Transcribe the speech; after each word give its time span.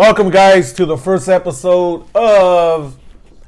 Welcome, 0.00 0.30
guys, 0.30 0.72
to 0.72 0.86
the 0.86 0.96
first 0.96 1.28
episode 1.28 2.06
of 2.14 2.98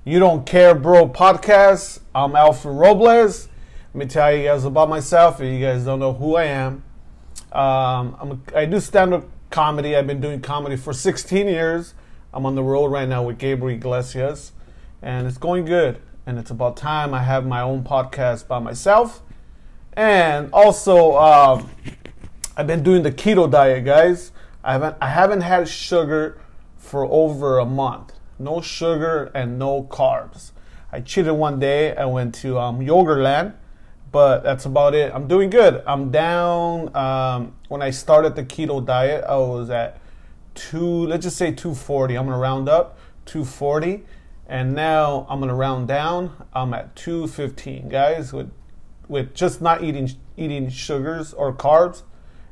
You 0.04 0.18
Don't 0.18 0.44
Care 0.44 0.74
Bro 0.74 1.08
podcast. 1.08 2.00
I'm 2.14 2.36
Alfred 2.36 2.76
Robles. 2.76 3.48
Let 3.94 3.98
me 3.98 4.04
tell 4.04 4.36
you 4.36 4.44
guys 4.44 4.66
about 4.66 4.90
myself 4.90 5.40
if 5.40 5.50
you 5.50 5.58
guys 5.64 5.86
don't 5.86 5.98
know 5.98 6.12
who 6.12 6.36
I 6.36 6.44
am. 6.44 6.84
Um, 7.52 8.42
a, 8.54 8.58
I 8.58 8.66
do 8.66 8.80
stand 8.80 9.14
up 9.14 9.24
comedy. 9.48 9.96
I've 9.96 10.06
been 10.06 10.20
doing 10.20 10.42
comedy 10.42 10.76
for 10.76 10.92
16 10.92 11.46
years. 11.46 11.94
I'm 12.34 12.44
on 12.44 12.54
the 12.54 12.62
road 12.62 12.88
right 12.88 13.08
now 13.08 13.22
with 13.22 13.38
Gabriel 13.38 13.74
Iglesias, 13.74 14.52
and 15.00 15.26
it's 15.26 15.38
going 15.38 15.64
good. 15.64 16.02
And 16.26 16.38
it's 16.38 16.50
about 16.50 16.76
time 16.76 17.14
I 17.14 17.22
have 17.22 17.46
my 17.46 17.62
own 17.62 17.82
podcast 17.82 18.46
by 18.46 18.58
myself. 18.58 19.22
And 19.94 20.50
also, 20.52 21.16
um, 21.16 21.70
I've 22.58 22.66
been 22.66 22.82
doing 22.82 23.04
the 23.04 23.10
keto 23.10 23.50
diet, 23.50 23.86
guys. 23.86 24.31
I 24.64 24.72
haven't 24.72 24.96
I 25.00 25.08
haven't 25.08 25.40
had 25.40 25.68
sugar 25.68 26.38
for 26.76 27.04
over 27.06 27.58
a 27.58 27.64
month. 27.64 28.12
No 28.38 28.60
sugar 28.60 29.30
and 29.34 29.58
no 29.58 29.84
carbs. 29.84 30.52
I 30.90 31.00
cheated 31.00 31.32
one 31.32 31.58
day. 31.58 31.96
I 31.96 32.04
went 32.04 32.34
to 32.36 32.58
um, 32.58 32.80
Yogurtland, 32.80 33.54
but 34.10 34.42
that's 34.42 34.66
about 34.66 34.94
it. 34.94 35.12
I'm 35.14 35.26
doing 35.26 35.50
good. 35.50 35.82
I'm 35.86 36.10
down. 36.10 36.94
Um, 36.94 37.54
when 37.68 37.82
I 37.82 37.90
started 37.90 38.36
the 38.36 38.44
keto 38.44 38.84
diet, 38.84 39.24
I 39.26 39.36
was 39.36 39.70
at 39.70 40.00
two. 40.54 41.06
Let's 41.06 41.24
just 41.24 41.36
say 41.36 41.50
240. 41.50 42.14
I'm 42.14 42.26
gonna 42.26 42.38
round 42.38 42.68
up 42.68 42.98
240, 43.24 44.04
and 44.46 44.74
now 44.74 45.26
I'm 45.28 45.40
gonna 45.40 45.54
round 45.54 45.88
down. 45.88 46.46
I'm 46.52 46.74
at 46.74 46.94
215, 46.94 47.88
guys. 47.88 48.32
With 48.32 48.52
with 49.08 49.34
just 49.34 49.60
not 49.60 49.82
eating 49.82 50.10
eating 50.36 50.68
sugars 50.68 51.32
or 51.32 51.52
carbs 51.52 52.02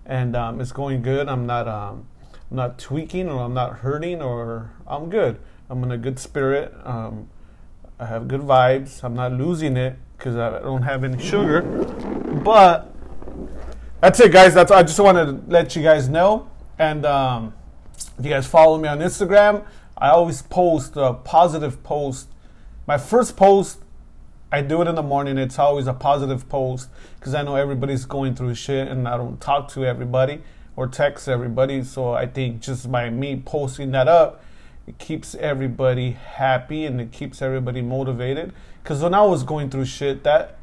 and 0.06 0.37
um, 0.37 0.61
it's 0.61 0.73
going 0.73 1.03
good. 1.03 1.29
I'm 1.29 1.47
not 1.47 1.69
um, 1.69 2.06
I'm 2.51 2.56
not 2.56 2.79
tweaking 2.79 3.29
or 3.29 3.43
I'm 3.43 3.55
not 3.55 3.79
hurting 3.79 4.20
or 4.20 4.73
I'm 4.87 5.09
good. 5.09 5.41
I'm 5.69 5.83
in 5.84 5.93
a 5.93 5.98
good 5.98 6.19
spirit. 6.19 6.75
Um, 6.84 7.29
I 7.98 8.06
have 8.06 8.28
good 8.28 8.41
vibes. 8.41 9.05
I'm 9.05 9.15
not 9.15 9.33
losing 9.33 9.77
it 9.77 9.97
because 10.17 10.37
I 10.37 10.59
don't 10.61 10.83
have 10.83 11.05
any 11.05 11.23
sugar. 11.23 11.62
But 11.62 12.93
that's 14.01 14.19
it, 14.21 14.33
guys. 14.33 14.55
That's 14.55 14.73
I 14.73 14.83
just 14.83 14.98
wanted 14.98 15.27
to 15.27 15.51
let 15.51 15.77
you 15.77 15.83
guys 15.83 16.09
know. 16.09 16.48
And 16.78 17.05
um, 17.05 17.55
if 18.19 18.25
you 18.25 18.31
guys 18.31 18.47
follow 18.47 18.78
me 18.78 18.89
on 18.89 18.98
Instagram, 19.01 19.65
I 19.97 20.09
always 20.11 20.43
post 20.43 20.95
a 20.97 21.12
positive 21.12 21.83
post. 21.83 22.28
My 22.87 22.97
first 22.97 23.37
post 23.37 23.80
I 24.53 24.62
do 24.62 24.83
it 24.83 24.89
in 24.89 24.97
the 24.97 25.03
morning. 25.03 25.39
It's 25.39 25.61
always 25.61 25.87
a 25.87 25.93
positive 25.93 26.48
post 26.48 26.89
because 27.19 27.34
I 27.34 27.43
know 27.43 27.55
everybody's 27.55 28.05
going 28.05 28.34
through 28.34 28.56
shit 28.56 28.89
and 28.89 29.06
I 29.06 29.17
don't 29.17 29.41
talk 29.41 29.69
to 29.73 29.87
everybody 29.87 30.43
or 30.75 30.89
text 30.89 31.29
everybody. 31.29 31.84
So 31.84 32.15
I 32.15 32.27
think 32.27 32.61
just 32.61 32.91
by 32.91 33.11
me 33.11 33.41
posting 33.45 33.93
that 33.93 34.09
up, 34.09 34.43
it 34.89 34.98
keeps 34.98 35.37
everybody 35.37 36.12
happy 36.12 36.84
and 36.84 37.01
it 37.01 37.12
keeps 37.12 37.41
everybody 37.41 37.81
motivated. 37.81 38.53
Because 38.83 39.03
when 39.03 39.15
I 39.15 39.23
was 39.23 39.45
going 39.45 39.71
through 39.71 39.84
shit, 39.84 40.25
that 40.25 40.59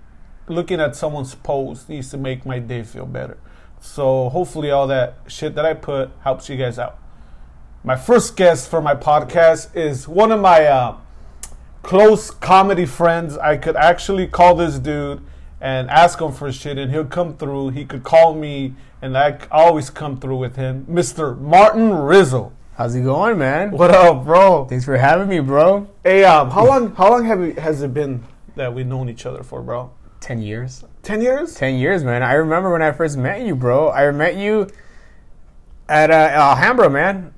looking 0.49 0.81
at 0.81 0.97
someone's 0.97 1.35
post 1.35 1.89
used 1.89 2.11
to 2.11 2.17
make 2.17 2.45
my 2.45 2.59
day 2.59 2.83
feel 2.83 3.05
better. 3.05 3.37
So 3.79 4.27
hopefully, 4.29 4.69
all 4.69 4.87
that 4.87 5.19
shit 5.27 5.55
that 5.55 5.65
I 5.65 5.75
put 5.75 6.09
helps 6.23 6.49
you 6.49 6.57
guys 6.57 6.77
out. 6.77 6.99
My 7.83 7.95
first 7.95 8.35
guest 8.35 8.69
for 8.69 8.81
my 8.81 8.95
podcast 8.95 9.73
is 9.77 10.09
one 10.09 10.33
of 10.33 10.41
my. 10.41 10.65
Uh, 10.65 10.97
close 11.87 12.31
comedy 12.31 12.85
friends, 12.85 13.37
I 13.37 13.55
could 13.55 13.77
actually 13.77 14.27
call 14.27 14.55
this 14.55 14.77
dude 14.77 15.21
and 15.61 15.89
ask 15.89 16.19
him 16.19 16.33
for 16.33 16.51
shit, 16.51 16.77
and 16.77 16.91
he'll 16.91 17.05
come 17.05 17.37
through. 17.37 17.69
He 17.69 17.85
could 17.85 18.03
call 18.03 18.35
me, 18.35 18.75
and 19.01 19.17
I 19.17 19.39
always 19.49 19.89
come 19.89 20.19
through 20.19 20.35
with 20.35 20.57
him, 20.57 20.85
Mr. 20.87 21.39
Martin 21.39 21.93
Rizzo. 21.93 22.51
How's 22.75 22.93
it 22.93 23.03
going, 23.03 23.37
man? 23.37 23.71
What 23.71 23.91
up, 23.91 24.25
bro? 24.25 24.65
Thanks 24.65 24.83
for 24.83 24.97
having 24.97 25.29
me, 25.29 25.39
bro. 25.39 25.89
Hey, 26.03 26.25
um, 26.25 26.51
how 26.51 26.67
long? 26.67 26.93
How 26.93 27.09
long 27.09 27.23
have 27.23 27.39
we, 27.39 27.53
has 27.53 27.81
it 27.81 27.93
been 27.93 28.21
that 28.57 28.73
we've 28.73 28.85
known 28.85 29.07
each 29.07 29.25
other 29.25 29.41
for, 29.41 29.61
bro? 29.61 29.89
Ten 30.19 30.41
years. 30.41 30.83
Ten 31.03 31.21
years? 31.21 31.55
Ten 31.55 31.75
years, 31.75 32.03
man. 32.03 32.21
I 32.21 32.33
remember 32.33 32.69
when 32.69 32.81
I 32.81 32.91
first 32.91 33.17
met 33.17 33.43
you, 33.43 33.55
bro. 33.55 33.91
I 33.91 34.11
met 34.11 34.35
you 34.35 34.67
at 35.87 36.11
uh, 36.11 36.13
Alhambra, 36.13 36.89
man. 36.89 37.33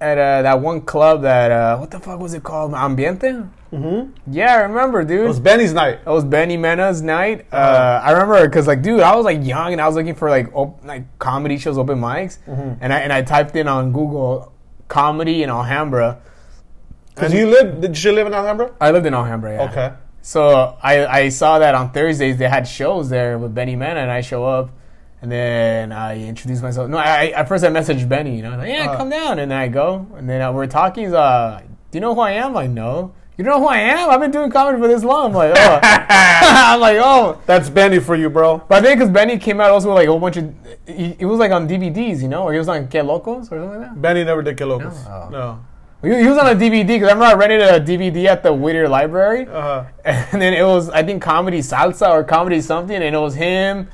At 0.00 0.16
uh, 0.16 0.42
that 0.42 0.60
one 0.60 0.80
club 0.80 1.22
that 1.22 1.50
uh, 1.50 1.76
what 1.76 1.90
the 1.90 1.98
fuck 1.98 2.20
was 2.20 2.34
it 2.34 2.44
called? 2.44 2.72
Ambiente. 2.72 3.48
Mm-hmm. 3.72 4.32
Yeah, 4.32 4.54
I 4.54 4.60
remember, 4.62 5.04
dude. 5.04 5.20
It 5.20 5.28
was 5.28 5.38
Benny's 5.40 5.72
night. 5.72 6.00
It 6.04 6.06
was 6.10 6.24
Benny 6.24 6.56
Mena's 6.56 7.02
night. 7.02 7.46
Uh, 7.52 7.56
Uh-huh. 7.56 8.00
I 8.08 8.10
remember 8.12 8.46
because, 8.48 8.66
like, 8.66 8.82
dude, 8.82 9.00
I 9.00 9.14
was 9.14 9.24
like 9.24 9.44
young 9.44 9.72
and 9.72 9.80
I 9.80 9.86
was 9.86 9.94
looking 9.96 10.14
for 10.16 10.28
like 10.28 10.50
op- 10.54 10.84
like 10.84 11.04
comedy 11.18 11.56
shows, 11.58 11.78
open 11.78 12.00
mics, 12.00 12.38
Mm-hmm. 12.48 12.74
and 12.82 12.92
I 12.92 12.98
and 13.00 13.12
I 13.12 13.22
typed 13.22 13.54
in 13.56 13.68
on 13.68 13.92
Google 13.92 14.52
comedy 14.88 15.42
in 15.44 15.50
Alhambra. 15.50 16.18
Cause 17.14 17.34
you 17.34 17.46
live? 17.46 17.80
Did 17.80 18.02
you 18.02 18.12
live 18.12 18.26
in 18.26 18.34
Alhambra? 18.34 18.72
I 18.80 18.90
lived 18.92 19.06
in 19.06 19.14
Alhambra, 19.14 19.52
yeah. 19.54 19.70
Okay. 19.70 19.92
So 20.22 20.76
I, 20.82 21.06
I 21.06 21.28
saw 21.28 21.58
that 21.58 21.74
on 21.74 21.92
Thursdays 21.92 22.38
they 22.38 22.48
had 22.48 22.66
shows 22.66 23.08
there 23.08 23.38
with 23.38 23.54
Benny 23.54 23.76
Mena, 23.76 24.00
and 24.00 24.10
I 24.10 24.20
show 24.20 24.44
up, 24.44 24.70
and 25.22 25.30
then 25.30 25.92
I 25.92 26.22
introduce 26.24 26.60
myself. 26.62 26.88
No, 26.90 26.96
I, 26.98 27.04
I 27.04 27.24
at 27.40 27.48
first 27.48 27.62
I 27.64 27.68
messaged 27.68 28.08
Benny, 28.08 28.36
you 28.36 28.42
know, 28.42 28.56
like, 28.56 28.68
yeah, 28.68 28.90
Uh. 28.90 28.96
come 28.96 29.10
down, 29.10 29.38
and 29.38 29.50
then 29.50 29.58
I 29.58 29.68
go, 29.68 30.06
and 30.16 30.28
then 30.28 30.40
uh, 30.42 30.50
we're 30.52 30.66
talking. 30.66 31.04
He's 31.04 31.12
uh, 31.12 31.60
do 31.90 31.96
you 31.96 32.00
know 32.00 32.14
who 32.14 32.20
I 32.20 32.32
am? 32.32 32.46
I'm 32.48 32.54
like, 32.54 32.70
no. 32.70 33.12
You 33.40 33.46
know 33.46 33.58
who 33.58 33.68
I 33.68 33.78
am? 33.78 34.10
I've 34.10 34.20
been 34.20 34.30
doing 34.30 34.50
comedy 34.50 34.78
for 34.78 34.86
this 34.86 35.02
long. 35.02 35.28
I'm 35.28 35.32
like, 35.32 35.54
oh. 35.56 35.80
I'm 35.82 36.78
like, 36.78 36.98
oh. 37.00 37.40
That's 37.46 37.70
Benny 37.70 37.98
for 37.98 38.14
you, 38.14 38.28
bro. 38.28 38.58
But 38.68 38.84
I 38.84 38.86
think 38.86 38.98
because 38.98 39.10
Benny 39.10 39.38
came 39.38 39.62
out 39.62 39.70
also 39.70 39.88
with 39.88 39.96
like 39.96 40.08
a 40.08 40.10
whole 40.10 40.20
bunch 40.20 40.36
of, 40.36 40.54
he, 40.86 41.16
it 41.18 41.24
was 41.24 41.38
like 41.38 41.50
on 41.50 41.66
DVDs, 41.66 42.20
you 42.20 42.28
know, 42.28 42.42
or 42.42 42.52
he 42.52 42.58
was 42.58 42.68
on 42.68 42.86
Que 42.88 43.00
Locos 43.00 43.46
or 43.46 43.58
something 43.58 43.70
like 43.70 43.80
that. 43.80 44.02
Benny 44.02 44.24
never 44.24 44.42
did 44.42 44.58
Que 44.58 44.66
Locos. 44.66 44.92
No? 45.06 45.10
Oh. 45.10 45.28
No. 45.30 45.64
He, 46.02 46.22
he 46.22 46.28
was 46.28 46.36
on 46.36 46.48
a 46.48 46.54
DVD 46.54 46.86
because 46.86 47.08
I 47.08 47.12
remember 47.14 47.24
I 47.24 47.32
rented 47.32 47.62
a 47.62 47.80
DVD 47.80 48.26
at 48.26 48.42
the 48.42 48.52
Whittier 48.52 48.90
Library. 48.90 49.46
Uh-huh. 49.46 49.84
And 50.04 50.42
then 50.42 50.52
it 50.52 50.62
was, 50.62 50.90
I 50.90 51.02
think, 51.02 51.22
comedy 51.22 51.60
salsa 51.60 52.10
or 52.10 52.22
comedy 52.22 52.60
something, 52.60 52.94
and 52.94 53.14
it 53.14 53.18
was 53.18 53.36
him, 53.36 53.88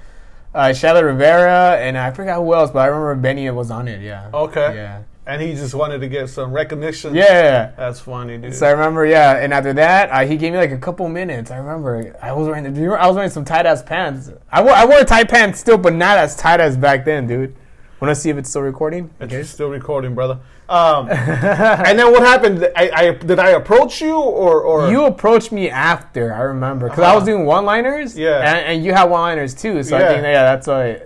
uh, 0.56 0.70
Shayla 0.70 1.04
Rivera, 1.04 1.76
and 1.76 1.96
I 1.96 2.10
forgot 2.10 2.38
who 2.38 2.52
else, 2.52 2.72
but 2.72 2.80
I 2.80 2.86
remember 2.86 3.14
Benny 3.14 3.48
was 3.50 3.70
on 3.70 3.86
it. 3.86 4.02
Yeah. 4.02 4.28
Okay. 4.34 4.74
Yeah. 4.74 5.02
And 5.28 5.42
he 5.42 5.54
just 5.54 5.74
wanted 5.74 5.98
to 6.00 6.08
get 6.08 6.28
some 6.28 6.52
recognition. 6.52 7.12
Yeah. 7.14 7.72
That's 7.76 7.98
funny, 7.98 8.38
dude. 8.38 8.54
So 8.54 8.66
I 8.66 8.70
remember, 8.70 9.04
yeah, 9.06 9.38
and 9.38 9.52
after 9.52 9.72
that, 9.72 10.08
uh, 10.10 10.24
he 10.24 10.36
gave 10.36 10.52
me 10.52 10.58
like 10.58 10.70
a 10.70 10.78
couple 10.78 11.08
minutes. 11.08 11.50
I 11.50 11.56
remember 11.56 12.16
I 12.22 12.32
was 12.32 12.46
wearing, 12.46 12.62
do 12.72 12.80
you 12.80 12.86
remember, 12.86 12.98
I 13.02 13.06
was 13.08 13.16
wearing 13.16 13.30
some 13.30 13.44
tight 13.44 13.66
ass 13.66 13.82
pants. 13.82 14.30
I 14.52 14.62
wore, 14.62 14.70
I 14.72 14.84
wore 14.84 15.02
tight 15.02 15.28
pants 15.28 15.58
still, 15.58 15.78
but 15.78 15.94
not 15.94 16.16
as 16.16 16.36
tight 16.36 16.60
as 16.60 16.76
back 16.76 17.04
then, 17.04 17.26
dude. 17.26 17.56
Want 18.00 18.10
to 18.14 18.14
see 18.14 18.30
if 18.30 18.36
it's 18.36 18.50
still 18.50 18.62
recording? 18.62 19.10
It's 19.18 19.50
still 19.50 19.68
recording, 19.68 20.14
brother. 20.14 20.38
Um, 20.68 21.08
and 21.08 21.96
then 21.96 22.10
what 22.10 22.22
happened? 22.24 22.68
I, 22.74 22.90
I 22.92 23.10
did 23.12 23.38
I 23.38 23.50
approach 23.50 24.00
you 24.00 24.16
or 24.18 24.62
or 24.62 24.90
You 24.90 25.04
approached 25.04 25.52
me 25.52 25.70
after, 25.70 26.34
I 26.34 26.40
remember, 26.40 26.88
because 26.88 27.04
I 27.04 27.14
was 27.14 27.22
Uh-huh. 27.22 27.26
doing 27.36 27.46
one-liners. 27.46 28.18
Yeah. 28.18 28.40
and, 28.40 28.66
and 28.66 28.84
you 28.84 28.92
have 28.92 29.08
one-liners 29.08 29.54
too. 29.54 29.84
So 29.84 29.96
Yeah. 29.96 30.04
I 30.04 30.08
think, 30.08 30.22
yeah, 30.24 30.42
that's 30.42 30.66
why 30.66 31.02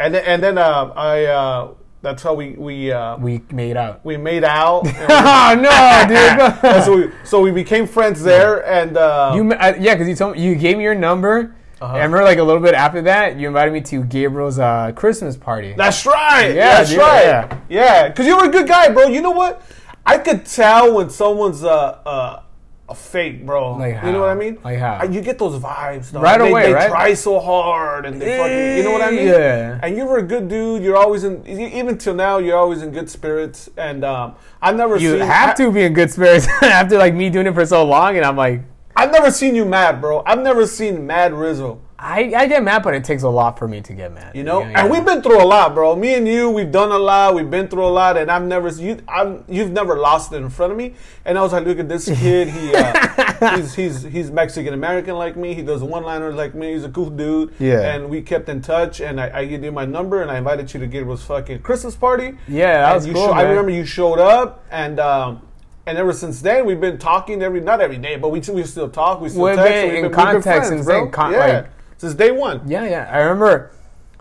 and 0.00 0.14
then, 0.14 0.24
and 0.24 0.42
then 0.42 0.56
uh, 0.56 0.92
I 0.96 1.24
uh, 1.26 1.68
that's 2.02 2.22
how 2.22 2.34
we 2.34 2.50
we 2.52 2.92
uh, 2.92 3.16
we 3.16 3.40
made 3.50 3.76
out. 3.76 4.04
we 4.04 4.16
made 4.16 4.44
out. 4.44 4.84
we- 4.84 4.90
oh 5.08 5.54
no, 5.58 6.04
dude! 6.08 6.84
so 6.84 6.96
we 6.96 7.10
so 7.24 7.40
we 7.40 7.50
became 7.50 7.86
friends 7.86 8.22
there, 8.22 8.64
and 8.66 8.96
uh, 8.96 9.32
You, 9.34 9.50
uh, 9.52 9.74
yeah, 9.78 9.94
because 9.94 10.08
you 10.08 10.14
told 10.14 10.36
me 10.36 10.42
you 10.44 10.54
gave 10.54 10.76
me 10.76 10.84
your 10.84 10.94
number. 10.94 11.54
Uh-huh. 11.80 11.92
And 11.92 12.02
I 12.02 12.04
remember, 12.06 12.24
like 12.24 12.38
a 12.38 12.42
little 12.42 12.60
bit 12.62 12.74
after 12.74 13.02
that, 13.02 13.38
you 13.38 13.46
invited 13.46 13.72
me 13.72 13.80
to 13.82 14.02
Gabriel's 14.02 14.58
uh, 14.58 14.90
Christmas 14.96 15.36
party. 15.36 15.74
That's 15.76 16.04
right. 16.06 16.48
Yeah, 16.48 16.78
that's 16.78 16.90
dude, 16.90 16.98
right. 16.98 17.22
yeah. 17.22 17.58
Yeah, 17.68 18.08
because 18.08 18.26
you 18.26 18.36
were 18.36 18.46
a 18.46 18.50
good 18.50 18.66
guy, 18.66 18.88
bro. 18.92 19.06
You 19.06 19.22
know 19.22 19.30
what? 19.30 19.62
I 20.04 20.18
could 20.18 20.44
tell 20.44 20.94
when 20.94 21.08
someone's 21.08 21.62
uh, 21.62 21.70
uh, 22.04 22.42
a 22.88 22.94
fake, 22.94 23.44
bro. 23.44 23.76
Like 23.76 24.02
You 24.02 24.12
know 24.12 24.20
what 24.20 24.30
I 24.30 24.34
mean? 24.34 24.58
Like 24.64 24.78
how? 24.78 25.00
Uh, 25.00 25.04
You 25.04 25.20
get 25.20 25.38
those 25.38 25.60
vibes, 25.60 26.12
dog. 26.12 26.22
Right 26.22 26.38
they, 26.38 26.50
away, 26.50 26.62
They 26.66 26.72
right? 26.72 26.88
try 26.88 27.14
so 27.14 27.38
hard, 27.38 28.06
and 28.06 28.20
they 28.20 28.38
fucking. 28.38 28.76
You 28.78 28.82
know 28.84 28.92
what 28.92 29.02
I 29.02 29.10
mean? 29.10 29.26
Yeah. 29.26 29.80
And 29.82 29.96
you 29.96 30.06
were 30.06 30.18
a 30.18 30.22
good 30.22 30.48
dude. 30.48 30.82
You're 30.82 30.96
always 30.96 31.24
in. 31.24 31.46
Even 31.46 31.98
till 31.98 32.14
now, 32.14 32.38
you're 32.38 32.56
always 32.56 32.82
in 32.82 32.90
good 32.90 33.10
spirits. 33.10 33.68
And 33.76 34.04
um, 34.04 34.36
I've 34.62 34.76
never 34.76 34.96
you 34.96 35.18
seen. 35.18 35.20
have 35.20 35.54
to 35.56 35.70
be 35.70 35.82
in 35.82 35.92
good 35.92 36.10
spirits 36.10 36.46
after 36.62 36.96
like 36.98 37.14
me 37.14 37.28
doing 37.30 37.46
it 37.46 37.54
for 37.54 37.66
so 37.66 37.84
long, 37.84 38.16
and 38.16 38.24
I'm 38.24 38.36
like, 38.36 38.62
I've 38.96 39.12
never 39.12 39.30
seen 39.30 39.54
you 39.54 39.64
mad, 39.64 40.00
bro. 40.00 40.22
I've 40.26 40.40
never 40.40 40.66
seen 40.66 41.06
mad 41.06 41.32
Rizzo. 41.34 41.80
I, 42.00 42.32
I 42.36 42.46
get 42.46 42.62
mad, 42.62 42.84
but 42.84 42.94
it 42.94 43.02
takes 43.02 43.24
a 43.24 43.28
lot 43.28 43.58
for 43.58 43.66
me 43.66 43.80
to 43.80 43.92
get 43.92 44.12
mad. 44.12 44.36
You 44.36 44.44
know, 44.44 44.60
Yeah, 44.60 44.82
and 44.82 44.90
we've 44.90 45.04
been 45.04 45.20
through 45.20 45.42
a 45.42 45.44
lot, 45.44 45.74
bro. 45.74 45.96
Me 45.96 46.14
and 46.14 46.28
you, 46.28 46.48
we've 46.48 46.70
done 46.70 46.92
a 46.92 46.98
lot. 46.98 47.34
We've 47.34 47.50
been 47.50 47.66
through 47.66 47.84
a 47.84 47.88
lot, 47.90 48.16
and 48.16 48.30
I've 48.30 48.44
never 48.44 48.68
you. 48.68 49.00
I'm, 49.08 49.42
you've 49.48 49.72
never 49.72 49.96
lost 49.98 50.32
it 50.32 50.36
in 50.36 50.48
front 50.48 50.70
of 50.70 50.78
me. 50.78 50.94
And 51.24 51.36
I 51.36 51.42
was 51.42 51.52
like, 51.52 51.64
look 51.66 51.80
at 51.80 51.88
this 51.88 52.04
kid. 52.06 52.48
He 52.50 52.72
uh, 52.72 53.56
he's 53.56 53.74
he's 53.74 54.02
he's 54.04 54.30
Mexican 54.30 54.74
American 54.74 55.16
like 55.16 55.36
me. 55.36 55.54
He 55.54 55.62
does 55.62 55.82
one 55.82 56.04
liners 56.04 56.36
like 56.36 56.54
me. 56.54 56.72
He's 56.74 56.84
a 56.84 56.88
cool 56.88 57.10
dude. 57.10 57.52
Yeah. 57.58 57.94
And 57.94 58.08
we 58.08 58.22
kept 58.22 58.48
in 58.48 58.60
touch, 58.62 59.00
and 59.00 59.20
I, 59.20 59.40
I 59.40 59.44
gave 59.46 59.64
you 59.64 59.72
my 59.72 59.84
number, 59.84 60.22
and 60.22 60.30
I 60.30 60.38
invited 60.38 60.72
you 60.72 60.78
to 60.80 60.86
Gabriel's 60.86 61.24
fucking 61.24 61.62
Christmas 61.62 61.96
party. 61.96 62.38
Yeah, 62.46 62.82
that 62.82 62.94
was 62.94 63.06
you 63.08 63.12
cool, 63.12 63.26
show- 63.26 63.32
I 63.32 63.42
remember 63.42 63.72
you 63.72 63.84
showed 63.84 64.20
up, 64.20 64.64
and. 64.70 65.00
um 65.00 65.42
and 65.86 65.96
ever 65.96 66.12
since 66.12 66.42
then, 66.42 66.66
we've 66.66 66.82
been 66.82 66.98
talking 66.98 67.40
every 67.42 67.62
not 67.62 67.80
every 67.80 67.96
day, 67.96 68.16
but 68.16 68.28
we 68.28 68.40
we 68.40 68.62
still 68.64 68.90
talk. 68.90 69.22
We 69.22 69.30
still 69.30 69.44
We've 69.44 69.56
text. 69.56 69.72
been 69.72 69.84
and 69.84 69.88
we've 69.88 69.96
in 69.96 70.02
been, 70.02 70.10
we've 70.10 70.16
contact 70.26 70.44
friends, 70.44 70.68
since 70.68 70.84
bro. 70.84 71.00
then, 71.04 71.10
con- 71.10 71.32
yeah, 71.32 71.38
like- 71.38 71.66
since 71.98 72.14
day 72.14 72.30
one. 72.30 72.62
Yeah, 72.66 72.84
yeah. 72.88 73.08
I 73.12 73.18
remember. 73.18 73.72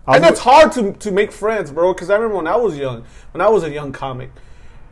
I 0.06 0.15
And 0.15 0.24
that's 0.24 0.39
hard 0.39 0.71
to, 0.74 0.94
to 0.94 1.12
make 1.12 1.31
friends, 1.31 1.71
bro. 1.71 1.94
Because 1.94 2.09
I 2.09 2.15
remember 2.15 2.38
when 2.38 2.47
I 2.47 2.56
was 2.56 2.77
young, 2.77 3.03
when 3.31 3.41
I 3.41 3.47
was 3.50 3.63
a 3.63 3.69
young 3.69 3.91
comic, 3.91 4.31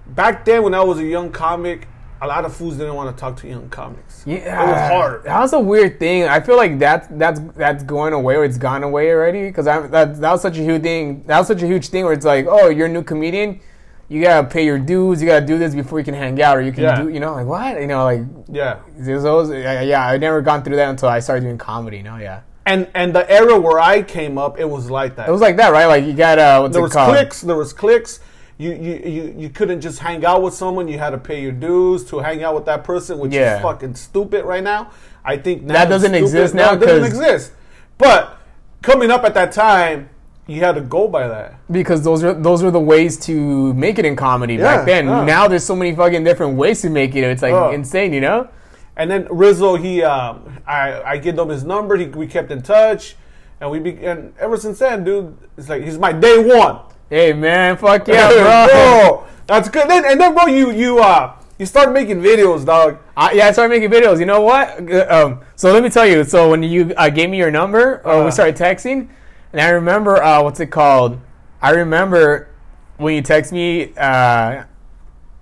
back 0.07 0.45
then 0.45 0.63
when 0.63 0.73
I 0.73 0.83
was 0.83 0.99
a 0.99 1.05
young 1.05 1.31
comic, 1.31 1.87
a 2.21 2.27
lot 2.27 2.45
of 2.45 2.55
fools 2.55 2.77
didn't 2.77 2.95
want 2.95 3.15
to 3.15 3.19
talk 3.19 3.37
to 3.37 3.47
young 3.47 3.69
comics. 3.69 4.23
Yeah, 4.25 4.35
It 4.37 4.67
was 4.71 4.91
hard. 4.91 5.23
That 5.25 5.39
was 5.41 5.53
a 5.53 5.59
weird 5.59 5.99
thing. 5.99 6.23
I 6.23 6.39
feel 6.39 6.55
like 6.57 6.79
that's 6.79 7.07
that's 7.11 7.39
that's 7.55 7.83
going 7.83 8.13
away 8.13 8.35
or 8.35 8.45
it's 8.45 8.57
gone 8.57 8.83
away 8.83 9.11
already 9.11 9.47
because 9.47 9.65
that 9.65 9.91
that 9.91 10.19
was 10.19 10.41
such 10.41 10.57
a 10.57 10.61
huge 10.63 10.81
thing. 10.81 11.23
That 11.27 11.37
was 11.39 11.47
such 11.47 11.61
a 11.61 11.67
huge 11.67 11.89
thing 11.89 12.03
where 12.05 12.13
it's 12.13 12.25
like, 12.25 12.45
oh, 12.49 12.69
you're 12.69 12.87
a 12.87 12.89
new 12.89 13.03
comedian, 13.03 13.59
you 14.07 14.21
gotta 14.21 14.47
pay 14.47 14.63
your 14.65 14.79
dues, 14.79 15.21
you 15.21 15.27
gotta 15.27 15.45
do 15.45 15.57
this 15.57 15.75
before 15.75 15.99
you 15.99 16.05
can 16.05 16.13
hang 16.13 16.41
out 16.41 16.57
or 16.57 16.61
you 16.61 16.71
can 16.71 16.83
Yeah. 16.83 17.01
do, 17.01 17.09
you 17.09 17.19
know, 17.19 17.33
like 17.33 17.47
what, 17.47 17.79
you 17.81 17.87
know, 17.87 18.03
like 18.05 18.21
Yeah. 18.49 18.77
there's 18.97 19.25
always, 19.25 19.49
yeah, 19.49 19.81
yeah, 19.81 20.07
I 20.07 20.17
never 20.17 20.41
gone 20.41 20.63
through 20.63 20.77
that 20.77 20.89
until 20.89 21.09
I 21.09 21.19
started 21.19 21.41
doing 21.41 21.57
comedy. 21.57 22.01
No, 22.01 22.15
yeah, 22.17 22.41
And 22.65 22.87
and 22.95 23.13
the 23.13 23.29
era 23.31 23.59
where 23.59 23.79
I 23.79 24.01
came 24.01 24.37
up, 24.37 24.59
it 24.59 24.67
was 24.69 24.89
like 24.89 25.15
that. 25.17 25.29
it 25.29 25.31
was 25.31 25.41
like 25.41 25.57
that, 25.57 25.71
right? 25.71 25.85
Like 25.85 26.03
you 26.03 26.13
got 26.13 26.39
uh, 26.39 26.59
what's 26.61 26.73
there 26.73 26.81
was 26.81 26.93
called? 26.93 27.13
clicks. 27.15 27.41
There 27.41 27.55
was 27.55 27.73
clicks. 27.73 28.19
You, 28.57 28.71
you 28.73 28.93
you 29.05 29.35
you 29.37 29.49
couldn't 29.49 29.81
just 29.81 29.99
hang 29.99 30.25
out 30.25 30.41
with 30.41 30.53
someone. 30.53 30.87
You 30.87 30.97
had 30.97 31.11
to 31.11 31.17
pay 31.17 31.41
your 31.41 31.51
dues 31.51 32.03
to 32.05 32.19
hang 32.19 32.43
out 32.43 32.55
with 32.55 32.65
that 32.65 32.83
person, 32.83 33.19
which 33.19 33.33
Yeah. 33.33 33.57
is 33.57 33.61
fucking 33.61 33.95
stupid 33.95 34.45
right 34.45 34.63
now. 34.63 34.91
I 35.23 35.37
think 35.37 35.63
now 35.63 35.73
That 35.73 35.89
doesn't 35.89 36.15
exist 36.15 36.53
No, 36.55 36.63
now 36.65 36.73
it 36.73 36.77
doesn't 36.79 37.03
exist. 37.03 37.51
But 37.97 38.37
coming 38.81 39.11
up 39.11 39.23
at 39.25 39.33
that 39.35 39.51
time, 39.51 40.09
you 40.47 40.61
had 40.61 40.75
to 40.75 40.81
go 40.81 41.07
by 41.07 41.27
that. 41.27 41.55
because 41.71 42.01
those 42.03 42.23
are 42.23 42.33
those 42.33 42.63
are 42.63 42.71
the 42.71 42.79
ways 42.79 43.17
to 43.27 43.73
make 43.75 43.99
it 43.99 44.05
in 44.05 44.15
comedy 44.15 44.55
Yeah, 44.55 44.63
back 44.77 44.85
then. 44.85 45.05
yeah. 45.07 45.23
Now 45.25 45.47
there's 45.47 45.63
so 45.65 45.75
many 45.75 45.93
fucking 45.95 46.23
different 46.23 46.55
ways 46.57 46.81
to 46.81 46.89
make 46.89 47.13
it. 47.15 47.23
It's 47.25 47.41
like 47.43 47.53
Oh. 47.53 47.71
insane, 47.71 48.11
you 48.13 48.21
know? 48.21 48.47
And 48.97 49.11
then 49.11 49.27
Rizzo, 49.29 49.75
he, 49.75 50.03
um, 50.03 50.59
I, 50.65 51.01
I 51.03 51.17
give 51.17 51.37
him 51.37 51.49
his 51.49 51.63
number. 51.63 51.97
He, 51.97 52.05
we 52.05 52.27
kept 52.27 52.49
in 52.51 52.61
touch, 52.61 53.15
and 53.59 53.69
we 53.69 53.79
be, 53.79 54.05
and 54.05 54.33
ever 54.39 54.57
since 54.57 54.79
then, 54.79 55.03
dude, 55.03 55.35
it's 55.57 55.67
like 55.69 55.83
he's 55.83 55.97
my 55.97 56.13
day 56.13 56.37
one. 56.37 56.79
Hey 57.09 57.33
man, 57.33 57.77
fuck 57.77 58.07
yeah, 58.07 58.31
Yeah, 58.31 58.67
bro. 58.67 59.25
That's 59.47 59.69
good. 59.69 59.89
Then, 59.89 60.05
and 60.05 60.19
then, 60.19 60.33
bro, 60.33 60.47
you 60.47 60.71
you 60.71 60.99
uh 60.99 61.35
you 61.59 61.65
start 61.65 61.91
making 61.93 62.21
videos, 62.21 62.65
dog. 62.65 62.97
I, 63.15 63.33
yeah, 63.33 63.47
I 63.47 63.51
started 63.51 63.69
making 63.79 63.91
videos. 63.91 64.19
You 64.19 64.25
know 64.25 64.41
what? 64.41 64.91
Uh, 64.91 65.05
Um, 65.09 65.41
so 65.55 65.71
let 65.71 65.83
me 65.83 65.89
tell 65.89 66.05
you. 66.05 66.23
So 66.23 66.49
when 66.49 66.63
you 66.63 66.93
uh, 66.97 67.09
gave 67.09 67.29
me 67.29 67.37
your 67.37 67.51
number, 67.51 68.01
uh, 68.05 68.21
Uh. 68.21 68.25
we 68.25 68.31
started 68.31 68.55
texting, 68.55 69.07
and 69.53 69.61
I 69.61 69.69
remember 69.69 70.21
uh, 70.23 70.41
what's 70.41 70.59
it 70.59 70.67
called? 70.71 71.19
I 71.61 71.71
remember 71.71 72.49
when 72.97 73.13
you 73.13 73.21
text 73.21 73.51
me 73.51 73.93
uh, 73.97 74.63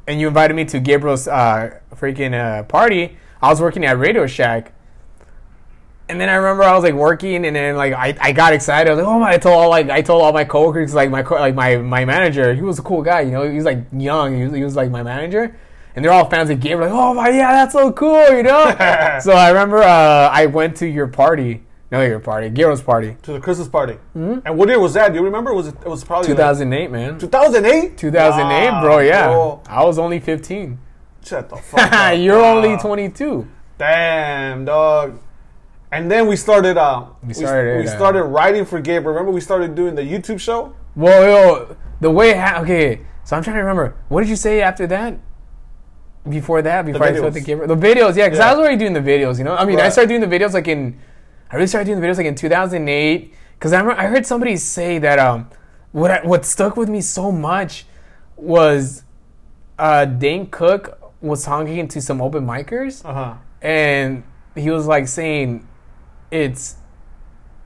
and 0.07 0.19
you 0.19 0.27
invited 0.27 0.55
me 0.55 0.65
to 0.65 0.79
Gabriel's 0.79 1.27
uh, 1.27 1.79
freaking 1.95 2.33
uh, 2.33 2.63
party. 2.63 3.17
I 3.43 3.49
was 3.49 3.59
working 3.59 3.83
at 3.85 3.99
Radio 3.99 4.25
Shack. 4.25 4.73
And 6.07 6.19
then 6.19 6.29
I 6.29 6.35
remember 6.35 6.63
I 6.63 6.73
was 6.75 6.83
like 6.83 6.93
working, 6.93 7.45
and 7.45 7.55
then 7.55 7.75
like 7.75 7.93
I, 7.93 8.15
I 8.21 8.31
got 8.33 8.53
excited. 8.53 8.89
I 8.89 8.93
was 8.95 9.03
like, 9.03 9.13
oh 9.13 9.19
my! 9.19 9.31
I 9.33 9.37
told 9.37 9.55
all 9.55 9.69
like 9.69 9.89
I 9.89 10.01
told 10.01 10.21
all 10.21 10.33
my 10.33 10.43
coworkers, 10.43 10.93
like 10.93 11.09
my 11.09 11.23
co- 11.23 11.35
like 11.35 11.55
my 11.55 11.77
my 11.77 12.03
manager. 12.05 12.53
He 12.53 12.61
was 12.61 12.77
a 12.79 12.81
cool 12.81 13.01
guy, 13.01 13.21
you 13.21 13.31
know. 13.31 13.49
He 13.49 13.55
was 13.55 13.63
like 13.65 13.85
young. 13.97 14.35
He 14.37 14.43
was, 14.43 14.53
he 14.53 14.63
was 14.63 14.75
like 14.75 14.91
my 14.91 15.01
manager, 15.01 15.55
and 15.95 16.03
they're 16.03 16.11
all 16.11 16.29
fans 16.29 16.49
of 16.49 16.59
Gabriel. 16.59 16.89
Like, 16.91 16.99
oh 16.99 17.13
my, 17.13 17.29
yeah, 17.29 17.51
that's 17.53 17.71
so 17.73 17.91
cool, 17.93 18.29
you 18.35 18.43
know. 18.43 18.63
so 19.21 19.31
I 19.31 19.49
remember 19.49 19.77
uh, 19.81 20.29
I 20.29 20.45
went 20.45 20.75
to 20.77 20.87
your 20.87 21.07
party, 21.07 21.63
no, 21.89 22.01
your 22.01 22.19
party, 22.19 22.49
Gabriel's 22.49 22.81
party, 22.83 23.15
to 23.23 23.33
the 23.33 23.39
Christmas 23.39 23.69
party. 23.69 23.97
And 24.13 24.57
what 24.57 24.67
year 24.67 24.79
was 24.81 24.93
that? 24.95 25.13
Do 25.13 25.19
you 25.19 25.23
remember? 25.25 25.53
Was 25.53 25.67
it? 25.67 25.75
It 25.85 25.87
was 25.89 26.03
probably 26.03 26.27
two 26.27 26.35
thousand 26.35 26.71
eight, 26.73 26.91
man. 26.91 27.17
2008. 27.17 27.97
2008, 27.97 28.81
bro. 28.81 28.99
Yeah, 28.99 29.27
Bro. 29.27 29.61
I 29.67 29.83
was 29.85 29.97
only 29.97 30.19
fifteen. 30.19 30.79
Shut 31.23 31.49
the 31.49 31.57
fuck 31.57 31.91
up. 31.93 32.17
You're 32.17 32.43
only 32.43 32.77
twenty 32.77 33.09
two. 33.09 33.47
Damn, 33.77 34.65
dog. 34.65 35.19
And 35.91 36.09
then 36.09 36.27
we 36.27 36.35
started. 36.35 36.77
Uh, 36.77 37.05
we 37.25 37.33
started, 37.33 37.77
We, 37.81 37.87
uh, 37.87 37.95
started 37.95 38.23
writing 38.23 38.65
for 38.65 38.79
Gabe. 38.79 39.05
Remember, 39.05 39.31
we 39.31 39.41
started 39.41 39.75
doing 39.75 39.95
the 39.95 40.01
YouTube 40.01 40.39
show. 40.39 40.73
Well, 40.95 41.23
yo, 41.23 41.77
the 42.01 42.09
way 42.09 42.33
ha- 42.33 42.59
okay. 42.61 43.01
So 43.23 43.35
I'm 43.37 43.43
trying 43.43 43.55
to 43.57 43.61
remember. 43.61 43.95
What 44.09 44.21
did 44.21 44.29
you 44.29 44.35
say 44.35 44.61
after 44.61 44.87
that? 44.87 45.17
Before 46.27 46.61
that, 46.61 46.85
before 46.85 47.03
I 47.03 47.13
started 47.13 47.33
the 47.33 47.41
camera, 47.41 47.67
the 47.67 47.75
videos, 47.75 48.15
yeah, 48.15 48.25
because 48.27 48.39
I 48.39 48.45
Yeah. 48.47 48.51
was 48.55 48.59
already 48.59 48.77
doing 48.77 48.93
the 48.93 49.01
videos. 49.01 49.37
You 49.37 49.43
know, 49.43 49.55
I 49.55 49.65
mean, 49.65 49.79
I 49.79 49.89
started 49.89 50.07
doing 50.07 50.21
the 50.21 50.27
videos 50.39 50.53
like 50.53 50.67
in, 50.69 50.97
I 51.51 51.55
really 51.55 51.67
started 51.67 51.85
doing 51.85 51.99
the 51.99 52.07
videos 52.07 52.17
like 52.17 52.25
in 52.27 52.35
2008. 52.35 53.33
Because 53.59 53.73
I 53.73 53.79
remember 53.79 54.01
I 54.01 54.07
heard 54.07 54.25
somebody 54.25 54.55
say 54.55 54.99
that 54.99 55.19
um, 55.19 55.49
what 55.91 56.11
I, 56.11 56.21
what 56.25 56.45
stuck 56.45 56.75
with 56.77 56.87
me 56.89 57.01
so 57.01 57.31
much 57.31 57.85
was, 58.37 59.03
uh, 59.77 60.05
Dane 60.05 60.47
Cook 60.47 60.97
was 61.23 61.43
talking 61.43 61.87
to 61.87 62.01
some 62.01 62.21
open 62.21 62.45
micers, 62.45 63.03
Uh 63.03 63.13
huh. 63.13 63.33
and 63.61 64.23
he 64.55 64.69
was 64.69 64.85
like 64.85 65.07
saying, 65.07 65.67
it's, 66.31 66.75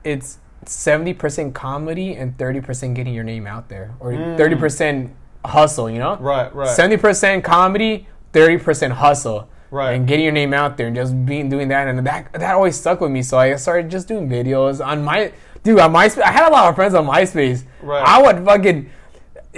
it's. 0.04 0.38
70% 0.64 1.54
comedy 1.54 2.14
and 2.14 2.36
30% 2.36 2.92
getting 2.94 3.14
your 3.14 3.24
name 3.24 3.46
out 3.46 3.68
there 3.70 3.94
or 4.00 4.12
30% 4.12 5.10
hustle 5.46 5.88
you 5.88 5.98
know 5.98 6.16
Mm. 6.16 6.20
Right. 6.20 6.54
Right. 6.54 6.68
Seventy 6.68 6.96
percent 6.98 7.44
comedy, 7.44 8.06
thirty 8.32 8.58
percent 8.58 8.92
hustle. 8.94 9.48
Right. 9.70 9.92
And 9.92 10.06
getting 10.06 10.24
your 10.24 10.34
name 10.34 10.52
out 10.52 10.76
there 10.76 10.88
and 10.88 10.96
just 10.96 11.14
being 11.24 11.48
doing 11.48 11.68
that 11.68 11.86
and 11.88 12.04
that 12.06 12.32
that 12.34 12.54
always 12.54 12.78
stuck 12.78 13.00
with 13.00 13.10
me. 13.10 13.22
So 13.22 13.38
I 13.38 13.54
started 13.56 13.88
just 13.90 14.08
doing 14.08 14.28
videos 14.28 14.84
on 14.84 15.04
my 15.04 15.32
dude 15.62 15.78
on 15.78 15.92
MySpace. 15.92 16.22
I 16.22 16.32
had 16.32 16.48
a 16.48 16.52
lot 16.52 16.68
of 16.68 16.74
friends 16.74 16.92
on 16.92 17.06
MySpace. 17.06 17.62
Right. 17.80 18.02
I 18.04 18.20
would 18.20 18.44
fucking. 18.44 18.90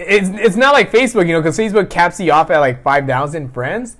It's 0.00 0.29
it's 0.31 0.56
not 0.56 0.73
like 0.73 0.91
Facebook, 0.91 1.26
you 1.26 1.32
know, 1.32 1.41
because 1.41 1.58
Facebook 1.58 1.91
caps 1.91 2.19
you 2.20 2.32
off 2.32 2.50
at 2.50 2.58
like 2.58 2.82
five 2.82 3.06
thousand 3.06 3.52
friends. 3.52 3.97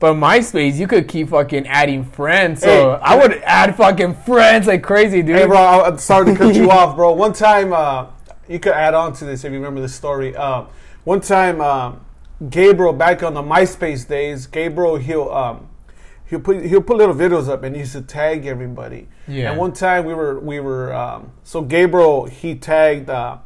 But 0.00 0.14
MySpace, 0.14 0.76
you 0.76 0.86
could 0.86 1.08
keep 1.08 1.30
fucking 1.30 1.66
adding 1.66 2.04
friends. 2.04 2.60
So 2.60 2.68
Hey. 2.68 3.00
I 3.02 3.16
would 3.16 3.40
add 3.44 3.74
fucking 3.76 4.14
friends 4.16 4.66
like 4.66 4.82
crazy, 4.82 5.22
dude. 5.22 5.36
Hey, 5.36 5.46
bro, 5.46 5.56
I'm 5.82 5.98
sorry 5.98 6.26
to 6.26 6.36
cut 6.36 6.54
you 6.54 6.70
off, 6.78 6.96
bro. 6.96 7.12
One 7.12 7.32
time, 7.32 7.72
uh, 7.72 8.08
you 8.48 8.58
could 8.58 8.74
add 8.74 8.92
on 8.92 9.12
to 9.14 9.24
this 9.24 9.44
if 9.44 9.52
you 9.52 9.58
remember 9.58 9.80
the 9.80 9.88
story. 9.88 10.36
Um, 10.36 10.66
one 11.04 11.20
time, 11.20 11.60
um, 11.60 12.04
Gabriel, 12.50 12.92
back 12.92 13.22
on 13.22 13.34
the 13.34 13.42
MySpace 13.42 14.06
days, 14.06 14.46
Gabriel, 14.46 14.96
he'll 14.96 15.30
um, 15.30 15.68
he'll 16.26 16.40
put 16.40 16.64
he'll 16.64 16.82
put 16.82 16.96
little 16.96 17.14
videos 17.14 17.48
up 17.48 17.62
and 17.62 17.74
he 17.74 17.80
used 17.80 17.92
to 17.92 18.02
tag 18.02 18.46
everybody. 18.46 19.08
Yeah. 19.26 19.50
And 19.50 19.58
one 19.58 19.72
time 19.72 20.04
we 20.04 20.12
were 20.14 20.38
we 20.40 20.60
were 20.60 20.92
um, 20.92 21.32
so 21.44 21.62
Gabriel 21.62 22.26
he 22.26 22.54
tagged 22.56 23.08
uh, 23.08 23.38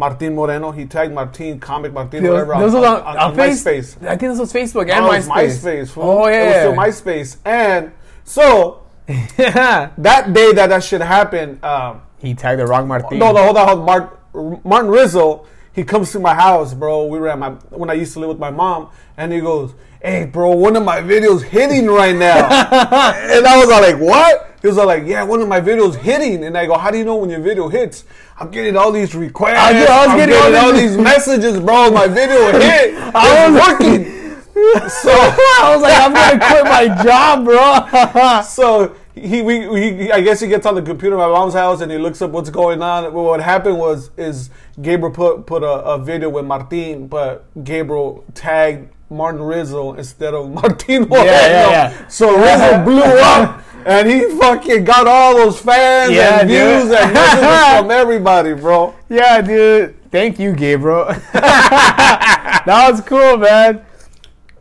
Martin 0.00 0.34
Moreno. 0.34 0.72
He 0.72 0.84
tagged 0.86 1.12
Martin, 1.14 1.60
comic 1.60 1.92
Martin, 1.92 2.24
whatever, 2.26 2.54
on, 2.54 2.62
was 2.62 2.74
on, 2.74 2.84
on- 2.84 2.96
on, 3.02 3.06
on 3.06 3.16
on 3.18 3.36
Face- 3.36 3.62
MySpace. 3.64 4.02
I 4.06 4.16
think 4.16 4.32
this 4.32 4.38
was 4.40 4.52
Facebook 4.52 4.90
and 4.90 5.04
Oh, 5.04 5.10
MySpace. 5.10 5.58
MySpace. 5.62 5.90
fool. 5.90 6.02
Oh 6.04 6.26
It 6.26 6.46
was 6.46 6.56
still 6.56 6.74
MySpace. 7.14 7.36
And 7.44 7.92
so 8.24 8.82
yeah. 9.08 9.90
that 9.98 10.32
day 10.32 10.52
that 10.54 10.68
that 10.68 10.82
shit 10.82 11.00
happened. 11.02 11.62
Um, 11.64 12.02
He 12.18 12.34
tagged 12.34 12.60
the 12.60 12.66
wrong 12.66 12.88
Martin. 12.88 13.18
no, 13.18 13.30
no, 13.32 13.42
hold 13.44 13.56
on, 13.56 13.68
hold 13.68 13.78
on. 13.80 13.84
Mark, 13.86 14.64
Martin 14.64 14.90
Rizzo, 14.90 15.46
he 15.72 15.84
comes 15.84 16.10
to 16.12 16.18
my 16.20 16.34
house, 16.34 16.74
bro. 16.74 17.06
We 17.06 17.18
were 17.20 17.28
at 17.28 17.38
my 17.38 17.50
when 17.70 17.90
I 17.90 17.94
used 17.94 18.12
to 18.14 18.20
live 18.20 18.28
with 18.30 18.38
my 18.38 18.50
mom, 18.50 18.88
and 19.16 19.32
he 19.32 19.40
goes, 19.40 19.74
"Hey, 20.02 20.24
bro, 20.26 20.50
one 20.52 20.76
of 20.76 20.84
my 20.84 21.00
videos 21.00 21.42
hitting 21.42 21.86
right 21.86 22.14
now." 22.16 22.46
and 22.48 23.46
I 23.46 23.58
was 23.58 23.68
like, 23.68 23.96
"What?" 23.98 24.46
He 24.62 24.66
was 24.68 24.76
all 24.78 24.86
like, 24.86 25.04
"Yeah, 25.06 25.22
one 25.22 25.40
of 25.40 25.48
my 25.48 25.60
videos 25.60 25.94
hitting." 25.94 26.44
And 26.44 26.56
I 26.56 26.66
go, 26.66 26.76
"How 26.76 26.90
do 26.90 26.98
you 26.98 27.04
know 27.04 27.16
when 27.16 27.30
your 27.30 27.40
video 27.40 27.68
hits?" 27.68 28.04
I'm 28.38 28.50
getting 28.50 28.76
all 28.76 28.90
these 28.92 29.14
requests. 29.14 29.58
I 29.58 29.72
was- 29.72 29.88
I 29.88 29.98
was 30.00 30.08
I'm 30.08 30.16
getting 30.18 30.34
getting, 30.34 30.56
all 30.60 30.72
these- 30.72 30.96
messages, 30.96 31.60
bro. 31.60 31.90
My 31.90 32.06
video 32.08 32.52
hit. 32.58 32.94
I 33.14 33.48
was- 33.50 33.60
working. 33.60 34.16
So 34.52 35.10
I 35.12 35.72
was 35.72 35.80
like, 35.80 35.96
I'm 35.96 36.12
gonna 36.12 36.38
quit 36.46 36.64
my 36.64 37.02
job, 37.02 37.44
bro. 37.46 38.42
so 38.42 38.94
he, 39.14 39.40
we, 39.40 39.60
he, 39.80 40.12
I 40.12 40.20
guess 40.20 40.40
he 40.40 40.48
gets 40.48 40.66
on 40.66 40.74
the 40.74 40.82
computer 40.82 41.14
at 41.16 41.18
my 41.18 41.28
mom's 41.28 41.54
house 41.54 41.80
and 41.80 41.90
he 41.90 41.96
looks 41.96 42.20
up 42.20 42.30
what's 42.32 42.50
going 42.50 42.82
on. 42.82 43.10
What 43.14 43.40
happened 43.40 43.78
was 43.78 44.10
is 44.18 44.50
Gabriel 44.82 45.12
put 45.14 45.46
put 45.46 45.62
a, 45.62 45.66
a 45.94 45.98
video 45.98 46.28
with 46.28 46.44
Martin, 46.44 47.06
but 47.06 47.46
Gabriel 47.64 48.24
tagged 48.34 48.90
Martin 49.10 49.42
Rizzo 49.42 49.94
instead 49.94 50.34
of 50.34 50.50
Martin. 50.60 51.02
Moreno. 51.08 51.24
yeah, 51.26 51.70
yeah. 51.70 52.08
So 52.08 52.36
Rizzo 52.36 52.84
blew 52.84 53.02
up. 53.02 53.62
And 53.86 54.06
he 54.10 54.28
fucking 54.38 54.84
got 54.84 55.06
all 55.06 55.34
those 55.36 55.58
fans 55.58 56.12
Yeah, 56.12 56.40
and 56.40 56.48
dude. 56.48 56.58
views 56.82 56.92
and 57.00 57.14
messages 57.14 57.78
from 57.78 57.90
everybody, 57.90 58.52
bro. 58.52 58.94
yeah, 59.08 59.40
dude. 59.40 59.96
Thank 60.10 60.38
you, 60.38 60.52
Gabriel. 60.52 61.06
that 61.32 62.88
was 62.90 63.00
cool, 63.02 63.36
man. 63.38 63.84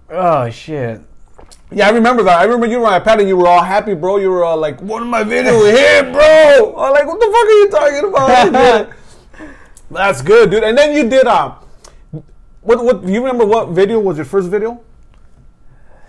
Oh 0.09 0.49
shit. 0.49 1.01
Yeah, 1.71 1.87
I 1.87 1.91
remember 1.91 2.23
that. 2.23 2.39
I 2.39 2.43
remember 2.43 2.65
you 2.65 2.79
were 2.79 2.87
on 2.87 2.99
iPad 3.01 3.19
and 3.19 3.27
you 3.27 3.35
were 3.37 3.47
all 3.47 3.61
happy, 3.63 3.93
bro. 3.93 4.17
You 4.17 4.29
were 4.31 4.43
all 4.43 4.57
like, 4.57 4.81
"One 4.81 5.01
of 5.03 5.07
my 5.09 5.23
videos 5.23 5.69
hit, 5.71 6.11
bro." 6.13 6.75
I'm 6.77 6.93
like, 6.93 7.05
"What 7.05 7.19
the 7.19 7.25
fuck 7.25 7.45
are 7.45 7.51
you 7.51 7.69
talking 7.69 8.09
about?" 8.09 8.29
I 8.29 8.49
get 8.49 8.81
it. 8.81 9.49
That's 9.91 10.21
good, 10.21 10.49
dude. 10.49 10.63
And 10.63 10.77
then 10.77 10.95
you 10.95 11.07
did 11.09 11.27
um, 11.27 11.55
what 12.61 12.83
what? 12.83 13.03
You 13.03 13.19
remember 13.19 13.45
what 13.45 13.69
video 13.69 13.99
was 13.99 14.17
your 14.17 14.25
first 14.25 14.49
video? 14.49 14.81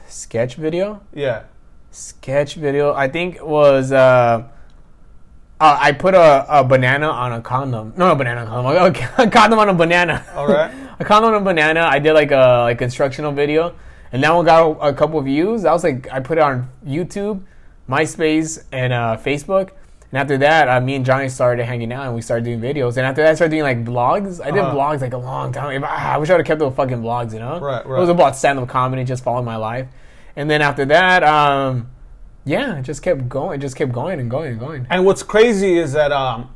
Sketch 0.09 0.57
video. 0.57 1.01
Yeah. 1.15 1.45
Sketch 1.91 2.55
video. 2.55 2.95
I 2.95 3.09
think 3.09 3.37
it 3.37 3.47
was. 3.47 3.93
Uh, 3.93 4.49
uh, 5.61 5.77
I 5.79 5.93
put 5.93 6.15
a, 6.15 6.47
a 6.49 6.65
banana 6.65 7.09
on 7.09 7.33
a 7.35 7.41
condom. 7.43 7.93
No, 7.97 8.09
no 8.09 8.15
banana 8.15 8.47
condom. 8.47 8.95
A 9.19 9.31
condom 9.31 9.59
on 9.59 9.69
a 9.69 9.75
banana. 9.75 10.25
All 10.35 10.47
right. 10.49 10.73
a 10.99 11.05
condom 11.05 11.35
on 11.35 11.43
a 11.43 11.45
banana. 11.45 11.83
I 11.83 11.99
did 11.99 12.15
like 12.15 12.31
a 12.31 12.63
like 12.63 12.81
instructional 12.81 13.31
video, 13.31 13.75
and 14.11 14.23
that 14.23 14.33
one 14.35 14.45
got 14.47 14.63
a, 14.63 14.89
a 14.89 14.95
couple 14.95 15.21
views. 15.21 15.65
I 15.65 15.73
was 15.73 15.85
like, 15.85 16.11
I 16.11 16.21
put 16.21 16.39
it 16.39 16.41
on 16.41 16.69
YouTube, 16.87 17.43
MySpace, 17.89 18.65
and 18.73 18.93
uh, 18.93 19.19
Facebook, 19.23 19.71
And 20.13 20.19
after 20.19 20.37
that, 20.39 20.69
uh, 20.69 20.81
me 20.81 20.97
and 20.97 21.05
Johnny 21.07 21.29
started 21.29 21.65
hanging 21.67 21.93
out 21.93 22.07
and 22.07 22.15
we 22.17 22.21
started 22.21 22.45
doing 22.45 22.61
videos. 22.61 22.97
And 22.97 23.07
after 23.07 23.23
that, 23.23 23.31
I 23.31 23.35
started 23.35 23.51
doing 23.53 23.63
like 23.63 23.85
vlogs. 23.85 24.41
I 24.45 24.51
did 24.51 24.59
Uh-huh. 24.61 24.75
vlogs 24.75 25.01
like 25.01 25.13
a 25.13 25.19
long 25.19 25.53
time. 25.53 25.85
I 25.85 26.19
wish 26.19 26.31
I 26.31 26.33
would 26.35 26.41
have 26.41 26.47
kept 26.47 26.59
those 26.59 26.75
fucking 26.75 26.99
vlogs, 27.01 27.33
you 27.33 27.39
know? 27.39 27.61
Right, 27.61 27.87
right. 27.87 27.97
It 27.97 28.01
was 28.01 28.09
about 28.09 28.35
stand 28.37 28.59
up 28.59 28.69
comedy, 28.69 29.05
just 29.05 29.23
following 29.23 29.45
my 29.45 29.57
life. 29.57 29.87
And 30.35 30.51
then 30.51 30.63
after 30.63 30.85
that, 30.87 31.23
um, 31.23 31.91
yeah, 32.45 32.79
it 32.79 32.83
just 32.83 33.03
kept 33.03 33.29
going, 33.29 33.59
it 33.61 33.63
just 33.63 33.77
kept 33.77 33.93
going 33.93 34.19
and 34.19 34.29
going 34.31 34.51
and 34.53 34.59
going. 34.61 34.87
And 34.91 35.05
what's 35.07 35.23
crazy 35.23 35.79
is 35.79 35.93
that 35.93 36.11
um, 36.11 36.51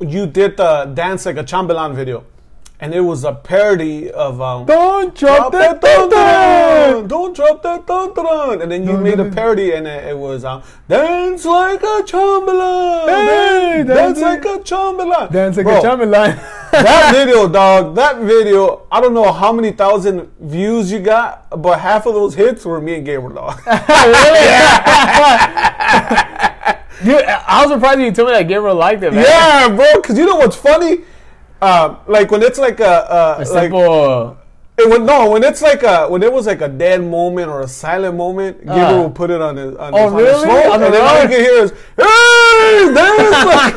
you 0.00 0.26
did 0.26 0.56
the 0.56 0.86
dance 0.94 1.26
like 1.26 1.36
a 1.36 1.44
chambelan 1.44 1.94
video, 1.94 2.24
and 2.82 2.92
it 2.92 3.00
was 3.00 3.22
a 3.22 3.32
parody 3.32 4.10
of 4.10 4.40
um, 4.40 4.66
Don't 4.66 5.14
drop 5.14 5.52
that 5.52 5.80
dun 5.80 6.10
dun, 6.10 7.06
don't 7.06 7.34
drop 7.34 7.62
that 7.62 7.86
dun, 7.86 8.60
and 8.60 8.72
then 8.72 8.82
you 8.84 8.98
made 8.98 9.20
a 9.20 9.30
parody, 9.30 9.70
and 9.72 9.86
it, 9.86 10.08
it 10.08 10.18
was 10.18 10.44
um, 10.44 10.64
dance 10.88 11.44
like 11.44 11.80
a 11.80 12.02
chambelan, 12.02 13.06
Hey, 13.06 13.84
dance, 13.84 14.18
dance 14.18 14.20
like 14.20 14.44
a 14.44 14.58
chambelan, 14.64 15.30
Dance 15.30 15.56
like 15.58 15.66
Bro, 15.66 15.78
a 15.78 15.82
chamberlain. 15.82 16.36
that 16.72 17.12
video, 17.14 17.48
dog, 17.48 17.94
that 17.94 18.20
video, 18.20 18.84
I 18.90 19.00
don't 19.00 19.14
know 19.14 19.30
how 19.30 19.52
many 19.52 19.70
thousand 19.70 20.28
views 20.40 20.90
you 20.90 20.98
got, 20.98 21.62
but 21.62 21.78
half 21.78 22.06
of 22.06 22.14
those 22.14 22.34
hits 22.34 22.64
were 22.64 22.80
me 22.80 22.96
and 22.96 23.06
Gabriel, 23.06 23.32
dog. 23.32 23.58
Dude, 27.04 27.24
I 27.24 27.62
was 27.62 27.70
surprised 27.72 28.00
you 28.00 28.10
told 28.12 28.28
me 28.28 28.34
that 28.34 28.48
Gabriel 28.48 28.74
liked 28.74 29.04
it, 29.04 29.12
man. 29.12 29.24
yeah, 29.24 29.68
bro, 29.68 30.00
because 30.00 30.18
you 30.18 30.26
know 30.26 30.36
what's 30.36 30.56
funny? 30.56 30.98
Um, 31.62 31.98
like 32.08 32.30
when 32.32 32.42
it's 32.42 32.58
like 32.58 32.80
a, 32.80 32.84
a, 33.38 33.42
A 33.42 33.44
like, 33.54 33.70
it 34.78 34.88
would, 34.88 35.02
no, 35.02 35.30
when 35.30 35.44
it's 35.44 35.62
like 35.62 35.82
a 35.84 36.08
when 36.08 36.22
it 36.24 36.32
was 36.32 36.46
like 36.46 36.60
a 36.60 36.68
dead 36.68 37.02
moment 37.04 37.48
or 37.48 37.60
a 37.60 37.68
silent 37.68 38.16
moment, 38.16 38.58
Gabriel 38.66 38.86
Uh. 38.88 39.02
will 39.02 39.10
put 39.10 39.30
it 39.30 39.40
on 39.40 39.56
his 39.56 39.76
on 39.76 39.92
Oh, 39.94 40.04
his, 40.04 40.12
on 40.12 40.18
his 40.18 40.26
really? 40.26 40.46
phone, 40.48 40.80
the 40.80 40.86
and 40.86 40.94
then 40.94 41.02
all 41.06 41.22
you 41.22 41.28
can 41.28 41.40
hear 41.40 41.62
is 41.62 41.70
hey, 41.96 42.90
like. 43.54 43.74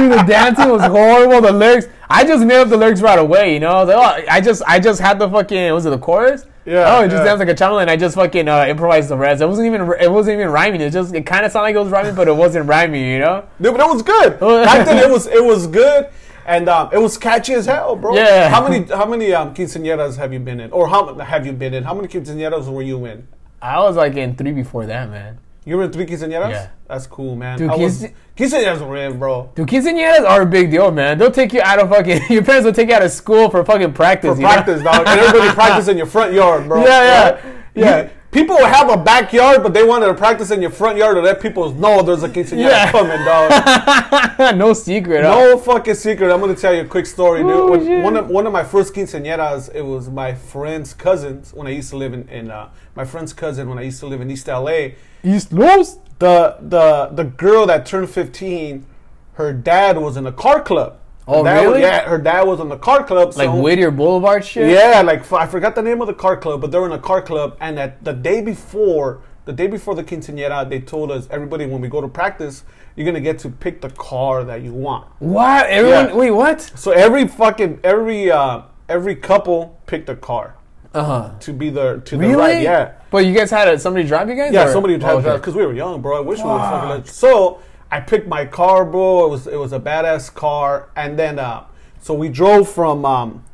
Dude, 0.00 0.12
the 0.12 0.22
dancing 0.26 0.68
was 0.70 0.82
horrible. 0.82 1.40
The 1.40 1.52
lyrics, 1.52 1.86
I 2.08 2.24
just 2.24 2.44
nailed 2.44 2.68
the 2.70 2.76
lyrics 2.76 3.00
right 3.00 3.18
away. 3.18 3.54
You 3.54 3.60
know, 3.60 3.70
I, 3.70 3.84
was 3.84 3.88
like, 3.94 4.24
oh, 4.28 4.32
I 4.32 4.40
just, 4.40 4.62
I 4.66 4.78
just 4.80 5.00
had 5.00 5.18
the 5.18 5.28
fucking, 5.30 5.72
was 5.72 5.86
it 5.86 5.90
the 5.90 5.98
chorus? 5.98 6.44
Yeah, 6.70 6.96
Oh, 6.98 7.02
it 7.02 7.08
just 7.08 7.20
yeah. 7.20 7.24
danced 7.24 7.40
like 7.40 7.48
a 7.48 7.54
chamberlain. 7.54 7.88
I 7.88 7.96
just 7.96 8.14
fucking 8.14 8.48
uh, 8.48 8.66
improvised 8.66 9.08
the 9.08 9.16
rest. 9.16 9.42
It 9.42 9.46
wasn't 9.46 9.66
even, 9.66 9.80
it 10.00 10.10
wasn't 10.10 10.34
even 10.38 10.50
rhyming. 10.52 10.80
It 10.80 10.90
just, 10.92 11.12
it 11.14 11.26
kind 11.26 11.44
of 11.44 11.50
sounded 11.50 11.64
like 11.64 11.74
it 11.74 11.80
was 11.80 11.90
rhyming, 11.90 12.14
but 12.14 12.28
it 12.28 12.36
wasn't 12.36 12.66
rhyming. 12.68 13.04
You 13.10 13.18
know? 13.18 13.44
Dude, 13.60 13.76
but 13.76 13.80
it 13.80 13.92
was 13.92 14.02
good. 14.02 14.38
Back 14.38 14.86
then, 14.86 14.98
it 14.98 15.10
was 15.10 15.26
it 15.26 15.44
was 15.44 15.66
good, 15.66 16.08
and 16.46 16.68
um, 16.68 16.90
it 16.92 16.98
was 16.98 17.18
catchy 17.18 17.54
as 17.54 17.66
hell, 17.66 17.96
bro. 17.96 18.14
Yeah. 18.14 18.48
How 18.48 18.66
many 18.66 18.84
how 18.86 19.04
many 19.06 19.32
um, 19.32 19.52
quinceañeras 19.54 20.16
have 20.16 20.32
you 20.32 20.38
been 20.38 20.60
in, 20.60 20.70
or 20.70 20.88
how 20.88 21.14
have 21.18 21.44
you 21.44 21.52
been 21.52 21.74
in? 21.74 21.82
How 21.82 21.94
many 21.94 22.06
quinceañeras 22.08 22.72
were 22.72 22.82
you 22.82 23.04
in? 23.06 23.26
I 23.60 23.80
was 23.80 23.96
like 23.96 24.14
in 24.14 24.36
three 24.36 24.52
before 24.52 24.86
that, 24.86 25.10
man. 25.10 25.38
You 25.64 25.76
were 25.76 25.84
in 25.84 25.92
three 25.92 26.06
quinceañeras. 26.06 26.50
Yeah. 26.50 26.68
That's 26.88 27.06
cool, 27.06 27.36
man. 27.36 27.58
Dude, 27.58 27.70
I 27.70 27.76
was, 27.76 27.98
quince- 27.98 28.12
quinceañeras 28.36 28.86
were 28.86 28.96
in, 28.96 29.18
bro. 29.18 29.50
Dude, 29.54 29.68
quinceañeras 29.68 30.26
are 30.26 30.42
a 30.42 30.46
big 30.46 30.70
deal, 30.70 30.90
man. 30.90 31.18
They'll 31.18 31.30
take 31.30 31.52
you 31.52 31.60
out 31.62 31.78
of 31.78 31.90
fucking, 31.90 32.22
your 32.30 32.42
parents 32.42 32.64
will 32.64 32.72
take 32.72 32.88
you 32.88 32.94
out 32.94 33.02
of 33.02 33.10
school 33.10 33.50
for 33.50 33.64
fucking 33.64 33.92
practice. 33.92 34.30
For 34.34 34.40
you 34.40 34.46
know? 34.46 34.52
practice, 34.54 34.82
dog, 34.82 35.06
and 35.06 35.20
everybody 35.20 35.50
practice 35.54 35.88
in 35.88 35.96
your 35.98 36.06
front 36.06 36.32
yard, 36.32 36.66
bro. 36.66 36.82
Yeah, 36.82 36.86
yeah, 36.86 37.30
Right? 37.30 37.44
yeah. 37.74 38.08
People 38.30 38.56
have 38.64 38.88
a 38.88 38.96
backyard, 38.96 39.60
but 39.64 39.74
they 39.74 39.82
wanted 39.82 40.06
to 40.06 40.14
practice 40.14 40.52
in 40.52 40.62
your 40.62 40.70
front 40.70 40.96
yard 40.96 41.16
to 41.16 41.20
let 41.20 41.40
people 41.40 41.72
know 41.72 42.00
there's 42.00 42.22
a 42.22 42.28
quinceañera 42.28 42.68
Yeah. 42.70 42.92
coming, 42.92 43.24
dog. 43.24 44.56
no 44.56 44.72
secret. 44.72 45.24
huh? 45.24 45.30
No 45.34 45.58
fucking 45.58 45.94
secret. 45.94 46.32
I'm 46.32 46.38
gonna 46.38 46.54
tell 46.54 46.72
you 46.72 46.82
a 46.82 46.84
quick 46.84 47.06
story, 47.06 47.42
dude. 47.42 47.50
Oh, 47.50 47.70
When- 47.72 48.02
one 48.04 48.16
of 48.16 48.28
one 48.28 48.46
of 48.46 48.52
my 48.52 48.62
first 48.62 48.94
quinceañeras, 48.94 49.74
it 49.74 49.82
was 49.82 50.08
my 50.08 50.32
friend's 50.34 50.94
cousins 50.94 51.52
when 51.52 51.66
I 51.66 51.70
used 51.70 51.90
to 51.90 51.96
live 51.96 52.12
in, 52.14 52.28
in 52.28 52.52
uh, 52.52 52.68
my 52.94 53.04
friend's 53.04 53.32
cousin 53.32 53.68
when 53.68 53.78
I 53.78 53.82
used 53.82 53.98
to 54.00 54.06
live 54.06 54.20
in 54.20 54.30
East 54.30 54.46
LA. 54.46 54.90
East 55.24 55.52
Los. 55.52 55.98
The 56.20 56.56
the 56.60 57.08
the 57.12 57.24
girl 57.24 57.66
that 57.66 57.84
turned 57.86 58.10
15, 58.10 58.86
her 59.34 59.52
dad 59.52 59.98
was 59.98 60.16
in 60.16 60.26
a 60.26 60.32
car 60.32 60.62
club. 60.62 60.98
Oh, 61.28 61.44
dad 61.44 61.58
was- 61.60 61.66
really? 61.68 61.80
yeah, 61.82 62.00
her 62.08 62.18
dad 62.18 62.42
was 62.46 62.60
in 62.60 62.68
the 62.68 62.76
car 62.78 63.04
club. 63.04 63.34
Like 63.36 63.46
so- 63.48 63.60
Whittier 63.60 63.90
Boulevard 63.90 64.44
shit? 64.44 64.70
yeah, 64.70 65.00
like 65.02 65.30
I 65.32 65.46
forgot 65.46 65.74
the 65.74 65.82
name 65.82 66.00
of 66.00 66.06
the 66.08 66.14
car 66.14 66.36
club, 66.36 66.60
but 66.60 66.70
they 66.70 66.78
were 66.78 66.86
in 66.86 66.92
a 66.92 66.98
car 66.98 67.22
club, 67.22 67.56
and 67.60 67.78
at 67.78 68.02
the 68.04 68.12
day 68.12 68.40
before, 68.42 69.20
the 69.44 69.52
day 69.52 69.66
before 69.66 69.94
the 69.94 70.02
quinceañera, 70.04 70.68
they 70.68 70.80
told 70.80 71.10
us 71.10 71.28
everybody 71.30 71.66
when 71.66 71.80
we 71.80 71.88
go 71.88 72.00
to 72.00 72.08
practice, 72.08 72.64
you're 72.96 73.06
gonna 73.06 73.20
get 73.20 73.38
to 73.40 73.48
pick 73.48 73.80
the 73.80 73.90
car 73.90 74.44
that 74.44 74.62
you 74.62 74.72
want. 74.72 75.06
What? 75.20 75.66
Everyone, 75.66 76.08
Yeah. 76.08 76.14
wait, 76.16 76.30
what? 76.32 76.60
So 76.74 76.90
every 76.90 77.26
fucking 77.28 77.80
every 77.84 78.30
uh, 78.30 78.62
every 78.88 79.14
couple 79.14 79.78
picked 79.86 80.08
a 80.08 80.16
car 80.16 80.56
Uh 80.94 81.04
huh. 81.04 81.28
to 81.40 81.52
be 81.52 81.70
the 81.70 82.02
to 82.06 82.16
the 82.16 82.22
Really? 82.26 82.34
right. 82.36 82.62
Yeah, 82.62 82.92
But 83.10 83.24
you 83.26 83.32
guys 83.34 83.50
had 83.50 83.68
a, 83.68 83.78
somebody 83.78 84.06
drive 84.06 84.28
you 84.28 84.34
guys? 84.34 84.52
yeah. 84.52 84.66
or- 84.68 84.72
Somebody 84.72 84.94
Oh, 84.96 84.98
drive 84.98 85.24
okay. 85.26 85.36
because 85.36 85.54
we 85.54 85.64
were 85.64 85.72
young, 85.72 86.00
bro. 86.02 86.16
I 86.18 86.20
wish 86.20 86.38
we 86.42 86.50
would 86.50 86.58
fucking 86.58 86.88
let. 86.90 87.06
So 87.06 87.60
I 87.90 88.00
picked 88.00 88.28
my 88.28 88.44
car, 88.46 88.84
bro. 88.84 89.26
It 89.26 89.30
was 89.30 89.46
it 89.46 89.56
was 89.58 89.72
a 89.72 89.80
badass 89.80 90.32
car, 90.32 90.90
and 90.94 91.18
then 91.18 91.38
uh, 91.38 91.64
so 92.00 92.14
we 92.14 92.28
drove 92.28 92.68
from 92.70 93.04
um, 93.04 93.44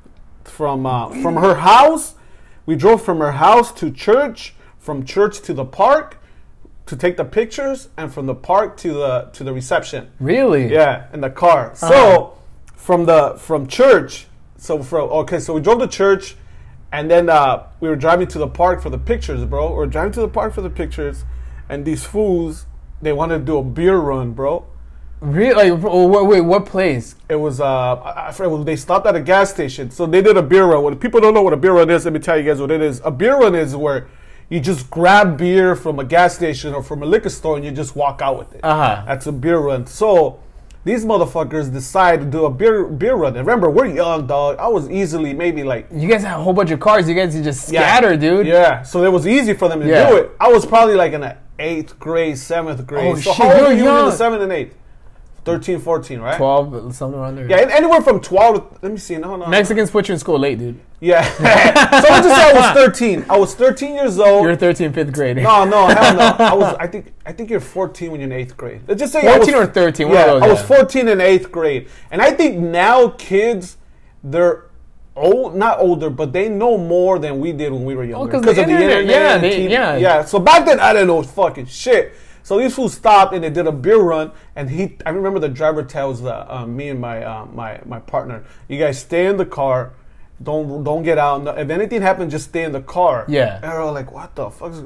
from 0.45 0.87
uh, 0.87 1.09
from 1.23 1.37
her 1.37 1.55
house. 1.57 2.15
We 2.67 2.77
drove 2.77 3.03
from 3.03 3.19
her 3.19 3.33
house 3.33 3.73
to 3.75 3.91
church, 3.91 4.55
from 4.79 5.05
church 5.05 5.41
to 5.43 5.55
the 5.55 5.65
park 5.65 6.19
to 6.87 6.97
take 6.97 7.17
the 7.17 7.25
pictures, 7.25 7.89
and 7.97 8.13
from 8.13 8.27
the 8.27 8.35
park 8.35 8.77
to 8.79 8.93
the 8.95 9.31
to 9.33 9.45
the 9.45 9.53
reception. 9.55 10.11
Really? 10.21 10.71
Yeah, 10.73 11.07
in 11.13 11.21
the 11.21 11.31
car. 11.31 11.73
So 11.75 11.87
Uh-huh. 11.87 12.31
from 12.77 13.07
the 13.07 13.35
from 13.39 13.67
church, 13.67 14.27
so 14.59 14.83
from 14.83 15.09
okay, 15.11 15.39
so 15.41 15.55
we 15.55 15.61
drove 15.63 15.79
to 15.81 15.89
church, 15.89 16.37
and 16.93 17.11
then 17.11 17.29
uh, 17.31 17.67
we 17.81 17.89
were 17.89 17.97
driving 17.97 18.27
to 18.29 18.39
the 18.39 18.49
park 18.49 18.83
for 18.83 18.91
the 18.91 18.99
pictures, 18.99 19.45
bro. 19.47 19.75
We 19.75 19.83
are 19.83 19.87
driving 19.87 20.13
to 20.13 20.21
the 20.21 20.29
park 20.29 20.53
for 20.53 20.61
the 20.61 20.71
pictures, 20.71 21.25
and 21.69 21.85
these 21.85 22.05
fools 22.05 22.67
they 23.03 23.13
wanted 23.13 23.39
to 23.39 23.45
do 23.45 23.59
a 23.59 23.63
beer 23.63 23.97
run, 23.97 24.33
bro. 24.33 24.67
Really? 25.21 25.71
Like, 25.71 25.83
oh, 25.85 26.07
wait, 26.07 26.27
wait, 26.27 26.41
what 26.43 26.67
place? 26.67 27.15
It 27.29 27.37
was 27.37 27.61
uh, 27.61 27.95
I, 28.03 28.33
they 28.65 28.77
stopped 28.77 29.07
at 29.07 29.17
a 29.17 29.21
gas 29.21 29.51
station, 29.51 29.91
so 29.91 30.07
they 30.07 30.21
did 30.21 30.37
a 30.37 30.43
beer 30.43 30.67
run. 30.67 30.83
When 30.83 30.99
people 30.99 31.21
don't 31.21 31.33
know 31.35 31.43
what 31.43 31.55
a 31.55 31.57
beer 31.57 31.73
run 31.73 31.89
is, 31.91 32.05
let 32.05 32.13
me 32.13 32.21
tell 32.21 32.37
you 32.37 32.45
guys 32.45 32.61
what 32.61 32.71
it 32.71 32.83
is. 32.83 33.01
A 33.05 33.11
beer 33.11 33.39
run 33.39 33.55
is 33.55 33.75
where 33.75 34.09
you 34.49 34.61
just 34.61 34.91
grab 34.91 35.39
beer 35.39 35.75
from 35.75 35.99
a 35.99 36.05
gas 36.05 36.35
station 36.35 36.75
or 36.75 36.83
from 36.83 37.03
a 37.03 37.07
liquor 37.07 37.31
store 37.31 37.57
and 37.57 37.65
you 37.65 37.73
just 37.73 37.97
walk 37.97 38.21
out 38.23 38.39
with 38.39 38.55
it. 38.55 38.61
Uh-huh. 38.63 39.03
That's 39.07 39.27
a 39.27 39.33
beer 39.33 39.59
run. 39.59 39.87
So 39.87 40.39
these 40.85 41.05
motherfuckers 41.05 41.73
decide 41.73 42.21
to 42.21 42.27
do 42.27 42.45
a 42.45 42.51
beer 42.51 42.85
beer 42.85 43.17
run. 43.17 43.37
And 43.37 43.45
remember, 43.45 43.69
we're 43.71 43.87
young, 43.87 44.27
dog. 44.27 44.59
I 44.59 44.69
was 44.69 44.89
easily 44.89 45.33
maybe 45.33 45.65
like 45.65 45.89
You 45.93 46.09
guys 46.09 46.23
had 46.23 46.39
a 46.39 46.43
whole 46.43 46.53
bunch 46.53 46.71
of 46.71 46.79
cars. 46.79 47.09
You 47.09 47.15
guys 47.15 47.35
just 47.35 47.73
yeah. 47.73 47.81
scatter, 47.81 48.17
dude. 48.17 48.47
Yeah, 48.47 48.83
so 48.83 49.03
it 49.03 49.11
was 49.11 49.27
easy 49.27 49.55
for 49.55 49.69
them 49.69 49.81
to 49.81 49.89
Yeah. 49.89 50.11
do 50.11 50.17
it. 50.19 50.31
I 50.39 50.49
was 50.49 50.65
probably 50.65 50.95
like 50.95 51.13
in 51.13 51.23
the 51.23 51.37
eighth 51.59 51.99
grade, 51.99 52.39
seventh 52.39 52.87
grade. 52.87 53.07
Oh, 53.07 53.15
so 53.17 53.33
shit, 53.33 53.35
how 53.37 53.53
old 53.53 53.63
were 53.63 53.73
you 53.73 53.79
in 53.81 53.85
young. 53.85 54.07
the 54.07 54.13
seventh 54.13 54.43
and 54.43 54.53
eighth? 54.53 54.77
13, 55.47 55.79
14, 55.79 56.21
right? 56.21 56.37
12, 56.37 56.95
something 56.95 57.21
around 57.21 57.37
there. 57.37 57.49
Yeah, 57.49 57.69
anywhere 57.71 58.03
from 58.03 58.21
12 58.21 58.57
to, 58.57 58.79
let 58.83 58.91
me 58.91 58.99
see, 58.99 59.17
no, 59.17 59.37
no. 59.37 59.47
Mexicans 59.47 59.93
put 59.93 60.09
you 60.09 60.15
in 60.15 60.19
school 60.19 60.41
late, 60.41 60.59
dude. 60.59 60.81
Yeah. 60.99 61.23
so 61.35 61.43
let's 61.45 62.27
just 62.27 62.35
say 62.35 62.51
I 62.51 62.53
was 62.53 62.85
13. 62.85 63.27
I 63.31 63.39
was 63.39 63.55
13 63.55 63.95
years 63.95 64.19
old. 64.19 64.45
You're 64.45 64.57
13, 64.57 64.93
fifth 64.93 65.13
grade. 65.13 65.37
no, 65.37 65.65
no, 65.65 65.87
hell 65.87 66.17
no. 66.17 66.37
I 66.45 66.53
was. 66.53 66.75
I 66.81 66.89
think. 66.89 67.13
I 67.25 67.33
think 67.33 67.51
you're 67.51 67.61
14 67.61 68.11
when 68.11 68.21
you're 68.21 68.29
in 68.29 68.33
eighth 68.33 68.57
grade. 68.57 68.81
Let's 68.89 68.99
just 68.99 69.13
say 69.13 69.21
I 69.21 69.37
14 69.37 69.55
was, 69.57 69.69
or 69.69 69.73
13, 69.73 70.09
Yeah, 70.09 70.27
those, 70.27 70.43
I 70.43 70.49
was 70.49 70.61
yeah. 70.61 70.77
14 70.79 71.09
in 71.09 71.21
eighth 71.21 71.53
grade, 71.53 71.89
and 72.11 72.21
I 72.21 72.33
think 72.33 72.59
now 72.59 73.11
kids, 73.11 73.77
they're 74.25 74.65
old, 75.17 75.55
not 75.57 75.79
older, 75.81 76.11
but 76.11 76.33
they 76.33 76.49
know 76.49 76.77
more 76.79 77.19
than 77.19 77.41
we 77.41 77.53
did 77.53 77.73
when 77.73 77.85
we 77.85 77.95
were 77.95 78.05
younger 78.05 78.31
'cause 78.31 78.43
the 78.43 78.51
internet, 78.63 79.07
yeah, 79.07 79.39
they- 79.39 79.67
TV. 79.67 79.71
yeah. 79.71 79.97
yeah. 79.97 80.25
So 80.25 80.39
back 80.39 80.67
then, 80.67 80.79
I 80.81 80.93
didn't 80.93 81.09
know 81.09 81.23
fucking 81.23 81.67
shit. 81.67 82.13
So 82.43 82.59
these 82.59 82.75
fools 82.75 82.95
stopped 82.95 83.35
and 83.35 83.43
they 83.43 83.51
did 83.51 83.67
a 83.67 83.73
beer 83.73 83.99
run, 83.99 84.31
and 84.55 84.71
he. 84.71 84.97
I 85.05 85.11
remember 85.11 85.41
the 85.41 85.49
driver 85.49 85.83
tells 85.83 86.25
uh, 86.25 86.47
uh, 86.49 86.67
me 86.67 86.91
and 86.91 87.01
my 87.01 87.25
uh, 87.25 87.47
my 87.53 87.81
my 87.87 87.99
partner, 87.99 88.45
"You 88.69 88.79
guys 88.79 88.99
stay 88.99 89.27
in 89.27 89.37
the 89.37 89.47
car." 89.47 89.91
Don't 90.43 90.85
don't 90.85 91.03
get 91.03 91.19
out. 91.19 91.43
No- 91.45 91.53
If 91.53 91.71
anything 91.71 92.03
happens, 92.03 92.31
just 92.31 92.49
stay 92.51 92.63
in 92.63 92.73
the 92.73 92.83
car. 92.83 93.25
Yeah. 93.27 93.59
And 93.63 93.73
we're 93.73 93.91
like, 93.91 94.13
what 94.13 94.35
the 94.37 94.51
fuck? 94.51 94.71
Is 94.73 94.83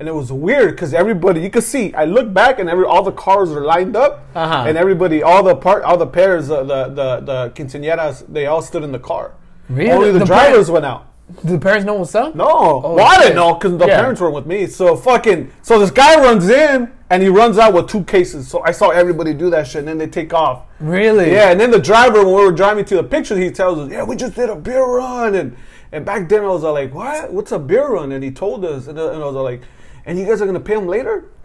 and 0.00 0.08
it 0.08 0.14
was 0.14 0.32
weird 0.32 0.70
because 0.72 0.92
everybody, 0.94 1.40
you 1.42 1.50
could 1.50 1.62
see. 1.62 1.94
I 1.94 2.06
look 2.06 2.32
back 2.34 2.58
and 2.58 2.68
every 2.68 2.84
all 2.86 3.02
the 3.02 3.12
cars 3.12 3.50
are 3.52 3.60
lined 3.60 3.96
up, 3.96 4.24
Uh-huh. 4.34 4.64
and 4.66 4.76
everybody, 4.76 5.22
all 5.22 5.42
the 5.42 5.54
part, 5.54 5.84
all 5.84 5.96
the 5.96 6.06
pairs, 6.06 6.50
uh, 6.50 6.64
the 6.64 6.80
the 6.88 7.20
the 7.20 7.50
quinceañeras, 7.54 8.24
they 8.28 8.46
all 8.46 8.62
stood 8.62 8.82
in 8.82 8.92
the 8.92 8.98
car. 8.98 9.32
Really? 9.70 9.90
Only 9.92 10.12
the, 10.12 10.18
The 10.20 10.24
drivers 10.24 10.70
went 10.70 10.84
out. 10.84 11.06
Do 11.44 11.52
the 11.52 11.58
parents 11.60 11.86
know 11.86 11.94
what's 11.94 12.14
up? 12.16 12.34
No, 12.34 12.48
Oh, 12.48 12.94
well, 12.94 13.06
I 13.06 13.18
didn't 13.22 13.36
know 13.36 13.54
because 13.54 13.78
the 13.78 13.86
Yeah. 13.86 14.00
parents 14.00 14.20
were 14.20 14.30
with 14.30 14.46
me. 14.46 14.66
So 14.66 14.96
fucking, 14.96 15.50
so 15.62 15.78
this 15.78 15.92
guy 15.92 16.20
runs 16.20 16.48
in 16.48 16.90
and 17.08 17.22
he 17.22 17.28
runs 17.28 17.56
out 17.56 17.72
with 17.72 17.86
two 17.88 18.02
cases. 18.02 18.48
So 18.48 18.62
I 18.64 18.72
saw 18.72 18.88
everybody 18.90 19.32
do 19.32 19.48
that 19.50 19.68
shit, 19.68 19.80
and 19.80 19.88
then 19.88 19.98
they 19.98 20.08
take 20.08 20.34
off. 20.34 20.62
Really? 20.80 21.30
Yeah, 21.30 21.50
and 21.52 21.60
then 21.60 21.70
the 21.70 21.78
driver, 21.78 22.24
when 22.24 22.34
we 22.34 22.44
were 22.44 22.50
driving 22.52 22.84
to 22.86 22.96
the 22.96 23.04
picture, 23.04 23.36
he 23.36 23.50
tells 23.52 23.78
us, 23.78 23.90
"Yeah, 23.90 24.02
we 24.02 24.16
just 24.16 24.34
did 24.34 24.50
a 24.50 24.56
beer 24.56 24.84
run." 24.84 25.34
And 25.36 25.56
and 25.92 26.04
back 26.04 26.28
then 26.28 26.44
I 26.44 26.48
was 26.48 26.62
like, 26.64 26.92
"What? 26.92 27.32
What's 27.32 27.52
a 27.52 27.58
beer 27.60 27.88
run?" 27.88 28.10
And 28.12 28.22
he 28.24 28.30
told 28.32 28.64
us, 28.64 28.88
and 28.88 28.98
I 28.98 29.04
was 29.18 29.34
like, 29.34 29.62
"And 30.06 30.18
you 30.18 30.26
guys 30.26 30.40
are 30.42 30.46
gonna 30.46 30.60
pay 30.60 30.74
him 30.74 30.86
later?" 30.86 31.24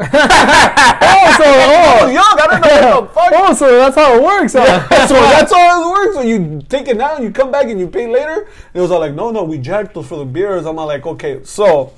Oh, 1.17 1.35
so, 1.37 1.43
oh, 1.45 2.11
young. 2.11 2.23
I 2.39 2.59
didn't 2.59 2.81
know 2.81 3.01
what 3.01 3.07
the 3.07 3.13
fuck. 3.13 3.31
oh, 3.35 3.53
so 3.53 3.77
that's 3.77 3.95
how 3.95 4.15
it 4.15 4.23
works. 4.23 4.53
Huh? 4.53 5.07
so 5.07 5.13
that's 5.13 5.51
how 5.53 5.83
it 5.83 5.89
works. 5.91 6.15
So 6.15 6.21
you 6.21 6.61
take 6.67 6.87
it 6.87 6.97
now, 6.97 7.15
and 7.15 7.23
you 7.23 7.31
come 7.31 7.51
back 7.51 7.67
and 7.67 7.79
you 7.79 7.87
pay 7.87 8.07
later. 8.07 8.41
And 8.43 8.75
it 8.75 8.81
was 8.81 8.91
all 8.91 8.99
like, 8.99 9.13
no, 9.13 9.31
no, 9.31 9.43
we 9.43 9.57
jacked 9.57 9.93
those 9.93 10.07
for 10.07 10.17
the 10.17 10.25
beers. 10.25 10.65
I'm 10.65 10.75
like, 10.75 11.05
okay. 11.05 11.43
So 11.43 11.93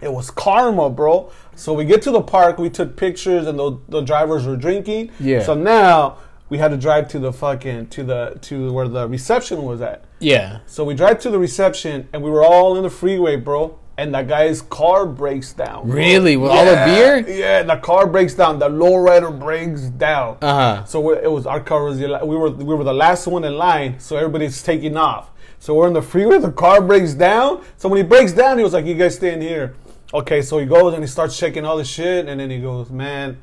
It 0.00 0.12
was 0.12 0.30
karma, 0.30 0.90
bro. 0.90 1.30
So 1.54 1.72
we 1.72 1.84
get 1.84 2.02
to 2.02 2.10
the 2.10 2.20
park, 2.20 2.58
we 2.58 2.68
took 2.70 2.96
pictures, 2.96 3.46
and 3.46 3.58
the, 3.58 3.78
the 3.88 4.00
drivers 4.02 4.46
were 4.46 4.56
drinking. 4.56 5.10
Yeah. 5.18 5.42
So 5.42 5.54
now 5.54 6.18
we 6.50 6.58
had 6.58 6.68
to 6.70 6.76
drive 6.76 7.08
to 7.08 7.18
the 7.18 7.32
fucking 7.32 7.88
to 7.88 8.04
the 8.04 8.38
to 8.42 8.72
where 8.72 8.88
the 8.88 9.08
reception 9.08 9.62
was 9.62 9.80
at. 9.80 10.04
Yeah. 10.20 10.60
So 10.66 10.84
we 10.84 10.94
drive 10.94 11.18
to 11.20 11.30
the 11.30 11.38
reception, 11.38 12.08
and 12.12 12.22
we 12.22 12.30
were 12.30 12.44
all 12.44 12.76
in 12.76 12.82
the 12.82 12.90
freeway, 12.90 13.36
bro. 13.36 13.78
And 13.98 14.14
that 14.14 14.28
guy's 14.28 14.60
car 14.60 15.06
breaks 15.06 15.54
down. 15.54 15.88
Really? 15.88 16.36
With 16.36 16.50
all 16.50 16.64
the 16.66 16.82
beer? 16.84 17.26
Yeah, 17.26 17.60
and 17.60 17.70
the 17.70 17.76
car 17.76 18.06
breaks 18.06 18.34
down. 18.34 18.58
The 18.58 18.68
lowrider 18.68 19.36
breaks 19.38 19.82
down. 19.82 20.36
Uh 20.42 20.54
huh. 20.54 20.84
So 20.84 21.12
it 21.12 21.30
was 21.30 21.46
our 21.46 21.60
car 21.60 21.84
was 21.84 21.98
we 21.98 22.06
were 22.06 22.50
we 22.50 22.74
were 22.74 22.84
the 22.84 22.92
last 22.92 23.26
one 23.26 23.44
in 23.44 23.56
line. 23.56 23.98
So 23.98 24.16
everybody's 24.16 24.62
taking 24.62 24.96
off. 24.98 25.30
So 25.58 25.74
we're 25.74 25.86
in 25.86 25.94
the 25.94 26.02
freeway. 26.02 26.38
The 26.38 26.52
car 26.52 26.82
breaks 26.82 27.14
down. 27.14 27.64
So 27.78 27.88
when 27.88 27.96
he 27.96 28.02
breaks 28.02 28.32
down, 28.32 28.58
he 28.58 28.64
was 28.64 28.74
like, 28.74 28.84
"You 28.84 28.94
guys 28.94 29.16
stay 29.16 29.32
in 29.32 29.40
here." 29.40 29.74
Okay. 30.12 30.42
So 30.42 30.58
he 30.58 30.66
goes 30.66 30.92
and 30.92 31.02
he 31.02 31.08
starts 31.08 31.38
checking 31.38 31.64
all 31.64 31.78
the 31.78 31.84
shit, 31.84 32.28
and 32.28 32.38
then 32.38 32.50
he 32.50 32.60
goes, 32.60 32.90
"Man." 32.90 33.38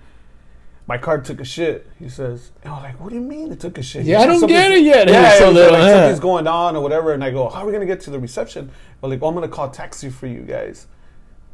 My 0.86 0.98
car 0.98 1.22
took 1.22 1.40
a 1.40 1.46
shit. 1.46 1.88
He 1.98 2.10
says, 2.10 2.52
and 2.64 2.74
I'm 2.74 2.84
like, 2.84 3.00
what 3.00 3.10
do 3.10 3.16
you 3.16 3.22
mean 3.22 3.52
it 3.54 3.60
took 3.62 3.78
a 3.78 3.84
shit? 3.84 4.06
Yeah, 4.06 4.20
I 4.20 4.26
don't 4.26 4.46
get 4.48 4.72
it 4.72 4.84
yet. 4.84 5.08
Yeah, 5.08 5.38
so 5.38 5.50
little, 5.50 5.72
like, 5.80 5.90
something's 5.90 6.20
going 6.20 6.46
on 6.46 6.76
or 6.76 6.84
whatever. 6.84 7.14
And 7.14 7.24
I 7.24 7.32
go, 7.32 7.48
how 7.48 7.62
are 7.62 7.66
we 7.66 7.72
gonna 7.72 7.86
get 7.86 8.02
to 8.02 8.10
the 8.10 8.20
reception? 8.20 8.70
But 9.00 9.10
like, 9.10 9.20
oh, 9.22 9.28
I'm 9.30 9.34
gonna 9.34 9.48
call 9.48 9.70
a 9.70 9.72
taxi 9.72 10.10
for 10.10 10.28
you 10.28 10.42
guys. 10.42 10.88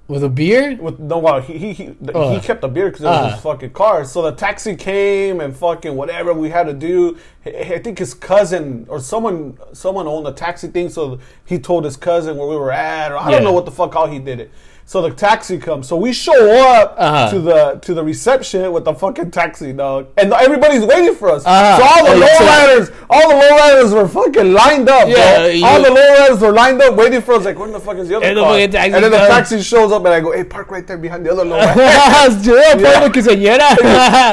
With 0.07 0.23
a 0.23 0.29
beer? 0.29 0.75
With 0.81 0.97
no, 0.99 1.19
well, 1.19 1.39
he 1.39 1.59
he 1.59 1.73
he, 1.73 1.95
Uh. 2.15 2.31
he 2.31 2.39
kept 2.39 2.61
the 2.61 2.67
beer 2.67 2.87
because 2.89 3.01
it 3.03 3.05
was 3.05 3.25
Uh. 3.27 3.29
his 3.35 3.41
fucking 3.41 3.69
car. 3.73 4.03
So 4.05 4.23
the 4.23 4.31
taxi 4.31 4.75
came 4.75 5.39
and 5.39 5.55
fucking 5.55 5.95
whatever 5.95 6.33
we 6.33 6.49
had 6.49 6.65
to 6.65 6.73
do. 6.73 7.15
I 7.45 7.49
I 7.75 7.79
think 7.83 7.99
his 7.99 8.15
cousin 8.15 8.87
or 8.89 8.99
someone 8.99 9.59
someone 9.73 10.07
owned 10.07 10.25
the 10.25 10.31
taxi 10.31 10.69
thing, 10.69 10.89
so 10.89 11.19
he 11.45 11.59
told 11.59 11.85
his 11.85 11.95
cousin 11.95 12.37
where 12.37 12.47
we 12.47 12.55
were 12.55 12.71
at. 12.71 13.11
Or 13.11 13.17
I 13.17 13.25
Yeah. 13.29 13.35
don't 13.35 13.43
know 13.43 13.51
what 13.53 13.65
the 13.65 13.71
fuck 13.71 13.93
how 13.93 14.07
he 14.07 14.17
did 14.17 14.39
it. 14.39 14.49
So 14.89 15.03
the 15.03 15.11
taxi 15.11 15.59
comes. 15.59 15.87
So 15.87 15.95
we 15.95 16.11
show 16.13 16.33
up 16.73 16.95
Uh-huh. 16.97 17.29
to 17.29 17.39
the 17.39 17.79
to 17.85 17.93
the 17.93 18.03
reception 18.03 18.71
with 18.71 18.85
the 18.85 18.93
fucking 18.95 19.29
taxi 19.29 19.71
dog, 19.71 20.07
and 20.17 20.33
everybody's 20.33 20.83
waiting 20.83 21.13
for 21.13 21.29
us. 21.29 21.43
Uh-huh. 21.45 21.77
So 21.77 21.83
all 21.91 22.03
the 22.09 22.25
lowriders, 22.25 22.91
all 23.07 23.29
the 23.29 23.35
lowriders 23.45 23.93
were 23.93 24.07
fucking 24.07 24.51
lined 24.51 24.89
up, 24.89 25.07
Yeah, 25.07 25.45
you- 25.45 25.63
all 25.63 25.79
the 25.83 25.89
lowriders 25.89 26.39
were 26.41 26.51
lined 26.51 26.81
up 26.81 26.95
waiting 26.95 27.21
for 27.21 27.35
us. 27.35 27.45
Like, 27.45 27.59
when 27.59 27.71
the 27.71 27.79
fuck 27.79 27.97
is 27.97 28.07
the 28.09 28.15
other 28.17 28.25
And 28.25 28.37
the 28.37 28.41
car? 28.41 28.57
taxi 28.67 28.93
and 28.95 29.03
then 29.03 29.11
the 29.11 29.17
taxi 29.35 29.61
shows 29.61 29.91
up, 29.91 30.03
and 30.05 30.13
I 30.17 30.21
go, 30.21 30.31
"Hey, 30.31 30.43
park 30.43 30.71
right 30.71 30.87
there 30.87 30.97
behind 30.97 31.23
the 31.23 31.31
other 31.33 31.45
lowrider." 31.45 31.75
yeah. 31.77 32.27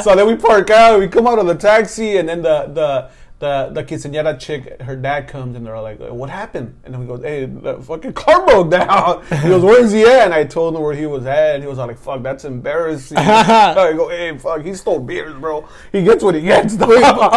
so 0.04 0.16
then 0.16 0.26
we 0.26 0.36
park 0.36 0.70
out, 0.70 0.98
we 0.98 1.06
come 1.06 1.26
out 1.26 1.38
of 1.38 1.46
the 1.46 1.54
taxi, 1.54 2.16
and 2.16 2.26
then 2.30 2.40
the 2.40 2.70
the 2.72 3.08
the 3.38 3.68
the 3.70 3.84
quinceañera 3.84 4.38
chick, 4.40 4.80
her 4.80 4.96
dad 4.96 5.28
comes, 5.28 5.56
and 5.56 5.66
they're 5.66 5.78
like, 5.80 5.98
"What 6.00 6.30
happened?" 6.30 6.74
And 6.84 6.94
then 6.94 7.00
we 7.02 7.06
go, 7.06 7.20
"Hey, 7.20 7.44
the 7.44 7.82
fucking 7.82 8.14
car 8.14 8.46
broke 8.46 8.70
down." 8.70 9.22
He 9.42 9.48
goes, 9.48 9.62
"Where's 9.62 9.92
he 9.92 10.04
at?" 10.04 10.24
And 10.24 10.32
I 10.34 10.44
told 10.44 10.74
him 10.74 10.80
where 10.80 10.94
he 10.94 11.04
was 11.04 11.26
at, 11.26 11.56
and 11.56 11.62
he 11.62 11.68
was 11.68 11.76
like, 11.76 11.98
"Fuck, 11.98 12.22
that's 12.22 12.46
embarrassing." 12.46 13.18
I 13.20 13.92
go, 13.94 14.08
"Hey, 14.08 14.36
fuck, 14.38 14.62
he 14.62 14.72
stole 14.72 15.00
beers, 15.00 15.34
bro. 15.38 15.68
He 15.92 16.02
gets 16.02 16.24
what 16.24 16.34
he 16.34 16.40
gets." 16.40 16.76
dog." 16.76 16.88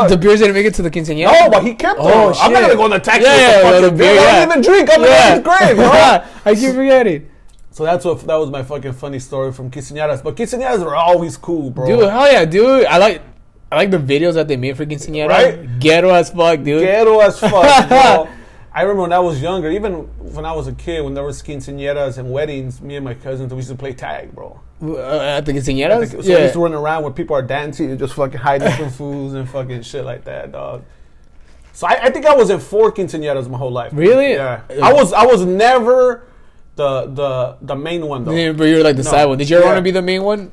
the 0.09 0.17
beers 0.17 0.39
didn't 0.39 0.53
make 0.55 0.65
it 0.65 0.73
to 0.75 0.81
the 0.81 0.89
quinceañera? 0.91 1.33
no, 1.33 1.49
but 1.49 1.63
he 1.65 1.73
kept 1.75 1.99
Oh, 2.01 2.31
them. 2.31 2.35
I'm 2.43 2.53
not 2.53 2.61
gonna 2.61 2.75
go 2.77 2.85
in 2.85 2.91
the 2.91 2.99
taxi 2.99 3.23
Yeah, 3.25 3.35
with 3.35 3.41
yeah, 3.65 3.79
the 3.81 3.81
fucking 3.81 3.97
beer, 3.97 4.13
beer. 4.13 4.21
I 4.21 4.23
yeah. 4.23 4.45
don't 4.45 4.51
even 4.51 4.61
drink. 4.63 4.89
I'm 4.93 5.03
Yeah. 5.03 5.35
in 5.35 5.43
grave, 5.43 5.75
bro. 5.75 5.91
I 6.51 6.55
keep 6.55 6.75
forgetting. 6.75 7.29
So 7.71 7.83
that's 7.83 8.03
what 8.05 8.21
that 8.25 8.35
was 8.35 8.49
my 8.49 8.63
fucking 8.63 8.93
funny 8.93 9.19
story 9.19 9.51
from 9.51 9.69
quinceañeras. 9.69 10.23
But 10.23 10.35
quinceañeras 10.37 10.81
are 10.81 10.95
always 10.95 11.35
cool, 11.37 11.69
bro. 11.71 11.85
Dude, 11.85 12.09
hell 12.09 12.31
yeah, 12.31 12.45
dude. 12.45 12.85
I 12.85 12.97
like 12.97 13.21
I 13.71 13.75
like 13.75 13.91
the 13.91 13.97
videos 13.97 14.33
that 14.33 14.47
they 14.47 14.57
made 14.57 14.75
for 14.77 14.85
quinceañera. 14.85 15.29
Right? 15.29 15.79
Ghetto 15.79 16.09
as 16.09 16.29
fuck, 16.31 16.63
dude. 16.63 16.81
ghetto 16.81 17.19
as 17.19 17.39
fuck, 17.39 17.87
bro. 17.89 18.27
I 18.73 18.81
remember 18.83 19.01
when 19.03 19.13
I 19.13 19.19
was 19.19 19.41
younger, 19.41 19.69
even 19.71 19.93
when 20.33 20.45
I 20.45 20.53
was 20.53 20.67
a 20.67 20.73
kid, 20.73 21.03
when 21.03 21.13
there 21.13 21.23
was 21.23 21.41
quinceañeras 21.43 22.17
and 22.17 22.31
weddings, 22.31 22.81
me 22.81 22.95
and 22.95 23.03
my 23.05 23.13
cousins 23.15 23.51
we 23.51 23.57
used 23.57 23.69
to 23.69 23.75
play 23.75 23.93
tag, 23.93 24.33
bro. 24.33 24.59
Uh, 24.81 24.97
at 25.19 25.41
the 25.45 25.51
quinceañeras? 25.53 26.11
so 26.11 26.17
we 26.17 26.41
used 26.41 26.53
to 26.53 26.59
run 26.59 26.73
around 26.73 27.03
where 27.03 27.11
people 27.11 27.35
are 27.35 27.41
dancing 27.41 27.89
and 27.89 27.99
just 27.99 28.13
fucking 28.13 28.39
hiding 28.39 28.71
from 28.73 28.89
fools 28.89 29.33
and 29.33 29.49
fucking 29.49 29.81
shit 29.81 30.05
like 30.05 30.23
that, 30.25 30.51
dog. 30.51 30.83
So 31.73 31.87
I, 31.87 32.05
I 32.05 32.09
think 32.09 32.25
I 32.25 32.35
was 32.35 32.49
in 32.49 32.59
four 32.59 32.91
quinceañeras 32.91 33.49
my 33.49 33.57
whole 33.57 33.71
life. 33.71 33.91
Really? 33.93 34.31
Yeah. 34.33 34.61
I 34.81 34.93
was 34.93 35.13
I 35.13 35.25
was 35.25 35.45
never 35.45 36.23
the 36.75 37.05
the 37.07 37.57
the 37.61 37.75
main 37.75 38.05
one 38.05 38.23
though. 38.25 38.31
Yeah, 38.31 38.51
but 38.53 38.65
you're 38.65 38.83
like 38.83 38.95
the 38.97 39.03
No. 39.03 39.09
side 39.11 39.25
one. 39.25 39.37
Did 39.37 39.49
you 39.49 39.57
ever 39.57 39.65
Yeah. 39.65 39.71
want 39.73 39.77
to 39.79 39.83
be 39.83 39.91
the 39.91 40.01
main 40.01 40.23
one? 40.23 40.51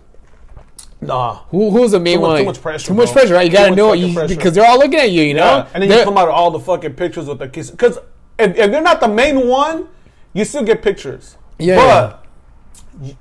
Nah. 1.00 1.40
Who 1.50 1.70
who's 1.70 1.90
the 1.92 2.00
main 2.00 2.16
Too 2.16 2.20
much- 2.22 2.28
one? 2.28 2.38
too 2.40 2.44
much 2.46 2.62
pressure, 2.62 2.86
Too 2.88 2.94
much 2.94 3.06
bro. 3.06 3.12
pressure, 3.14 3.34
right? 3.34 3.46
You 3.46 3.52
gotta 3.52 3.74
know 3.76 3.92
it 3.92 3.98
you, 3.98 4.26
because 4.28 4.54
they're 4.54 4.66
all 4.66 4.78
looking 4.78 4.98
at 4.98 5.10
you. 5.10 5.22
You 5.22 5.34
know, 5.34 5.44
Yeah, 5.44 5.66
and 5.74 5.82
then 5.82 5.90
you 5.90 5.96
They're- 5.96 6.04
come 6.04 6.16
out 6.18 6.28
of 6.28 6.34
all 6.34 6.50
the 6.50 6.60
fucking 6.60 6.94
pictures 6.94 7.26
with 7.26 7.38
the 7.38 7.48
kiss. 7.48 7.70
Because 7.70 7.98
if, 8.38 8.56
if 8.56 8.70
you're 8.70 8.80
not 8.80 9.00
the 9.00 9.08
main 9.08 9.46
one, 9.46 9.88
you 10.32 10.44
still 10.44 10.62
get 10.62 10.82
pictures. 10.82 11.36
Yeah, 11.58 11.76
But 11.76 12.22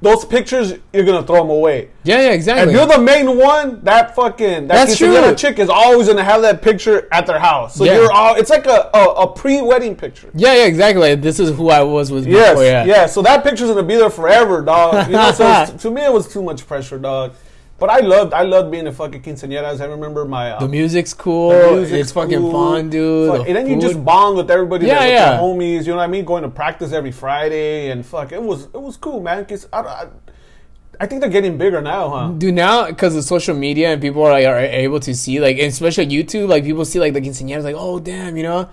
those 0.02 0.24
pictures, 0.24 0.74
you're 0.94 1.04
gonna 1.04 1.24
throw 1.28 1.38
them 1.42 1.50
away. 1.50 1.90
Yeah, 2.06 2.22
yeah, 2.22 2.30
exactly. 2.30 2.74
If 2.74 2.80
you're 2.80 2.88
the 2.98 3.02
main 3.04 3.38
one, 3.38 3.82
that 3.84 4.16
fucking 4.16 4.68
that 4.68 4.88
That's 4.88 4.98
true. 4.98 5.36
chick 5.36 5.60
is 5.60 5.70
always 5.70 6.08
gonna 6.08 6.24
have 6.24 6.42
that 6.44 6.62
picture 6.62 7.10
at 7.12 7.28
their 7.28 7.40
house. 7.40 7.76
So 7.76 7.84
Yeah. 7.84 7.96
you're 7.96 8.12
all. 8.12 8.36
It's 8.36 8.50
like 8.50 8.66
a 8.68 8.90
a, 8.94 9.04
a 9.24 9.28
pre-wedding 9.28 9.96
picture. 9.98 10.30
yeah, 10.34 10.54
yeah, 10.54 10.64
exactly. 10.66 11.16
This 11.16 11.42
is 11.42 11.50
who 11.56 11.70
I 11.70 11.82
was 11.82 12.10
with 12.10 12.26
Yes, 12.26 12.52
before. 12.52 12.64
yeah. 12.64 12.86
Yeah, 12.86 13.06
So 13.06 13.22
that 13.24 13.44
picture's 13.44 13.68
gonna 13.70 13.84
be 13.84 13.96
there 13.98 14.10
forever, 14.10 14.62
dog. 14.62 15.08
You 15.08 15.14
know, 15.18 15.32
so 15.34 15.66
to 15.78 15.92
me 15.92 16.06
it 16.06 16.12
was 16.14 16.28
too 16.32 16.42
much 16.42 16.66
pressure, 16.66 16.98
dog. 16.98 17.34
But 17.78 17.90
I 17.90 18.00
loved, 18.00 18.32
I 18.34 18.44
loved 18.44 18.72
being 18.72 18.88
a 18.88 18.92
fucking 18.94 19.22
quinceañeras. 19.22 19.82
I 19.82 19.86
remember 19.86 20.24
my 20.24 20.52
um, 20.52 20.62
The 20.64 20.70
music's 20.70 21.14
cool. 21.14 21.50
The 21.50 21.72
music's 21.74 21.92
it's 22.04 22.12
fucking 22.14 22.40
cool. 22.40 22.52
fun, 22.52 22.90
dude. 22.90 23.30
Fuck, 23.30 23.42
The 23.42 23.48
and 23.48 23.56
then 23.58 23.68
you 23.70 23.82
just 23.82 24.04
bond 24.04 24.38
with 24.38 24.50
everybody, 24.50 24.88
Yeah, 24.88 25.00
there, 25.00 25.08
with 25.10 25.14
yeah. 25.14 25.32
your 25.34 25.42
homies. 25.42 25.82
You 25.86 25.92
know 25.92 25.98
what 25.98 26.04
I 26.04 26.08
mean? 26.08 26.24
Going 26.24 26.44
to 26.44 26.50
practice 26.50 26.94
every 26.94 27.12
Friday 27.12 27.90
and 27.92 28.06
fuck, 28.06 28.32
it 28.32 28.42
was 28.42 28.66
it 28.74 28.80
was 28.82 28.96
cool, 28.96 29.20
man. 29.20 29.44
'Cause 29.46 29.68
I, 29.74 29.80
I, 29.82 30.08
I 31.02 31.06
think 31.06 31.20
they're 31.20 31.30
getting 31.30 31.58
bigger 31.58 31.82
now, 31.82 32.08
huh? 32.10 32.28
Dude, 32.30 32.54
now 32.54 32.88
because 32.88 33.14
of 33.18 33.26
social 33.26 33.54
media 33.56 33.90
and 33.92 34.02
people 34.02 34.24
are, 34.24 34.32
like, 34.32 34.46
are 34.46 34.58
able 34.58 35.02
to 35.02 35.14
see, 35.14 35.42
like, 35.42 35.58
especially 35.58 36.08
YouTube, 36.08 36.48
like 36.48 36.64
people 36.64 36.86
see 36.86 37.02
like 37.02 37.12
the 37.14 37.20
quinceañeras, 37.20 37.64
like, 37.64 37.76
oh 37.78 38.00
damn, 38.00 38.38
you 38.38 38.44
know. 38.44 38.70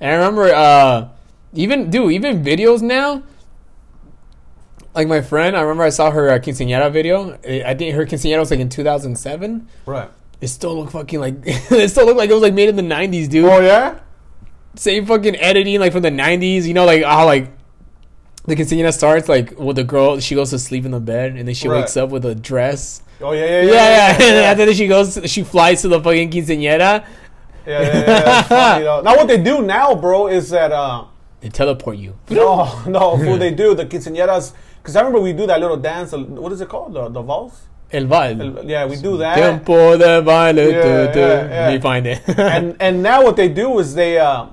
And 0.00 0.10
I 0.10 0.14
remember, 0.16 0.52
uh 0.52 1.08
even 1.52 1.88
dude, 1.88 2.10
even 2.10 2.42
videos 2.42 2.82
now. 2.82 3.22
Like 4.94 5.08
my 5.08 5.20
friend, 5.22 5.56
I 5.56 5.62
remember 5.62 5.82
I 5.82 5.88
saw 5.88 6.10
her 6.10 6.30
uh, 6.30 6.38
quinceañera 6.38 6.90
video. 6.92 7.32
I 7.44 7.74
think 7.74 7.94
her 7.96 8.06
quinceañera 8.06 8.38
was 8.38 8.50
like 8.50 8.60
in 8.60 8.68
2007. 8.68 9.68
Right. 9.86 10.08
It 10.40 10.48
still 10.48 10.76
looked 10.78 10.92
fucking 10.92 11.18
like 11.20 11.34
it 11.44 11.90
still 11.90 12.06
looked 12.06 12.18
like 12.18 12.30
it 12.30 12.34
was 12.34 12.42
like 12.42 12.54
made 12.54 12.68
in 12.68 12.76
the 12.76 12.82
90s, 12.82 13.28
dude. 13.28 13.44
Oh 13.46 13.60
yeah. 13.60 13.98
Same 14.76 15.06
fucking 15.06 15.36
editing 15.36 15.80
like 15.80 15.92
from 15.92 16.02
the 16.02 16.10
90s. 16.10 16.64
You 16.64 16.74
know, 16.74 16.84
like 16.84 17.02
how 17.02 17.24
like 17.26 17.50
the 18.44 18.54
quinceañera 18.54 18.92
starts 18.92 19.28
like 19.28 19.58
with 19.58 19.76
the 19.76 19.84
girl 19.84 20.20
she 20.20 20.34
goes 20.36 20.50
to 20.50 20.58
sleep 20.58 20.84
in 20.84 20.90
the 20.92 21.00
bed 21.00 21.34
and 21.36 21.48
then 21.48 21.54
she 21.54 21.66
Right. 21.68 21.78
wakes 21.80 21.96
up 21.96 22.10
with 22.10 22.24
a 22.24 22.34
dress. 22.34 23.02
Oh 23.20 23.32
yeah, 23.32 23.46
yeah, 23.46 23.62
Yeah, 23.62 23.72
yeah. 23.72 24.10
And 24.12 24.20
then 24.20 24.44
after 24.52 24.66
that, 24.66 24.74
she 24.76 24.86
goes, 24.86 25.18
she 25.24 25.42
flies 25.42 25.82
to 25.82 25.88
the 25.88 26.00
fucking 26.00 26.30
quinceañera. 26.30 27.04
yeah, 27.66 27.80
yeah, 27.82 28.78
yeah. 28.78 29.00
Now 29.02 29.16
what 29.16 29.26
they 29.26 29.42
do 29.42 29.62
now, 29.62 29.94
bro, 29.94 30.28
is 30.28 30.50
that 30.50 30.70
uh, 30.72 31.06
They 31.40 31.48
teleport 31.48 31.96
you. 31.96 32.16
no, 32.30 32.82
no, 32.86 33.16
what 33.16 33.40
they 33.40 33.50
do 33.50 33.74
the 33.74 33.86
quinceañeras. 33.86 34.52
Because 34.84 34.96
I 34.96 35.00
remember 35.00 35.20
we 35.20 35.32
do 35.32 35.46
that 35.46 35.60
little 35.60 35.78
dance. 35.78 36.12
What 36.12 36.52
is 36.52 36.60
it 36.60 36.68
called? 36.68 36.92
The 36.92 37.08
the 37.08 37.22
valse. 37.22 37.62
El 37.90 38.04
Val. 38.06 38.38
El- 38.42 38.64
Yeah, 38.68 38.84
we 38.84 38.96
do 38.96 39.16
that. 39.16 39.34
Tempo 39.36 39.96
de 39.96 40.20
baile. 40.22 40.70
Yeah, 40.70 41.10
tu. 41.12 41.18
yeah, 41.18 41.48
yeah. 41.48 41.72
We 41.72 41.80
find 41.80 42.06
it. 42.06 42.20
and 42.38 42.76
and 42.80 43.02
now 43.02 43.22
what 43.24 43.36
they 43.36 43.48
do 43.48 43.78
is 43.78 43.94
they 43.94 44.18
uh, 44.18 44.46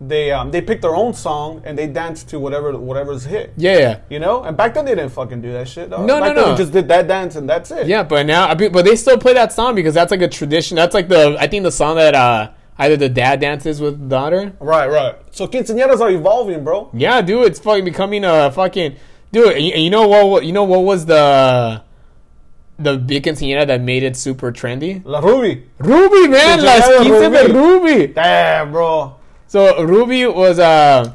they 0.00 0.30
um, 0.30 0.52
they 0.52 0.60
pick 0.62 0.80
their 0.80 0.94
own 0.94 1.12
song 1.12 1.60
and 1.64 1.76
they 1.76 1.88
dance 1.88 2.22
to 2.24 2.38
whatever 2.38 2.78
whatever's 2.78 3.24
hit. 3.24 3.52
yeah, 3.56 3.78
yeah. 3.78 4.00
You 4.08 4.20
know, 4.20 4.44
and 4.44 4.56
back 4.56 4.74
then 4.74 4.84
they 4.84 4.94
didn't 4.94 5.10
fucking 5.10 5.40
do 5.42 5.52
that 5.54 5.66
shit. 5.66 5.90
Dog. 5.90 6.06
No, 6.06 6.20
back 6.20 6.36
no, 6.36 6.44
no. 6.44 6.50
We 6.52 6.56
just 6.58 6.72
did 6.72 6.86
that 6.86 7.08
dance 7.08 7.34
and 7.34 7.48
that's 7.50 7.72
it. 7.72 7.88
Yeah, 7.88 8.04
but 8.04 8.24
now, 8.26 8.54
but 8.54 8.84
they 8.84 8.94
still 8.94 9.18
play 9.18 9.32
that 9.34 9.52
song 9.52 9.74
because 9.74 9.94
that's 9.94 10.12
like 10.12 10.22
a 10.22 10.28
tradition. 10.28 10.76
That's 10.76 10.94
like 10.94 11.08
the, 11.08 11.36
I 11.40 11.48
think 11.48 11.64
the 11.64 11.72
song 11.72 11.96
that 11.96 12.14
uh, 12.14 12.50
either 12.78 12.96
the 12.96 13.08
dad 13.08 13.40
dances 13.40 13.80
with 13.80 13.98
the 13.98 14.06
daughter. 14.08 14.52
Right, 14.60 14.86
right. 14.88 15.16
So 15.32 15.48
quinceañeras 15.48 16.00
are 16.00 16.10
evolving, 16.10 16.62
bro. 16.62 16.90
Yeah, 16.92 17.20
dude, 17.20 17.46
it's 17.46 17.58
fucking 17.58 17.84
becoming 17.84 18.24
a 18.24 18.52
fucking 18.52 18.94
dude. 19.32 19.56
And 19.56 19.64
you, 19.64 19.72
and 19.72 19.82
you 19.82 19.90
know 19.90 20.06
what? 20.06 20.44
You 20.44 20.52
know 20.52 20.64
what 20.64 20.80
was 20.80 21.06
the 21.06 21.82
the 22.78 22.96
big 22.96 23.24
quinceañera 23.24 23.66
that 23.66 23.80
made 23.80 24.02
it 24.02 24.16
super 24.16 24.52
trendy? 24.52 25.02
La 25.04 25.20
Ruby. 25.20 25.66
Ruby, 25.78 26.28
man, 26.28 26.64
las 26.64 26.86
quince 26.86 27.48
de 27.48 27.52
Ruby. 27.52 28.06
Damn, 28.08 28.72
bro. 28.72 29.16
So 29.46 29.82
Ruby 29.82 30.26
was 30.26 30.58
uh, 30.58 31.12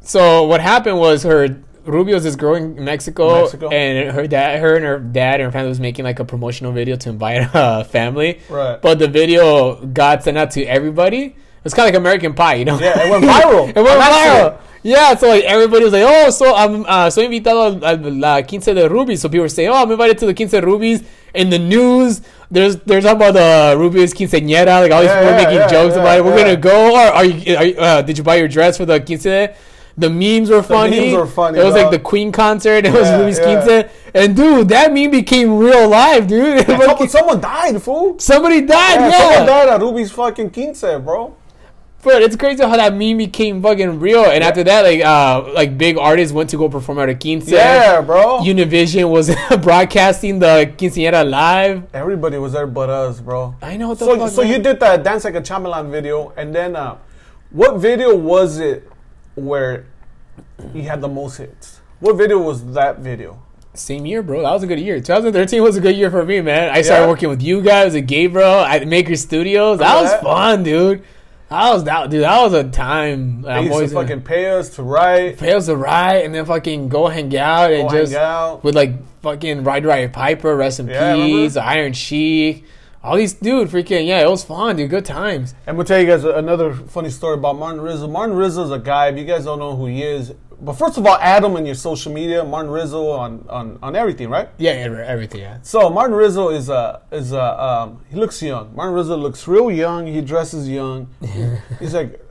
so 0.00 0.44
what 0.46 0.60
happened 0.60 0.98
was 0.98 1.22
her 1.22 1.62
Ruby 1.84 2.14
was 2.14 2.22
this 2.22 2.36
girl 2.36 2.54
in 2.54 2.84
Mexico, 2.84 3.42
Mexico. 3.42 3.68
and 3.70 4.14
her 4.14 4.26
dad, 4.26 4.60
her 4.60 4.76
and 4.76 4.84
her 4.84 4.98
dad 4.98 5.40
and 5.40 5.44
her 5.44 5.50
family 5.50 5.68
was 5.68 5.80
making 5.80 6.04
like 6.04 6.18
a 6.20 6.24
promotional 6.24 6.72
video 6.72 6.96
to 6.96 7.10
invite 7.10 7.48
a 7.54 7.84
family. 7.84 8.40
Right. 8.48 8.80
But 8.80 8.98
the 8.98 9.08
video 9.08 9.84
got 9.86 10.22
sent 10.22 10.38
out 10.38 10.52
to 10.52 10.64
everybody. 10.64 11.36
It's 11.64 11.74
kind 11.74 11.88
of 11.88 11.94
like 11.94 12.00
American 12.00 12.34
Pie, 12.34 12.54
you 12.54 12.64
know? 12.64 12.78
Yeah, 12.78 13.06
it 13.06 13.10
went 13.10 13.24
viral. 13.24 13.68
it 13.76 13.82
went 13.82 14.00
viral. 14.00 14.58
Yeah, 14.84 15.14
so 15.14 15.28
like 15.28 15.44
everybody 15.44 15.84
was 15.84 15.92
like, 15.92 16.04
oh, 16.04 16.30
so 16.30 16.54
I'm 16.54 16.84
uh, 16.86 17.08
soy 17.08 17.26
invitado 17.26 17.78
a 17.82 17.96
la 18.10 18.42
quince 18.42 18.66
de 18.74 18.88
Ruby. 18.88 19.16
So 19.16 19.28
people 19.28 19.42
were 19.42 19.48
saying, 19.48 19.68
oh, 19.68 19.74
I'm 19.74 19.90
invited 19.90 20.18
to 20.18 20.26
the 20.26 20.34
quince 20.34 20.50
de 20.50 20.60
Rubies. 20.60 21.02
In 21.34 21.50
the 21.50 21.58
news, 21.58 22.20
there's 22.50 22.76
there's 22.78 23.04
talking 23.04 23.16
about 23.16 23.34
the 23.34 23.76
Rubies 23.78 24.12
quinceañera, 24.12 24.80
like 24.82 24.90
all 24.92 25.00
these 25.00 25.08
Yeah, 25.10 25.20
people 25.20 25.30
yeah, 25.30 25.44
making 25.44 25.56
yeah, 25.60 25.68
jokes 25.68 25.94
about 25.94 26.18
it. 26.18 26.24
We're 26.24 26.36
gonna 26.36 26.56
go, 26.56 26.94
or 26.94 26.98
are 27.12 27.24
you? 27.24 27.56
Are 27.56 27.64
you 27.64 27.74
uh, 27.78 28.02
did 28.02 28.18
you 28.18 28.24
buy 28.24 28.36
your 28.36 28.48
dress 28.48 28.76
for 28.76 28.84
the 28.84 29.00
quince? 29.00 29.22
The 29.96 30.08
memes 30.08 30.48
were 30.50 30.62
funny. 30.62 31.00
memes 31.00 31.12
were 31.12 31.26
funny, 31.26 31.58
It 31.58 31.64
was 31.64 31.74
like 31.74 31.90
the 31.90 31.98
Queen 31.98 32.32
concert. 32.32 32.84
It 32.86 32.92
was 32.92 33.38
yeah. 33.38 33.62
Quince. 33.62 33.92
And 34.14 34.34
dude, 34.34 34.68
that 34.68 34.92
meme 34.92 35.10
became 35.10 35.58
real 35.58 35.88
life, 35.88 36.26
dude. 36.26 36.66
Someone, 36.66 37.08
someone 37.08 37.40
died, 37.40 37.82
fool. 37.82 38.18
Somebody 38.18 38.62
died, 38.62 39.00
Yeah, 39.00 39.08
yeah. 39.10 39.18
someone 39.18 39.46
died 39.46 39.68
at 39.68 39.80
Ruby's 39.80 40.10
fucking 40.10 40.50
quince, 40.50 40.80
bro. 40.80 41.36
But 42.04 42.20
it's 42.22 42.34
crazy 42.34 42.62
how 42.64 42.76
that 42.76 42.94
meme 42.94 43.16
became 43.18 43.62
fucking 43.62 44.00
real. 44.00 44.24
And 44.24 44.42
after 44.42 44.64
that, 44.64 44.82
like 44.82 45.00
uh 45.02 45.52
like 45.54 45.78
big 45.78 45.96
artists 45.96 46.32
went 46.34 46.50
to 46.50 46.56
go 46.56 46.68
perform 46.68 46.98
at 46.98 47.08
a 47.08 47.14
quince. 47.14 47.48
Yeah, 47.48 48.00
bro. 48.00 48.40
Univision 48.40 49.08
was 49.08 49.30
broadcasting 49.62 50.40
the 50.40 50.72
quinceañera 50.76 51.28
live. 51.28 51.84
Everybody 51.94 52.38
was 52.38 52.54
there 52.54 52.66
but 52.66 52.90
us, 52.90 53.20
bro. 53.20 53.54
I 53.62 53.76
know 53.76 53.90
what 53.90 54.00
the 54.00 54.06
So, 54.06 54.18
fuck. 54.18 54.30
so 54.30 54.42
man. 54.42 54.50
you 54.50 54.58
did 54.58 54.80
that 54.80 55.04
dance 55.04 55.22
like 55.24 55.36
a 55.36 55.40
Chamalan 55.40 55.90
video, 55.92 56.32
and 56.36 56.52
then 56.52 56.74
uh, 56.74 56.96
what 57.50 57.76
video 57.78 58.16
was 58.16 58.58
it 58.58 58.90
where 59.36 59.86
you 60.74 60.82
had 60.82 61.00
the 61.00 61.08
most 61.08 61.36
hits? 61.36 61.80
What 62.00 62.14
video 62.16 62.38
was 62.40 62.64
that 62.74 62.98
video? 62.98 63.40
Same 63.74 64.04
year, 64.06 64.22
bro. 64.24 64.42
That 64.42 64.50
was 64.52 64.64
a 64.64 64.66
good 64.66 64.80
year. 64.80 64.96
2013 65.00 65.62
was 65.62 65.76
a 65.76 65.80
good 65.80 65.94
year 65.96 66.10
for 66.10 66.24
me, 66.26 66.40
man. 66.40 66.70
I 66.70 66.82
started 66.82 67.04
Yeah? 67.04 67.08
working 67.08 67.28
with 67.28 67.42
you 67.42 67.62
guys 67.62 67.94
at 67.94 68.06
Gabriel 68.06 68.60
at 68.60 68.88
Maker 68.88 69.14
Studios. 69.14 69.78
That 69.78 70.02
was 70.02 70.12
fun, 70.20 70.64
dude. 70.64 71.04
That 71.52 71.70
was 71.74 71.84
that, 71.84 72.08
dude. 72.10 72.22
That 72.22 72.40
was 72.42 72.54
a 72.54 72.64
time. 72.64 73.42
They 73.42 73.50
I'm 73.50 73.64
used 73.64 73.72
always 73.74 73.90
to 73.90 73.96
fucking 73.96 74.22
pay 74.22 74.46
us 74.50 74.70
to 74.76 74.82
write, 74.82 75.38
fails 75.38 75.66
to 75.66 75.76
ride 75.76 76.24
and 76.24 76.34
then 76.34 76.46
fucking 76.46 76.88
go 76.88 77.08
hang 77.08 77.36
out 77.36 77.70
and 77.70 77.90
go 77.90 77.94
just 77.98 78.14
out. 78.14 78.64
with 78.64 78.74
like 78.74 78.92
fucking 79.20 79.62
Rowdy 79.62 79.84
Roddy 79.86 80.08
Piper, 80.08 80.56
rest 80.56 80.80
in 80.80 80.88
Yeah, 80.88 81.14
peace. 81.14 81.56
Iron 81.58 81.92
Sheik, 81.92 82.64
all 83.04 83.16
these 83.16 83.32
dude, 83.32 83.68
freaking 83.68 84.06
yeah, 84.06 84.20
it 84.22 84.28
was 84.30 84.44
fun, 84.44 84.76
dude. 84.76 84.90
Good 84.90 85.04
times. 85.04 85.54
I'm 85.66 85.74
gonna 85.76 85.84
tell 85.86 86.00
you 86.00 86.06
guys 86.06 86.24
another 86.24 86.72
funny 86.74 87.10
story 87.10 87.34
about 87.34 87.56
Martin 87.56 87.80
Rizzo. 87.80 88.06
Martin 88.06 88.36
Rizzo 88.36 88.64
is 88.64 88.70
a 88.70 88.78
guy. 88.78 89.08
If 89.08 89.18
you 89.18 89.24
guys 89.24 89.44
don't 89.44 89.58
know 89.58 89.74
who 89.74 89.86
he 89.86 90.02
is, 90.02 90.32
but 90.60 90.74
first 90.74 90.96
of 90.98 91.04
all, 91.06 91.16
add 91.16 91.42
him 91.42 91.56
in 91.56 91.66
your 91.66 91.74
social 91.74 92.12
media. 92.12 92.44
Martin 92.44 92.70
Rizzo 92.70 93.08
on 93.10 93.44
on, 93.48 93.78
on 93.82 93.96
everything, 93.96 94.28
right? 94.30 94.48
Yeah, 94.58 94.70
every- 94.72 95.02
everything. 95.02 95.40
Yeah. 95.40 95.58
So 95.62 95.90
Martin 95.90 96.14
Rizzo 96.16 96.50
is 96.50 96.68
a 96.68 97.02
is 97.10 97.32
a 97.32 97.42
um, 97.64 98.04
he 98.08 98.16
looks 98.16 98.40
young. 98.40 98.74
Martin 98.76 98.94
Rizzo 98.94 99.16
looks 99.16 99.48
real 99.48 99.70
young. 99.70 100.06
He 100.06 100.20
dresses 100.20 100.68
young. 100.68 101.08
He's 101.80 101.94
like 101.94 102.24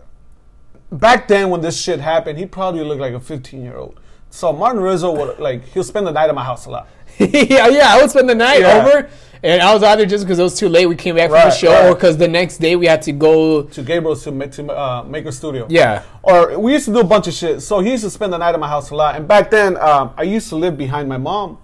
back 0.91 1.27
then 1.27 1.49
when 1.49 1.61
this 1.61 1.79
shit 1.81 1.99
happened, 1.99 2.37
he 2.37 2.45
probably 2.45 2.83
looked 2.83 3.01
like 3.01 3.13
a 3.13 3.19
15 3.19 3.61
year 3.61 3.75
old. 3.75 3.99
So 4.29 4.53
Martin 4.53 4.81
Rizzo 4.81 5.11
would 5.11 5.39
like 5.39 5.65
he'll 5.65 5.83
spend 5.83 6.07
the 6.07 6.11
night 6.11 6.29
at 6.29 6.35
my 6.35 6.43
house 6.45 6.65
a 6.65 6.69
lot. 6.69 6.87
yeah, 7.49 7.67
yeah. 7.67 7.93
I 7.93 8.01
would 8.01 8.09
spend 8.09 8.29
the 8.29 8.35
night 8.35 8.61
Yeah. 8.61 8.85
over, 8.85 9.09
and 9.43 9.61
I 9.61 9.73
was 9.73 9.83
either 9.83 10.05
just 10.05 10.23
because 10.23 10.39
it 10.39 10.43
was 10.43 10.57
too 10.57 10.69
late, 10.69 10.85
we 10.85 10.95
came 10.95 11.15
back 11.15 11.29
from 11.29 11.39
the 11.39 11.51
show, 11.51 11.71
right. 11.71 11.89
or 11.89 11.95
because 11.95 12.17
the 12.17 12.27
next 12.27 12.57
day 12.57 12.75
we 12.75 12.85
had 12.85 13.01
to 13.03 13.11
go. 13.11 13.63
To 13.63 13.81
Gabriel's 13.81 14.23
to 14.23 14.31
make 14.31 14.51
to 14.53 14.71
uh, 14.71 15.31
studio. 15.31 15.67
Yeah. 15.69 16.03
Or 16.23 16.59
we 16.59 16.73
used 16.73 16.85
to 16.85 16.93
do 16.93 16.99
a 16.99 17.03
bunch 17.03 17.27
of 17.27 17.33
shit. 17.33 17.61
So 17.61 17.79
he 17.79 17.91
used 17.91 18.03
to 18.03 18.09
spend 18.09 18.33
the 18.33 18.37
night 18.37 18.53
at 18.53 18.59
my 18.59 18.67
house 18.67 18.91
a 18.91 18.95
lot. 18.95 19.15
And 19.15 19.27
back 19.27 19.49
then, 19.49 19.77
um, 19.77 20.13
I 20.17 20.23
used 20.23 20.49
to 20.49 20.55
live 20.55 20.77
behind 20.77 21.09
my 21.09 21.17
mom. 21.17 21.57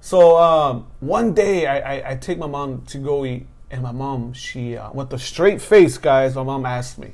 So 0.00 0.36
um, 0.36 0.86
one 1.00 1.32
day, 1.34 1.66
I, 1.66 1.96
I, 1.96 2.10
I 2.12 2.16
take 2.16 2.38
my 2.38 2.46
mom 2.46 2.82
to 2.86 2.98
go 2.98 3.24
eat, 3.24 3.46
and 3.70 3.82
my 3.82 3.92
mom, 3.92 4.32
she 4.32 4.76
uh, 4.76 4.92
with 4.92 5.12
a 5.12 5.18
straight 5.18 5.60
face, 5.60 5.98
guys. 5.98 6.34
My 6.34 6.42
mom 6.42 6.66
asked 6.66 6.98
me. 6.98 7.12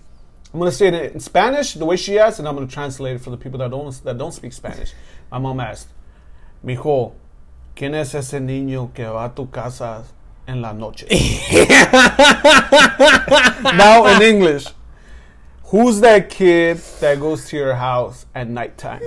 I'm 0.52 0.59
gonna 0.61 0.72
say 0.72 0.88
it 0.88 1.12
in 1.12 1.20
Spanish 1.20 1.74
the 1.74 1.85
way 1.85 1.96
she 1.96 2.18
asked, 2.18 2.38
and 2.38 2.48
I'm 2.48 2.54
gonna 2.54 2.66
translate 2.66 3.16
it 3.16 3.20
for 3.20 3.28
the 3.31 3.37
people 3.37 3.59
that 3.59 3.70
don't 3.70 3.92
that 4.04 4.16
don't 4.16 4.33
speak 4.33 4.54
Spanish. 4.54 4.92
My 5.31 5.38
mom 5.38 5.61
asked, 5.61 5.88
"Mijo, 6.64 7.12
quién 7.79 7.95
es 7.95 8.14
ese 8.14 8.41
niño 8.41 8.93
que 8.93 9.05
va 9.05 9.25
a 9.25 9.35
tu 9.35 9.51
casa 9.51 10.03
en 10.47 10.61
la 10.61 10.73
noche?" 10.73 11.07
now 13.62 14.07
in 14.07 14.23
English, 14.23 14.67
who's 15.71 16.01
that 16.01 16.29
kid 16.29 16.79
that 17.01 17.21
goes 17.21 17.47
to 17.47 17.57
your 17.57 17.75
house 17.75 18.27
at 18.35 18.49
nighttime? 18.49 19.01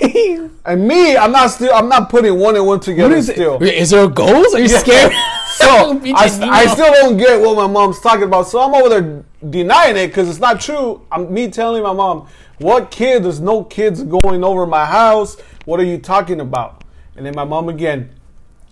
and 0.64 0.88
me, 0.88 1.16
I'm 1.16 1.32
not 1.32 1.50
still. 1.50 1.72
I'm 1.74 1.88
not 1.88 2.08
putting 2.08 2.38
one 2.38 2.56
and 2.56 2.66
one 2.66 2.80
together. 2.80 3.08
What 3.10 3.18
is 3.18 3.28
still. 3.28 3.62
it? 3.62 3.74
Is 3.74 3.90
there 3.90 4.04
a 4.04 4.08
ghost? 4.08 4.54
Are 4.54 4.60
you 4.60 4.68
scared? 4.68 5.12
So 5.56 5.98
I. 6.14 6.28
I 6.50 6.66
still 6.66 6.92
don't 6.92 7.16
get 7.16 7.40
what 7.40 7.56
my 7.56 7.66
mom's 7.66 7.98
talking 8.00 8.24
about. 8.24 8.46
So 8.46 8.60
I'm 8.60 8.74
over 8.74 8.90
there 8.90 9.24
denying 9.48 9.96
it 9.96 10.08
because 10.08 10.28
it's 10.28 10.38
not 10.38 10.60
true. 10.60 11.00
I'm 11.10 11.32
me 11.32 11.48
telling 11.50 11.82
my 11.82 11.94
mom, 11.94 12.28
"What 12.58 12.90
kid? 12.90 13.24
There's 13.24 13.40
no 13.40 13.64
kids 13.64 14.02
going 14.02 14.44
over 14.44 14.66
my 14.66 14.84
house. 14.84 15.38
What 15.64 15.80
are 15.80 15.84
you 15.84 15.96
talking 15.96 16.40
about?" 16.40 16.75
And 17.16 17.24
then 17.24 17.34
my 17.34 17.44
mom 17.44 17.68
again, 17.68 18.10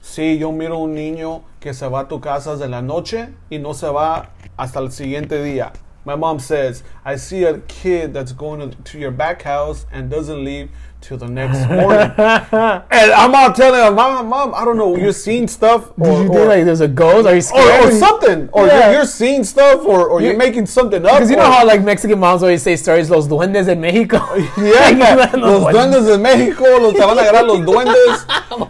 "Sí, 0.02 0.38
yo 0.38 0.52
miro 0.52 0.78
un 0.78 0.94
niño 0.94 1.42
que 1.60 1.72
se 1.72 1.88
va 1.88 2.00
a 2.00 2.08
tu 2.08 2.20
casa 2.20 2.56
de 2.56 2.68
la 2.68 2.82
noche 2.82 3.28
y 3.50 3.58
no 3.58 3.72
se 3.72 3.88
va 3.88 4.30
hasta 4.58 4.80
el 4.80 4.90
siguiente 4.90 5.42
día." 5.42 5.72
My 6.04 6.16
mom 6.16 6.38
says, 6.38 6.82
"I 7.06 7.16
see 7.16 7.44
a 7.44 7.60
kid 7.60 8.12
that's 8.12 8.32
going 8.32 8.70
to 8.70 8.98
your 8.98 9.10
back 9.10 9.42
house 9.42 9.86
and 9.90 10.10
doesn't 10.10 10.44
leave." 10.44 10.68
Till 11.06 11.18
the 11.18 11.26
next 11.28 11.68
morning, 11.68 12.10
and 12.16 13.12
I'm 13.12 13.34
out 13.34 13.54
telling 13.54 13.78
her, 13.78 13.90
"Mom, 13.90 14.26
mom, 14.28 14.54
I 14.54 14.64
don't 14.64 14.78
know. 14.78 14.96
You're 14.96 15.12
seeing 15.12 15.46
stuff, 15.46 15.90
or, 15.98 16.06
Did 16.06 16.06
you 16.06 16.28
or- 16.30 16.34
think 16.34 16.48
like 16.48 16.64
there's 16.64 16.80
a 16.80 16.88
ghost? 16.88 17.26
Are 17.26 17.32
you 17.32 17.38
or, 17.38 17.42
scared? 17.42 17.84
or 17.84 17.90
something, 17.98 18.48
or 18.52 18.66
Yeah. 18.66 18.84
you're, 18.86 18.92
you're 18.94 19.04
seeing 19.04 19.44
stuff, 19.44 19.84
or, 19.84 20.08
or 20.08 20.22
you're 20.22 20.32
You- 20.32 20.38
making 20.38 20.64
something 20.64 21.04
up. 21.04 21.12
Because 21.12 21.28
you 21.30 21.36
know 21.36 21.42
or- 21.42 21.52
how 21.52 21.66
like 21.66 21.82
Mexican 21.84 22.18
moms 22.18 22.42
always 22.42 22.62
say 22.62 22.74
stories, 22.76 23.10
los 23.10 23.28
duendes 23.28 23.68
en 23.68 23.82
Mexico. 23.82 24.16
yeah, 24.56 25.30
los 25.36 25.70
duendes 25.70 26.06
de 26.06 26.16
México, 26.16 26.64
los 26.80 26.94
te 26.94 27.00
van 27.00 27.18
a 27.18 27.22
agarrar 27.22 27.44
los 27.46 27.58
duendes. 27.66 28.24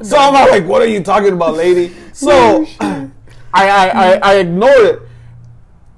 so 0.05 0.17
I'm 0.19 0.35
like, 0.51 0.67
what 0.67 0.83
are 0.83 0.87
you 0.89 1.05
talking 1.05 1.35
about, 1.35 1.55
lady? 1.55 1.95
So 2.13 2.67
I, 2.81 3.11
I, 3.55 3.87
I, 3.89 4.15
I 4.23 4.35
ignored 4.39 4.87
it. 4.87 4.99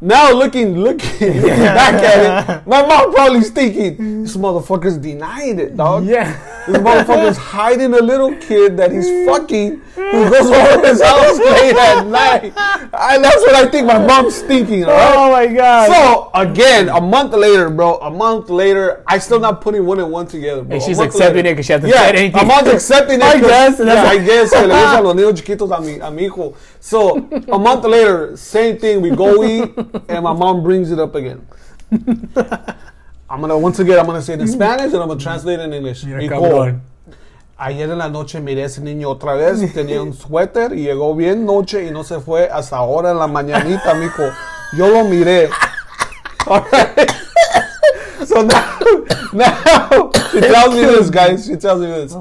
Now 0.00 0.32
looking, 0.32 0.78
looking, 0.78 1.10
looking 1.20 1.42
back 1.42 1.94
at 2.02 2.60
it, 2.60 2.66
my 2.66 2.82
mom 2.86 3.14
probably 3.14 3.40
thinking, 3.40 4.22
this 4.24 4.36
motherfucker's 4.36 4.98
denying 4.98 5.58
it, 5.58 5.76
dog. 5.76 6.04
Yeah. 6.04 6.55
This 6.66 6.76
motherfucker's 6.78 7.36
hiding 7.36 7.94
a 7.94 8.00
little 8.02 8.34
kid 8.36 8.76
that 8.76 8.90
he's 8.90 9.08
fucking 9.26 9.80
who 9.94 10.30
goes 10.30 10.50
over 10.50 10.86
his 10.86 11.00
house 11.02 11.38
late 11.38 11.76
at 11.76 12.06
night. 12.06 12.52
And 12.92 13.24
that's 13.24 13.36
what 13.42 13.54
I 13.54 13.66
think 13.68 13.86
my 13.86 13.98
mom's 13.98 14.40
thinking, 14.42 14.84
alright? 14.84 15.14
Oh 15.16 15.30
my 15.32 15.46
god. 15.46 15.86
So 15.90 16.30
again, 16.34 16.88
a 16.88 17.00
month 17.00 17.32
later, 17.34 17.70
bro. 17.70 17.96
A 17.98 18.10
month 18.10 18.50
later, 18.50 19.02
I 19.06 19.18
still 19.18 19.40
not 19.40 19.60
putting 19.60 19.86
one 19.86 19.98
and 20.00 20.10
one 20.10 20.26
together, 20.26 20.62
bro. 20.62 20.74
And 20.74 20.82
she's 20.82 20.98
accepting 20.98 21.44
later. 21.44 21.50
it 21.50 21.56
'cause 21.56 21.66
she 21.66 21.72
hasn't 21.72 21.92
yeah, 21.92 22.06
said 22.06 22.16
anything. 22.16 22.40
A 22.42 22.44
month 22.44 22.66
accepting 22.68 23.16
it. 23.20 23.22
I 23.36 23.40
guess, 23.40 23.78
Yeah, 23.78 24.02
I 24.02 24.18
guess. 24.18 24.50
Se 24.50 24.66
le 24.66 24.74
dice 24.74 25.02
los 25.02 25.14
niños 25.14 25.34
chiquitos 25.40 25.70
a 25.76 25.80
mi, 25.80 25.98
a 26.00 26.10
mi 26.10 26.24
hijo. 26.28 26.54
So 26.80 27.16
a 27.50 27.58
month 27.58 27.84
later, 27.84 28.36
same 28.36 28.78
thing. 28.78 29.00
We 29.00 29.10
go 29.10 29.44
eat, 29.44 29.72
and 30.08 30.24
my 30.24 30.32
mom 30.32 30.62
brings 30.62 30.90
it 30.90 30.98
up 30.98 31.14
again. 31.14 31.46
I'm 33.28 33.40
gonna 33.40 33.58
once 33.58 33.78
again. 33.80 33.98
I'm 33.98 34.06
gonna 34.06 34.22
say 34.22 34.34
it 34.34 34.40
in 34.40 34.48
Spanish, 34.48 34.92
and 34.92 35.02
I'm 35.02 35.08
gonna 35.08 35.20
translate 35.20 35.58
it 35.58 35.64
in 35.64 35.72
English. 35.72 36.04
Mira, 36.04 36.22
Hijo, 36.22 36.40
cabrón. 36.40 36.80
Ayer 37.58 37.90
en 37.90 37.98
la 37.98 38.08
noche 38.08 38.40
miré 38.40 38.62
a 38.62 38.66
ese 38.66 38.82
niño 38.82 39.08
otra 39.08 39.34
vez, 39.34 39.72
tenía 39.72 40.02
un 40.02 40.12
suéter 40.14 40.74
y 40.74 40.82
llegó 40.82 41.14
bien 41.14 41.46
noche 41.46 41.86
y 41.86 41.90
no 41.90 42.04
se 42.04 42.20
fue 42.20 42.48
hasta 42.50 42.76
ahora 42.76 43.12
en 43.12 43.18
la 43.18 43.26
mañanita, 43.26 43.94
mijo. 43.94 44.22
Yo 44.76 44.88
lo 44.88 45.04
miré. 45.04 45.48
Alright. 46.46 47.10
So 48.24 48.42
now, 48.42 48.78
now 49.32 50.10
she 50.30 50.40
tells 50.40 50.74
me 50.74 50.82
this, 50.82 51.10
guys. 51.10 51.46
She 51.46 51.56
tells 51.56 51.80
me 51.80 51.86
this. 51.86 52.14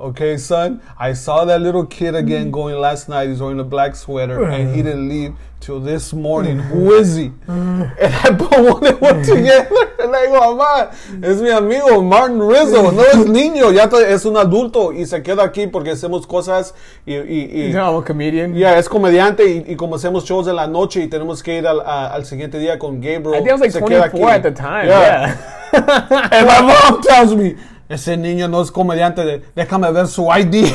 Okay, 0.00 0.36
son, 0.38 0.80
I 0.96 1.12
saw 1.12 1.44
that 1.46 1.60
little 1.60 1.84
kid 1.84 2.14
again 2.14 2.52
going 2.52 2.76
last 2.78 3.08
night. 3.08 3.28
He's 3.30 3.40
wearing 3.40 3.58
a 3.58 3.64
black 3.64 3.96
sweater 3.96 4.44
and 4.44 4.72
he 4.72 4.80
didn't 4.80 5.08
leave 5.08 5.34
till 5.58 5.80
this 5.80 6.12
morning. 6.12 6.60
Who 6.60 6.92
is 6.94 7.16
he? 7.16 7.32
And 7.48 7.90
I 7.98 8.30
put 8.38 8.52
one 8.60 8.86
and 8.86 9.00
one 9.00 9.22
together. 9.24 9.68
And 10.00 10.14
I 10.14 10.26
go, 10.26 10.54
mamá, 10.54 10.92
es 11.24 11.42
mi 11.42 11.50
amigo 11.50 12.00
Martin 12.00 12.38
Rizzo. 12.38 12.92
No 12.92 13.02
es 13.02 13.26
niño, 13.26 13.72
ya 13.74 13.88
es 14.06 14.24
un 14.24 14.36
adulto 14.36 14.92
y 14.92 15.04
se 15.04 15.20
queda 15.24 15.42
aquí 15.42 15.66
porque 15.66 15.90
hacemos 15.90 16.24
cosas 16.28 16.72
y, 17.04 17.14
y, 17.16 17.70
y- 17.72 17.76
a 17.76 17.90
comedian. 18.06 18.54
ya, 18.54 18.78
es 18.78 18.88
comediante 18.88 19.44
y, 19.50 19.64
y 19.72 19.74
como 19.74 19.96
hacemos 19.96 20.24
shows 20.24 20.46
en 20.46 20.54
la 20.54 20.68
noche 20.68 21.02
y 21.02 21.08
tenemos 21.08 21.42
que 21.42 21.58
ir 21.58 21.66
al, 21.66 21.80
a- 21.80 22.14
al 22.14 22.24
siguiente 22.24 22.60
día 22.60 22.78
con 22.78 23.00
Gabriel. 23.00 23.34
I 23.34 23.38
think 23.38 23.48
I 23.48 23.52
was 23.54 23.60
like 23.60 23.72
se 23.72 23.80
queda 23.80 24.08
24 24.12 24.28
aquí. 24.28 24.36
at 24.36 24.42
the 24.44 24.52
time. 24.52 24.86
Yeah. 24.86 25.36
Yeah. 25.72 26.28
And 26.30 26.46
my 26.46 26.60
mom 26.62 27.02
tells 27.02 27.34
me, 27.34 27.56
ese 27.88 28.16
niño 28.16 28.48
no 28.48 28.60
es 28.62 28.70
comediante, 28.70 29.24
de- 29.24 29.42
déjame 29.56 29.90
ver 29.92 30.06
su 30.08 30.28
ID. 30.30 30.66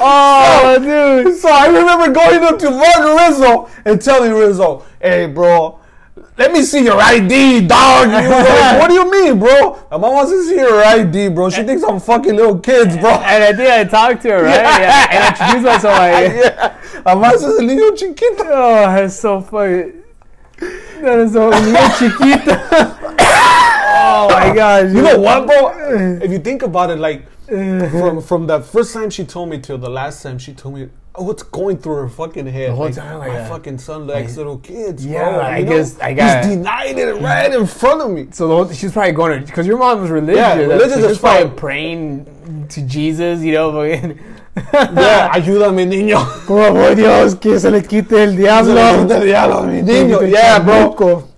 oh, 0.00 0.78
dude. 0.78 1.36
so 1.36 1.48
I 1.48 1.66
remember 1.66 2.12
going 2.12 2.42
up 2.44 2.58
to 2.60 2.70
Martin 2.70 3.16
Rizzo 3.16 3.68
and 3.84 4.00
telling 4.00 4.32
Rizzo, 4.32 4.84
hey, 5.00 5.26
bro, 5.26 5.80
let 6.38 6.52
me 6.52 6.62
see 6.62 6.84
your 6.84 7.00
ID, 7.00 7.66
dog. 7.66 8.08
And 8.08 8.26
he 8.26 8.32
was 8.32 8.46
like, 8.46 8.78
what 8.78 8.88
do 8.88 8.94
you 8.94 9.10
mean, 9.10 9.38
bro? 9.38 9.78
My 9.90 9.96
mom 9.96 10.14
wants 10.14 10.30
to 10.32 10.44
see 10.44 10.56
your 10.56 10.84
ID, 10.84 11.30
bro. 11.30 11.48
She 11.50 11.62
thinks 11.62 11.82
I'm 11.82 11.98
fucking 11.98 12.34
little 12.36 12.58
kids, 12.58 12.96
bro. 12.98 13.10
And 13.10 13.42
I 13.42 13.52
did. 13.52 13.70
I 13.70 13.84
talked 13.84 14.22
to 14.22 14.28
her, 14.30 14.42
right? 14.44 14.54
Yeah. 14.54 15.06
And 15.10 15.24
I 15.24 15.28
introduced 15.30 15.64
myself. 15.64 15.98
Like, 15.98 16.34
yeah. 16.44 16.74
Además 17.04 17.34
es 17.34 17.58
el 17.58 17.66
niño 17.66 17.96
chiquito. 17.96 18.44
oh, 18.46 18.94
that's 18.94 19.14
so 19.18 19.40
funny. 19.40 19.92
That 21.00 21.18
is 21.20 21.32
so 21.32 21.50
niño 21.50 21.90
chiquito. 21.98 23.22
oh 24.06 24.28
my 24.30 24.54
gosh. 24.54 24.92
You 24.92 25.02
know 25.02 25.18
what, 25.20 25.46
bro? 25.46 26.18
If 26.22 26.30
you 26.30 26.38
think 26.38 26.62
about 26.62 26.90
it, 26.90 26.98
like 26.98 27.26
from 27.46 28.20
from 28.22 28.46
the 28.46 28.60
first 28.60 28.92
time 28.92 29.10
she 29.10 29.24
told 29.24 29.48
me 29.50 29.58
till 29.58 29.78
the 29.78 29.90
last 29.90 30.22
time 30.22 30.38
she 30.38 30.52
told 30.52 30.74
me, 30.74 30.88
oh 31.14 31.24
what's 31.24 31.42
going 31.44 31.78
through 31.78 31.94
her 31.94 32.08
fucking 32.08 32.46
head? 32.46 32.70
The 32.70 32.74
whole 32.74 32.86
like, 32.86 32.94
time, 32.94 33.18
like 33.18 33.28
my 33.32 33.38
that. 33.38 33.48
fucking 33.48 33.78
son 33.78 34.06
likes 34.06 34.36
little 34.36 34.58
kids. 34.58 35.04
Yeah, 35.06 35.30
bro, 35.30 35.40
I 35.40 35.60
know? 35.62 35.68
guess 35.70 35.98
I 36.00 36.12
got- 36.12 36.44
He's 36.44 36.56
denying 36.56 36.98
it 36.98 37.22
right 37.22 37.52
in 37.52 37.66
front 37.66 38.00
of 38.02 38.10
me. 38.10 38.28
So 38.32 38.48
whole, 38.48 38.72
she's 38.72 38.92
probably 38.92 39.12
going 39.12 39.40
to 39.40 39.46
because 39.46 39.66
your 39.66 39.78
mom 39.78 40.00
was 40.02 40.10
religious. 40.10 40.36
Yeah, 40.36 40.54
religious 40.56 40.94
so 41.00 41.08
she's 41.08 41.18
probably 41.18 41.56
praying 41.56 42.66
to 42.70 42.82
Jesus, 42.82 43.42
you 43.42 43.52
know. 43.52 43.82
Yeah, 44.56 45.30
ayúdame, 45.34 45.84
niño. 45.84 46.16
Por 46.46 46.62
favor, 46.62 46.94
Dios, 46.94 47.34
que 47.34 47.58
se 47.60 47.70
le 47.70 47.82
quite 47.82 48.12
el 48.24 48.34
diablo. 48.36 49.04
diablo, 49.06 49.66
niño. 49.66 50.22
Yeah, 50.26 50.58
bro. 50.60 51.35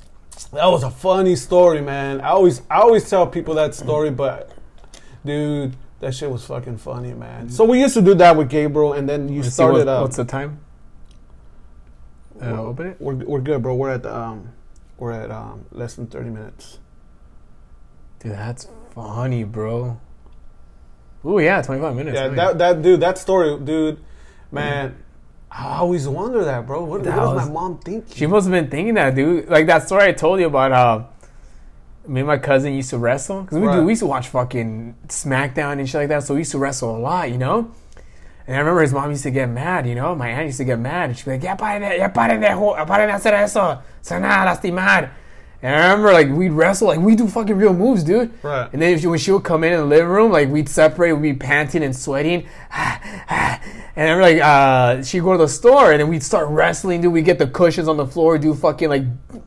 That 0.53 0.67
was 0.67 0.83
a 0.83 0.91
funny 0.91 1.37
story, 1.37 1.81
man. 1.83 2.21
I 2.21 2.29
always, 2.29 2.63
I 2.71 2.77
always 2.81 3.09
tell 3.09 3.27
people 3.27 3.55
that 3.55 3.75
story, 3.75 4.11
but 4.11 4.51
dude, 5.25 5.77
that 6.01 6.15
shit 6.15 6.31
was 6.31 6.45
fucking 6.47 6.79
funny, 6.79 7.13
man. 7.13 7.51
So 7.51 7.65
we 7.65 7.81
used 7.81 7.95
to 7.95 8.03
do 8.03 8.15
that 8.15 8.37
with 8.37 8.49
Gabriel, 8.49 8.95
and 8.95 9.09
then 9.09 9.29
you 9.29 9.43
Let's 9.43 9.55
started 9.55 9.79
what- 9.81 9.89
up. 9.89 10.03
What's 10.03 10.17
the 10.17 10.25
time? 10.25 10.61
Uh, 12.41 12.63
open 12.63 12.87
it. 12.87 12.97
We're, 13.01 13.15
we're 13.17 13.41
good, 13.41 13.63
bro. 13.63 13.75
We're 13.75 13.91
at 13.91 14.07
um, 14.07 14.53
we're 14.97 15.11
at 15.11 15.31
um, 15.31 15.65
less 15.73 15.95
than 15.97 16.07
thirty 16.07 16.31
minutes. 16.31 16.79
Dude, 18.21 18.33
that's 18.33 18.69
funny, 18.95 19.43
bro. 19.45 20.01
Ooh, 21.25 21.41
yeah, 21.41 21.61
25 21.63 21.97
minutes. 21.97 22.15
Yeah, 22.15 22.29
Nice. 22.29 22.37
that 22.37 22.59
that 22.59 22.83
dude, 22.83 23.01
that 23.01 23.19
story, 23.19 23.59
dude, 23.59 23.99
man. 24.53 24.97
I 25.51 25.79
always 25.79 26.07
wonder 26.07 26.45
that, 26.45 26.67
bro. 26.67 26.85
What, 26.85 27.05
That 27.05 27.17
what 27.17 27.35
was- 27.37 27.47
my 27.47 27.53
mom 27.53 27.79
think? 27.79 28.07
She 28.15 28.27
must 28.27 28.47
have 28.47 28.53
been 28.53 28.71
thinking 28.71 28.95
that, 28.95 29.15
dude. 29.15 29.49
Like 29.49 29.67
that 29.67 29.85
story 29.87 30.05
I 30.05 30.13
told 30.13 30.41
you 30.41 30.47
about 30.47 30.73
how 30.73 31.09
me 32.07 32.21
and 32.21 32.27
my 32.27 32.39
cousin 32.39 32.75
used 32.75 32.91
to 32.91 32.99
wrestle 32.99 33.43
because 33.43 33.59
we, 33.59 33.67
Right. 33.67 33.77
do- 33.77 33.85
we 33.85 33.93
used 33.93 34.01
to 34.01 34.07
watch 34.07 34.29
fucking 34.29 34.95
SmackDown 35.09 35.79
and 35.79 35.89
shit 35.89 36.01
like 36.03 36.09
that. 36.09 36.23
So 36.25 36.35
we 36.35 36.41
used 36.41 36.53
to 36.53 36.59
wrestle 36.59 36.97
a 36.97 36.99
lot, 36.99 37.31
you 37.31 37.39
know. 37.39 37.69
And 38.47 38.57
I 38.57 38.61
remember 38.61 38.81
his 38.83 38.93
mom 38.95 39.11
used 39.11 39.25
to 39.25 39.31
get 39.31 39.49
mad, 39.49 39.87
you 39.87 39.95
know. 39.95 40.15
My 40.15 40.29
aunt 40.29 40.47
used 40.47 40.59
to 40.59 40.65
get 40.65 40.79
mad. 40.79 41.17
She'd 41.17 41.25
be 41.27 41.33
like, 41.33 41.43
"Ya 41.43 41.55
paren 41.57 41.99
ya 41.99 42.09
paren 42.09 42.41
de, 42.41 42.49
jo- 42.49 42.77
paren 42.87 43.11
hacer 43.11 43.33
eso, 43.35 43.79
se 44.01 44.15
van 44.19 44.25
a 44.25 44.45
lastimar." 44.51 45.11
And 45.61 45.75
I 45.75 45.91
remember 45.91 46.13
like 46.13 46.29
we'd 46.29 46.51
wrestle, 46.51 46.89
like 46.89 47.01
we 47.01 47.17
do 47.17 47.27
fucking 47.27 47.57
real 47.57 47.75
moves, 47.75 48.05
dude. 48.05 48.33
Right. 48.45 48.69
And 48.73 48.81
then 48.81 48.95
if 48.95 49.01
she, 49.01 49.07
when 49.09 49.19
she 49.19 49.33
would 49.33 49.45
come 49.45 49.65
in 49.65 49.73
in 49.73 49.81
the 49.81 49.87
living 49.87 50.09
room, 50.09 50.31
like 50.31 50.49
we'd 50.49 50.69
separate, 50.69 51.13
we'd 51.15 51.33
be 51.33 51.39
panting 51.39 51.83
and 51.83 51.97
sweating. 51.97 52.49
And 53.99 54.13
I'm 54.13 54.21
like 54.21 54.41
uh, 54.41 55.03
she'd 55.03 55.25
go 55.25 55.33
to 55.33 55.39
the 55.39 55.49
store 55.49 55.91
and 55.91 55.99
then 56.01 56.07
we'd 56.07 56.23
start 56.23 56.47
wrestling, 56.51 57.01
dude. 57.01 57.13
We 57.13 57.21
get 57.21 57.41
the 57.41 57.49
cushions 57.49 57.89
on 57.89 57.97
the 57.97 58.07
floor, 58.07 58.39
do 58.39 58.55
fucking 58.55 58.89
like 58.89 59.03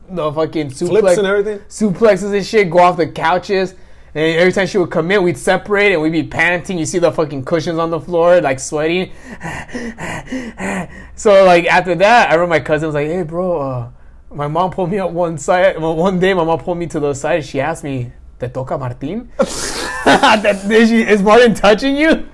the 0.10 0.30
fucking 0.30 0.71
suplex, 0.71 1.00
Flips 1.00 1.17
and 1.19 1.28
everything? 1.28 1.60
suplexes 1.69 2.36
and 2.36 2.45
shit, 2.45 2.69
go 2.69 2.80
off 2.80 2.97
the 2.97 3.08
couches. 3.08 3.76
And 4.13 4.38
every 4.38 4.52
time 4.52 4.67
she 4.67 4.78
would 4.78 4.91
come 4.91 5.10
in, 5.10 5.24
we'd 5.24 5.38
separate 5.38 5.93
and 5.93 6.02
we'd 6.02 6.12
be 6.12 6.24
panting. 6.24 6.78
You 6.78 6.86
see 6.86 7.00
the 7.00 7.13
fucking 7.13 7.45
cushions 7.45 7.80
on 7.80 7.91
the 7.91 8.02
floor, 8.02 8.41
like 8.41 8.60
sweating. 8.60 9.13
so 11.15 11.45
like 11.45 11.65
after 11.67 11.95
that, 11.95 12.30
I 12.30 12.34
remember 12.34 12.47
my 12.47 12.60
cousin 12.60 12.88
was 12.88 12.95
like, 12.95 13.08
"Hey, 13.08 13.24
bro, 13.24 13.62
uh, 13.62 13.89
my 14.34 14.48
mom 14.48 14.72
pulled 14.72 14.89
me 14.91 15.00
up 15.00 15.12
one 15.12 15.38
side. 15.38 15.78
Well, 15.80 15.96
one 15.96 16.20
day, 16.20 16.34
my 16.34 16.44
mom 16.44 16.60
pulled 16.60 16.78
me 16.78 16.88
to 16.88 17.00
the 17.00 17.13
side. 17.13 17.46
She 17.46 17.60
asked 17.60 17.84
me, 17.84 18.12
"Te 18.39 18.48
toca 18.48 18.78
Martin? 18.80 19.30
that, 20.06 20.62
is, 20.70 20.89
she, 20.89 21.02
is 21.04 21.22
Martin 21.22 21.54
touching 21.54 21.96
you?" 21.96 22.28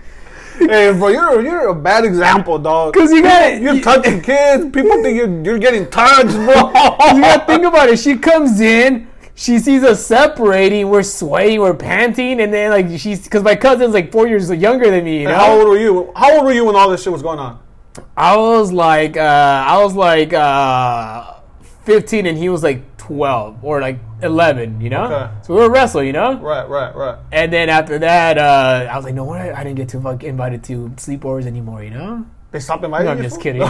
hey, 0.60 0.92
bro, 0.92 1.10
you're 1.10 1.42
you're 1.42 1.68
a 1.70 1.76
bad 1.76 2.04
example, 2.06 2.58
dog. 2.60 2.94
'Cause 2.94 3.12
you 3.12 3.22
got- 3.22 3.62
you're 3.62 3.76
you- 3.76 3.82
touching 3.82 4.22
kids. 4.22 4.66
People 4.72 5.02
think 5.04 5.18
you're 5.18 5.44
you're 5.44 5.60
getting 5.60 5.90
touched, 5.90 6.34
bro. 6.34 6.56
you 7.16 7.22
gotta 7.22 7.46
think 7.46 7.64
about 7.66 7.90
it. 7.90 8.00
She 8.00 8.18
comes 8.18 8.60
in, 8.60 9.08
she 9.36 9.60
sees 9.60 9.84
us 9.84 10.04
separating, 10.06 10.90
we're 10.90 11.04
sweating, 11.04 11.60
we're 11.62 11.76
panting, 11.76 12.42
and 12.42 12.52
then 12.54 12.72
like 12.72 13.00
she's 13.00 13.24
because 13.24 13.44
my 13.44 13.56
cousin's 13.56 13.94
like 13.94 14.12
four 14.12 14.28
years 14.28 14.50
younger 14.52 14.90
than 14.90 15.04
me. 15.06 15.22
You 15.22 15.28
know? 15.28 15.36
How 15.36 15.52
old 15.60 15.68
were 15.68 15.78
you? 15.78 16.12
How 16.16 16.36
old 16.38 16.46
were 16.46 16.54
you 16.54 16.66
when 16.66 16.76
all 16.76 16.90
this 16.90 17.04
shit 17.04 17.14
was 17.14 17.22
going 17.22 17.40
on? 17.40 17.60
I 18.16 18.36
was 18.38 18.72
like, 18.72 19.16
uh, 19.18 19.22
I 19.68 19.84
was 19.84 19.94
like 19.96 20.34
uh, 20.34 21.34
fifteen, 21.88 22.28
and 22.28 22.38
he 22.38 22.50
was 22.52 22.62
like 22.68 22.84
twelve 23.00 23.64
or 23.64 23.80
like 23.80 23.98
eleven. 24.22 24.82
You 24.84 24.92
know, 24.92 25.06
Okay. 25.08 25.28
so 25.48 25.56
we 25.56 25.62
were 25.64 25.72
wrestling. 25.72 26.08
You 26.12 26.14
know, 26.20 26.36
Right, 26.44 26.68
right, 26.68 26.92
right. 26.94 27.18
and 27.32 27.48
then 27.52 27.70
after 27.72 27.96
that, 28.04 28.36
uh, 28.38 28.92
I 28.92 28.96
was 29.00 29.06
like, 29.08 29.16
no 29.16 29.24
wonder 29.24 29.56
I 29.56 29.64
didn't 29.64 29.78
get 29.80 29.88
to 29.96 30.02
fuck 30.04 30.24
invited 30.28 30.64
to 30.68 30.90
sleepovers 31.00 31.48
anymore. 31.48 31.82
You 31.84 31.92
know. 31.96 32.26
They 32.52 32.60
stopped 32.62 32.84
inviting 32.84 33.06
No, 33.08 33.12
I'm 33.12 33.18
you. 33.18 33.24
just 33.24 33.42
kidding. 33.42 33.62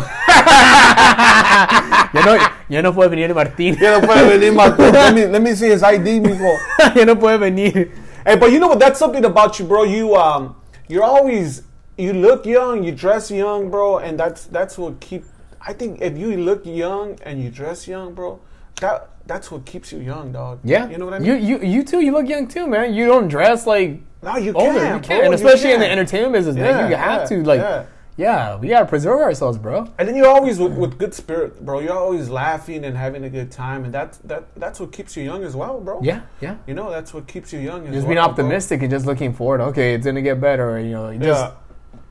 ya 2.14 2.22
no, 2.26 2.34
ya 2.70 2.82
no 2.82 2.94
puede 2.94 3.10
venir 3.10 3.34
Martín. 3.34 3.74
Ya 3.80 4.00
no 4.00 4.06
puede 4.06 4.28
venir, 4.38 4.54
Martín. 4.54 4.94
let 4.94 5.14
me 5.16 5.26
let 5.26 5.42
me 5.42 5.54
see 5.56 5.70
his 5.70 5.82
ID, 5.84 6.20
mijo. 6.22 6.58
ya 6.96 7.04
no 7.06 7.16
puede 7.16 7.40
venir. 7.40 7.92
Hey, 8.26 8.36
but 8.36 8.52
you 8.52 8.60
know 8.60 8.68
what? 8.68 8.80
That's 8.80 9.00
something 9.00 9.26
about 9.26 9.58
you, 9.60 9.66
bro. 9.66 9.84
You 9.84 10.16
um, 10.16 10.56
you're 10.88 11.04
always 11.04 11.64
you 11.98 12.14
look 12.14 12.46
young, 12.46 12.84
you 12.84 12.92
dress 12.92 13.32
young, 13.32 13.70
bro, 13.72 13.98
and 13.98 14.20
that's 14.20 14.46
that's 14.46 14.78
what 14.78 15.00
keep. 15.00 15.24
I 15.68 15.74
think 15.74 16.02
if 16.02 16.18
you 16.18 16.38
look 16.38 16.66
young 16.66 17.20
and 17.24 17.44
you 17.44 17.52
dress 17.52 17.88
young, 17.90 18.14
bro, 18.14 18.40
that 18.80 19.10
that's 19.28 19.52
what 19.52 19.66
keeps 19.66 19.92
you 19.92 20.00
young, 20.00 20.32
dog. 20.32 20.60
Yeah, 20.64 20.88
you 20.90 20.98
know 20.98 21.06
what 21.06 21.16
I 21.16 21.20
mean. 21.20 21.28
You 21.28 21.36
you 21.36 21.60
you 21.60 21.84
too. 21.84 22.00
You 22.00 22.14
look 22.14 22.30
young 22.30 22.48
too, 22.48 22.68
man. 22.68 22.94
You 22.94 23.06
don't 23.06 23.28
dress 23.28 23.68
like 23.68 24.00
no, 24.24 24.38
you 24.38 24.54
older. 24.54 24.80
can, 24.80 24.94
you 24.94 25.00
bro, 25.00 25.08
can, 25.08 25.26
you 25.26 25.34
especially 25.34 25.74
in 25.74 25.82
the 25.82 25.92
entertainment 25.92 26.34
business, 26.34 26.56
man. 26.56 26.90
You 26.90 26.96
have 26.96 27.22
yeah, 27.22 27.28
to 27.28 27.44
like, 27.44 27.60
yeah. 27.60 27.86
yeah. 28.16 28.56
we 28.56 28.70
gotta 28.70 28.86
preserve 28.86 29.20
ourselves, 29.20 29.58
bro. 29.58 29.92
And 29.98 30.08
then 30.08 30.16
you're 30.16 30.30
always 30.30 30.58
with, 30.58 30.74
with 30.74 30.98
good 30.98 31.14
spirit, 31.14 31.64
bro. 31.66 31.80
You're 31.80 31.98
always 31.98 32.30
laughing 32.30 32.86
and 32.86 32.96
having 32.96 33.26
a 33.26 33.30
good 33.30 33.52
time, 33.52 33.84
and 33.84 33.94
that's 33.94 34.20
that 34.20 34.48
that's 34.56 34.80
what 34.80 34.94
keeps 34.94 35.18
you 35.18 35.24
young 35.24 35.44
as 35.44 35.54
well, 35.54 35.82
bro. 35.82 36.00
Yeah, 36.02 36.22
yeah. 36.40 36.56
You 36.66 36.76
know, 36.76 36.90
that's 36.90 37.14
what 37.14 37.28
keeps 37.28 37.52
you 37.52 37.60
young. 37.60 37.86
As 37.88 37.94
Just 37.94 38.08
well, 38.08 38.16
being 38.16 38.24
bro. 38.24 38.30
optimistic 38.32 38.82
and 38.84 38.90
just 38.90 39.06
looking 39.06 39.34
forward. 39.34 39.60
Okay, 39.60 39.94
it's 39.94 40.06
gonna 40.06 40.22
get 40.22 40.40
better. 40.40 40.80
You 40.80 40.92
know, 40.92 41.18
just 41.18 41.28
Yeah. 41.28 41.52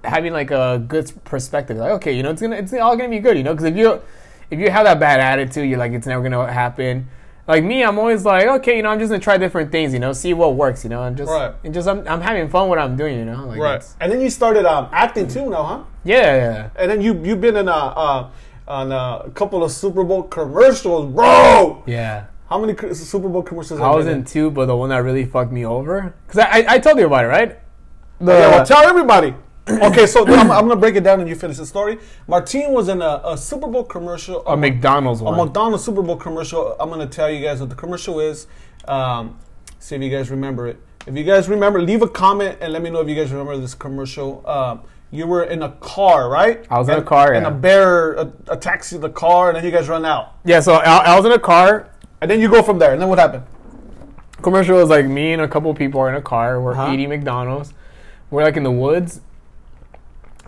Having 0.05 0.33
like 0.33 0.51
a 0.51 0.83
good 0.87 1.11
perspective. 1.25 1.77
Like, 1.77 1.93
okay, 1.93 2.13
you 2.17 2.23
know, 2.23 2.31
it's 2.31 2.43
gonna 2.43 2.57
it's 2.57 2.73
all 2.73 2.97
gonna 2.97 3.09
be 3.09 3.19
good. 3.19 3.37
You 3.37 3.43
know, 3.45 3.53
because 3.53 3.67
if 3.67 3.77
you 3.77 4.01
if 4.51 4.59
you 4.61 4.71
have 4.71 4.85
that 4.85 5.01
bad 5.01 5.21
attitude, 5.21 5.69
you're 5.69 5.79
like 5.79 5.93
it's 5.93 6.07
never 6.07 6.23
gonna 6.23 6.53
happen. 6.53 7.09
Like 7.49 7.63
me, 7.63 7.85
I'm 7.85 7.97
always 7.99 8.25
like, 8.25 8.47
okay, 8.47 8.77
you 8.77 8.83
know, 8.83 8.89
I'm 8.89 8.99
just 8.99 9.11
gonna 9.11 9.23
try 9.23 9.37
different 9.39 9.71
things. 9.71 9.93
You 9.93 10.01
know, 10.01 10.13
see 10.13 10.35
what 10.35 10.55
works. 10.57 10.83
You 10.83 10.91
know, 10.91 11.05
and 11.05 11.17
just 11.17 11.31
Right. 11.31 11.55
and 11.65 11.73
just 11.73 11.87
I'm, 11.89 12.07
I'm 12.09 12.21
having 12.21 12.49
fun 12.49 12.69
what 12.69 12.79
I'm 12.79 12.97
doing. 12.97 13.19
You 13.19 13.25
know, 13.25 13.47
like 13.47 13.59
Right. 13.61 13.85
And 14.01 14.11
then 14.11 14.21
you 14.21 14.31
started 14.31 14.65
um, 14.67 14.89
acting 14.93 15.29
too, 15.29 15.49
now, 15.51 15.63
huh? 15.63 15.83
Yeah, 16.05 16.21
yeah. 16.37 16.71
And 16.77 16.91
then 16.91 17.01
you 17.01 17.21
you've 17.25 17.41
been 17.41 17.57
in 17.57 17.69
a 17.69 17.73
uh, 17.73 18.31
on 18.67 18.91
a 18.91 19.31
couple 19.31 19.63
of 19.63 19.71
Super 19.71 20.03
Bowl 20.03 20.25
commercials, 20.25 21.13
bro. 21.13 21.85
Yeah. 21.87 22.27
How 22.49 22.59
many 22.59 22.77
Super 22.95 23.29
Bowl 23.29 23.43
commercials? 23.43 23.81
I 23.81 23.91
was 23.91 24.07
been 24.07 24.19
in 24.19 24.25
two, 24.25 24.51
but 24.51 24.67
the 24.67 24.77
one 24.77 24.89
that 24.91 24.99
really 24.99 25.25
fucked 25.25 25.53
me 25.53 25.65
over, 25.65 26.15
because 26.27 26.41
I, 26.41 26.61
I 26.61 26.65
I 26.75 26.79
told 26.79 26.99
you 26.99 27.07
about 27.07 27.25
it, 27.25 27.29
right? 27.29 27.59
The, 28.21 28.33
Yeah, 28.33 28.51
well, 28.51 28.67
tell 28.67 28.85
everybody. 28.85 29.35
okay, 29.83 30.07
so 30.07 30.25
I'm, 30.27 30.51
I'm 30.51 30.69
gonna 30.69 30.77
break 30.77 30.95
it 30.95 31.03
down 31.03 31.19
and 31.21 31.29
you 31.29 31.35
finish 31.35 31.57
the 31.57 31.67
story. 31.67 31.99
Martine 32.29 32.73
was 32.73 32.89
in 32.89 33.03
a, 33.03 33.21
a 33.25 33.37
Super 33.37 33.67
Bowl 33.67 33.83
commercial. 33.85 34.47
a 34.47 34.57
McDonald's 34.57 35.21
a 35.21 35.25
one. 35.25 35.37
McDonald's 35.37 35.85
Super 35.85 36.03
Bowl 36.03 36.17
commercial. 36.17 36.77
I'm 36.79 36.89
gonna 36.89 37.07
tell 37.07 37.31
you 37.31 37.43
guys 37.45 37.61
what 37.61 37.71
the 37.71 37.75
commercial 37.75 38.21
is. 38.21 38.47
Um, 38.87 39.39
see 39.81 39.97
if 39.97 40.03
you 40.03 40.11
guys 40.11 40.31
remember 40.31 40.69
it. 40.69 40.79
If 41.07 41.17
you 41.17 41.25
guys 41.25 41.49
remember, 41.49 41.83
leave 41.83 42.03
a 42.03 42.09
comment 42.09 42.59
and 42.61 42.73
let 42.73 42.81
me 42.83 42.91
know 42.91 43.01
if 43.01 43.09
you 43.09 43.15
guys 43.17 43.31
remember 43.33 43.57
this 43.57 43.75
commercial. 43.75 44.49
Um, 44.49 44.83
you 45.11 45.27
were 45.27 45.45
in 45.45 45.63
a 45.63 45.71
car, 45.73 46.29
right? 46.29 46.65
I 46.71 46.79
was 46.79 46.89
in 46.89 46.95
a 46.95 46.99
And- 46.99 47.07
car, 47.07 47.33
and 47.33 47.43
yeah. 47.45 47.49
a 47.49 47.55
bear 47.55 48.13
attacks 48.49 48.93
you 48.93 48.99
the 48.99 49.09
car, 49.09 49.49
and 49.49 49.57
then 49.57 49.65
you 49.65 49.71
guys 49.71 49.89
run 49.89 50.05
out, 50.05 50.35
yeah, 50.45 50.59
so 50.61 50.75
I, 50.75 50.99
I 51.13 51.17
was 51.17 51.25
in 51.25 51.33
a 51.33 51.39
car. 51.39 51.91
and 52.21 52.31
then 52.31 52.41
you 52.41 52.49
go 52.49 52.63
from 52.63 52.79
there. 52.79 52.93
And 52.93 53.01
then 53.01 53.09
what 53.09 53.19
happened? 53.19 53.45
Commercial 54.43 54.77
was 54.77 54.91
like 54.91 55.07
me 55.07 55.33
and 55.33 55.43
a 55.43 55.49
couple 55.49 55.73
people 55.75 56.01
are 56.01 56.09
in 56.09 56.15
a 56.17 56.23
car. 56.23 56.61
We're 56.61 56.73
Uh-huh. 56.73 56.93
eating 56.93 57.09
McDonald's. 57.09 57.73
We're 58.31 58.43
like 58.43 58.57
in 58.57 58.63
the 58.65 58.71
woods. 58.73 59.21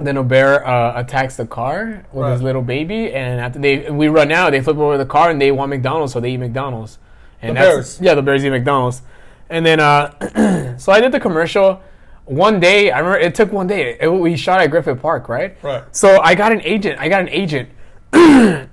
Then 0.00 0.16
a 0.16 0.22
bear 0.22 0.64
uh, 0.66 1.00
attacks 1.00 1.36
the 1.36 1.46
car 1.46 2.04
with 2.12 2.22
Right. 2.22 2.32
his 2.32 2.42
little 2.42 2.62
baby, 2.62 3.12
and 3.12 3.40
after 3.40 3.58
they 3.58 3.90
we 3.90 4.08
run 4.08 4.30
out, 4.30 4.50
they 4.50 4.60
flip 4.60 4.76
over 4.76 4.96
the 4.96 5.04
car 5.06 5.30
and 5.30 5.40
they 5.40 5.50
want 5.50 5.70
McDonald's, 5.70 6.12
so 6.12 6.20
they 6.20 6.30
eat 6.30 6.36
McDonald's. 6.38 6.98
And 7.42 7.50
The 7.56 7.60
that's- 7.60 7.74
bears? 7.74 8.00
yeah, 8.00 8.14
the 8.14 8.22
bears 8.22 8.44
eat 8.44 8.50
McDonald's. 8.50 9.02
And 9.50 9.64
then, 9.66 9.80
uh, 9.80 10.76
so 10.78 10.92
I 10.92 11.00
did 11.00 11.10
the 11.12 11.20
commercial. 11.20 11.80
One 12.26 12.60
day, 12.60 12.90
I 12.90 12.98
remember 12.98 13.18
it 13.18 13.34
took 13.34 13.50
one 13.52 13.66
day. 13.66 13.96
It, 14.00 14.06
we 14.08 14.36
shot 14.36 14.60
at 14.60 14.70
Griffith 14.70 15.00
Park, 15.00 15.28
right? 15.28 15.56
Right. 15.62 15.82
So 15.92 16.20
I 16.20 16.34
got 16.34 16.52
an 16.52 16.60
agent. 16.62 17.00
I 17.00 17.08
got 17.08 17.22
an 17.22 17.28
agent, 17.30 17.70
a 18.12 18.68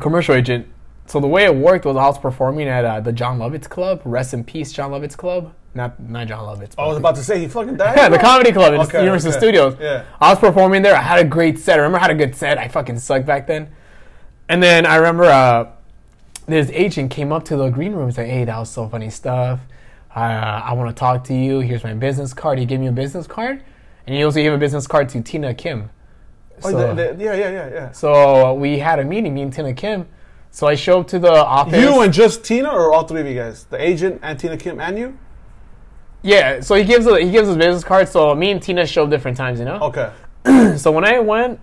commercial 0.00 0.34
agent. 0.34 0.66
So 1.06 1.20
the 1.20 1.26
way 1.28 1.44
it 1.44 1.54
worked 1.54 1.84
was 1.84 1.96
I 1.96 2.06
was 2.06 2.18
performing 2.18 2.68
at 2.68 2.84
uh, 2.84 3.00
the 3.00 3.12
Jon 3.12 3.38
Lovitz 3.38 3.68
Club. 3.68 4.00
Rest 4.04 4.32
in 4.32 4.44
peace, 4.44 4.72
Jon 4.72 4.90
Lovitz 4.92 5.16
Club. 5.16 5.52
Not 5.72 6.00
not 6.00 6.26
Jon 6.26 6.40
Lovitz. 6.44 6.74
I 6.76 6.86
was 6.86 6.96
about 6.96 7.14
to 7.16 7.22
say 7.22 7.38
he 7.38 7.46
fucking 7.46 7.76
died. 7.76 7.96
Yeah, 7.96 8.08
the 8.08 8.18
comedy 8.18 8.50
club 8.50 8.74
in 8.74 8.80
Okay, 8.80 9.00
Universal 9.00 9.30
okay. 9.30 9.38
Studios. 9.38 9.76
Yeah. 9.80 10.04
I 10.20 10.30
was 10.30 10.38
performing 10.40 10.82
there. 10.82 10.96
I 10.96 11.00
had 11.02 11.20
a 11.24 11.28
great 11.28 11.58
set. 11.60 11.74
I 11.78 11.82
remember 11.82 11.98
I 11.98 12.02
had 12.02 12.10
a 12.10 12.14
good 12.16 12.34
set. 12.34 12.58
I 12.58 12.66
fucking 12.66 12.98
sucked 12.98 13.24
back 13.26 13.46
then. 13.46 13.70
And 14.48 14.60
then 14.60 14.84
I 14.84 14.96
remember 14.96 15.24
uh, 15.24 15.68
this 16.46 16.68
agent 16.70 17.12
came 17.12 17.30
up 17.32 17.44
to 17.44 17.56
the 17.56 17.68
green 17.70 17.92
room 17.92 18.06
and 18.06 18.14
said, 18.14 18.28
"Hey, 18.28 18.44
that 18.44 18.58
was 18.58 18.68
so 18.68 18.88
funny 18.88 19.10
stuff. 19.10 19.60
Uh, 20.14 20.18
I 20.18 20.72
want 20.72 20.90
to 20.94 20.98
talk 20.98 21.22
to 21.24 21.34
you. 21.34 21.60
Here's 21.60 21.84
my 21.84 21.94
business 21.94 22.34
card." 22.34 22.58
He 22.58 22.66
gave 22.66 22.80
me 22.80 22.88
a 22.88 22.92
business 22.92 23.28
card, 23.28 23.62
and 24.08 24.16
he 24.16 24.24
also 24.24 24.40
gave 24.40 24.52
a 24.52 24.58
business 24.58 24.88
card 24.88 25.08
to 25.10 25.20
Tina 25.22 25.54
Kim. 25.54 25.90
Oh, 26.64 26.70
So, 26.72 26.94
the- 26.94 27.14
the- 27.14 27.24
yeah, 27.24 27.34
yeah, 27.34 27.50
yeah, 27.50 27.68
yeah. 27.72 27.92
so 27.92 28.54
we 28.54 28.80
had 28.80 28.98
a 28.98 29.04
meeting, 29.04 29.34
me 29.34 29.42
and 29.42 29.52
Tina 29.52 29.72
Kim. 29.72 30.08
So 30.50 30.66
I 30.66 30.74
show 30.74 30.98
up 31.00 31.06
to 31.08 31.20
the 31.20 31.32
office. 31.32 31.80
You 31.80 32.00
and 32.00 32.12
just 32.12 32.44
Tina, 32.44 32.70
or 32.70 32.92
all 32.92 33.04
three 33.04 33.20
of 33.20 33.26
you 33.28 33.36
guys? 33.36 33.64
The 33.64 33.80
agent 33.80 34.18
and 34.22 34.36
Tina 34.36 34.56
Kim 34.56 34.80
and 34.80 34.98
you? 34.98 35.16
Yeah. 36.22 36.60
So 36.60 36.74
he 36.74 36.84
gives 36.84 37.06
a, 37.06 37.18
he 37.20 37.30
gives 37.30 37.48
us 37.48 37.56
business 37.56 37.84
cards. 37.84 38.10
So 38.10 38.34
me 38.34 38.50
and 38.50 38.62
Tina 38.62 38.86
show 38.86 39.06
different 39.06 39.36
times, 39.36 39.58
you 39.58 39.64
know. 39.64 39.78
Okay. 39.80 40.10
So 40.78 40.90
when 40.90 41.04
I 41.04 41.18
went, 41.18 41.60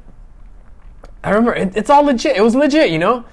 I 1.24 1.30
remember 1.32 1.54
it, 1.54 1.76
it's 1.76 1.90
all 1.90 2.04
legit. 2.04 2.36
It 2.38 2.42
was 2.42 2.56
legit, 2.56 2.92
you 2.92 3.00
know. 3.00 3.26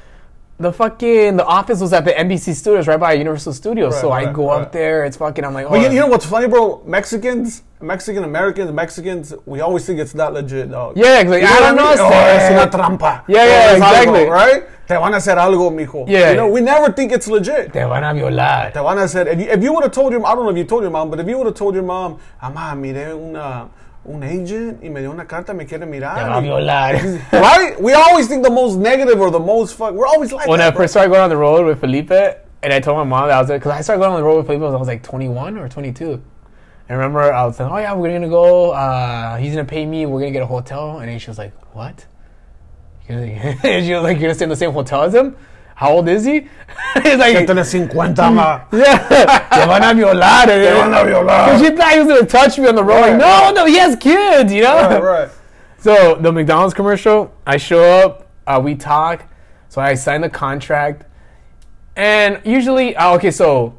The 0.58 0.72
fucking 0.72 1.36
the 1.36 1.44
office 1.44 1.80
was 1.80 1.92
at 1.92 2.04
the 2.04 2.12
NBC 2.12 2.54
studios 2.54 2.86
right 2.86 2.98
by 2.98 3.14
Universal 3.14 3.54
Studios. 3.54 3.92
Right, 3.94 4.00
so 4.00 4.12
I 4.12 4.32
go 4.32 4.50
right. 4.50 4.62
up 4.62 4.72
there. 4.72 5.04
It's 5.04 5.16
fucking. 5.16 5.44
I'm 5.44 5.52
like, 5.52 5.66
oh, 5.66 5.70
But 5.70 5.80
you, 5.80 5.90
you 5.90 6.00
know 6.00 6.06
what's 6.06 6.24
funny, 6.26 6.46
bro? 6.46 6.80
Mexicans, 6.86 7.64
Mexican 7.80 8.22
Americans, 8.22 8.70
Mexicans, 8.70 9.34
we 9.46 9.60
always 9.60 9.84
think 9.84 9.98
it's 9.98 10.14
not 10.14 10.32
legit, 10.32 10.70
dog. 10.70 10.96
yeah, 10.96 11.18
exactly. 11.20 11.40
You 11.40 11.46
I 11.46 11.58
don't 11.58 11.76
know. 11.76 11.84
I 11.86 11.96
mean? 11.96 11.98
Oh, 11.98 12.38
sir. 12.38 12.52
una 12.52 12.70
trampa. 12.70 13.24
Yeah, 13.26 13.44
yeah, 13.44 13.66
Oh, 13.72 13.76
exactly. 13.76 14.24
right? 14.26 14.62
Te 14.86 14.94
van 14.94 15.14
a 15.14 15.16
hacer 15.16 15.38
algo, 15.38 15.70
mijo. 15.70 16.04
Yeah. 16.06 16.30
You 16.30 16.36
know, 16.36 16.48
we 16.48 16.60
never 16.60 16.92
think 16.92 17.12
it's 17.12 17.26
legit. 17.26 17.72
Te 17.72 17.84
van 17.84 18.04
a 18.04 18.12
violar. 18.12 18.72
Te 18.72 18.80
van 18.80 18.98
a 18.98 19.02
hacer. 19.02 19.26
If 19.28 19.40
you, 19.40 19.46
if 19.46 19.62
you 19.62 19.72
would 19.72 19.82
have 19.84 19.92
told 19.92 20.12
your, 20.12 20.24
I 20.26 20.34
don't 20.34 20.44
know 20.44 20.50
if 20.50 20.58
you 20.58 20.64
told 20.64 20.82
your 20.82 20.90
mom, 20.90 21.10
but 21.10 21.20
if 21.20 21.26
you 21.26 21.38
would 21.38 21.46
have 21.46 21.56
told 21.56 21.74
your 21.74 21.84
mom, 21.84 22.18
mamá, 22.42 22.74
miré 22.74 23.14
una, 23.14 23.68
un 24.06 24.22
agent 24.22 24.82
y 24.82 24.90
me 24.90 25.00
dio 25.00 25.10
una 25.10 25.24
carta, 25.24 25.54
me 25.54 25.64
quiere 25.64 25.86
mirar. 25.86 26.16
Te 26.16 26.22
va 26.22 26.36
a 26.36 26.42
violar. 26.42 27.32
right? 27.32 27.80
We 27.80 27.94
always 27.94 28.28
think 28.28 28.42
the 28.42 28.50
most 28.50 28.76
negative 28.76 29.18
or 29.18 29.30
the 29.30 29.40
most 29.40 29.74
fuck. 29.74 29.94
We're 29.94 30.06
always 30.06 30.32
like 30.32 30.48
when 30.48 30.58
that, 30.58 30.68
I 30.68 30.70
bro. 30.70 30.82
first 30.82 30.92
started 30.92 31.08
going 31.08 31.22
on 31.22 31.30
the 31.30 31.36
road 31.36 31.64
with 31.66 31.80
Felipe, 31.80 32.10
and 32.10 32.72
I 32.72 32.80
told 32.80 32.98
my 32.98 33.04
mom 33.04 33.28
that 33.28 33.38
I 33.38 33.40
was 33.40 33.48
like, 33.48 33.60
because 33.62 33.72
I 33.72 33.80
started 33.80 34.00
going 34.00 34.12
on 34.12 34.20
the 34.20 34.26
road 34.26 34.36
with 34.36 34.46
Felipe 34.46 34.60
when 34.60 34.74
I 34.74 34.76
was 34.76 34.88
like 34.88 35.02
21 35.02 35.56
or 35.56 35.68
22. 35.68 36.22
I 36.90 36.92
remember 36.92 37.32
I 37.32 37.46
was 37.46 37.58
like, 37.58 37.72
oh 37.72 37.78
yeah, 37.78 37.94
we're 37.94 38.12
gonna 38.12 38.28
go. 38.28 38.72
Uh, 38.72 39.38
he's 39.38 39.54
gonna 39.54 39.64
pay 39.64 39.86
me. 39.86 40.04
We're 40.04 40.20
gonna 40.20 40.32
get 40.32 40.42
a 40.42 40.46
hotel, 40.46 40.98
and 40.98 41.08
then 41.08 41.18
she 41.18 41.30
was 41.30 41.38
like, 41.38 41.54
what? 41.74 42.04
Was 43.08 43.18
like, 43.64 43.84
you're 43.84 44.02
gonna 44.02 44.34
stay 44.34 44.44
in 44.44 44.48
the 44.48 44.56
same 44.56 44.72
hotel 44.72 45.02
as 45.02 45.14
him? 45.14 45.36
How 45.76 45.90
old 45.90 46.08
is 46.08 46.24
he? 46.24 46.40
He's 47.02 47.18
like, 47.18 47.36
Que 47.36 47.46
tenés 47.46 47.70
50 47.70 48.22
más. 48.30 48.62
yeah, 48.72 49.48
te 49.50 49.66
van 49.66 49.82
a 49.82 49.94
violar. 49.94 50.46
Te 50.46 50.72
van 50.72 50.92
a 50.94 50.96
violar. 51.04 51.46
Because 51.46 51.60
she 51.62 51.76
thought 51.76 51.92
he 51.92 51.98
was 51.98 52.08
gonna 52.08 52.26
touch 52.26 52.58
me 52.58 52.68
on 52.68 52.74
the 52.76 52.84
road. 52.84 52.94
Right, 53.00 53.10
like, 53.10 53.18
no, 53.18 53.26
right. 53.26 53.54
no, 53.54 53.66
he 53.66 53.76
has 53.78 53.96
kids, 53.96 54.52
you 54.52 54.62
know. 54.62 54.76
Right, 54.76 55.02
right. 55.02 55.28
So 55.78 56.14
the 56.14 56.32
McDonald's 56.32 56.74
commercial, 56.74 57.34
I 57.46 57.56
show 57.58 57.82
up, 57.82 58.30
uh, 58.46 58.60
we 58.62 58.74
talk, 58.74 59.24
so 59.68 59.82
I 59.82 59.94
sign 59.94 60.22
the 60.22 60.30
contract, 60.30 61.04
and 61.96 62.40
usually, 62.44 62.96
uh, 62.96 63.14
okay, 63.16 63.30
so 63.30 63.74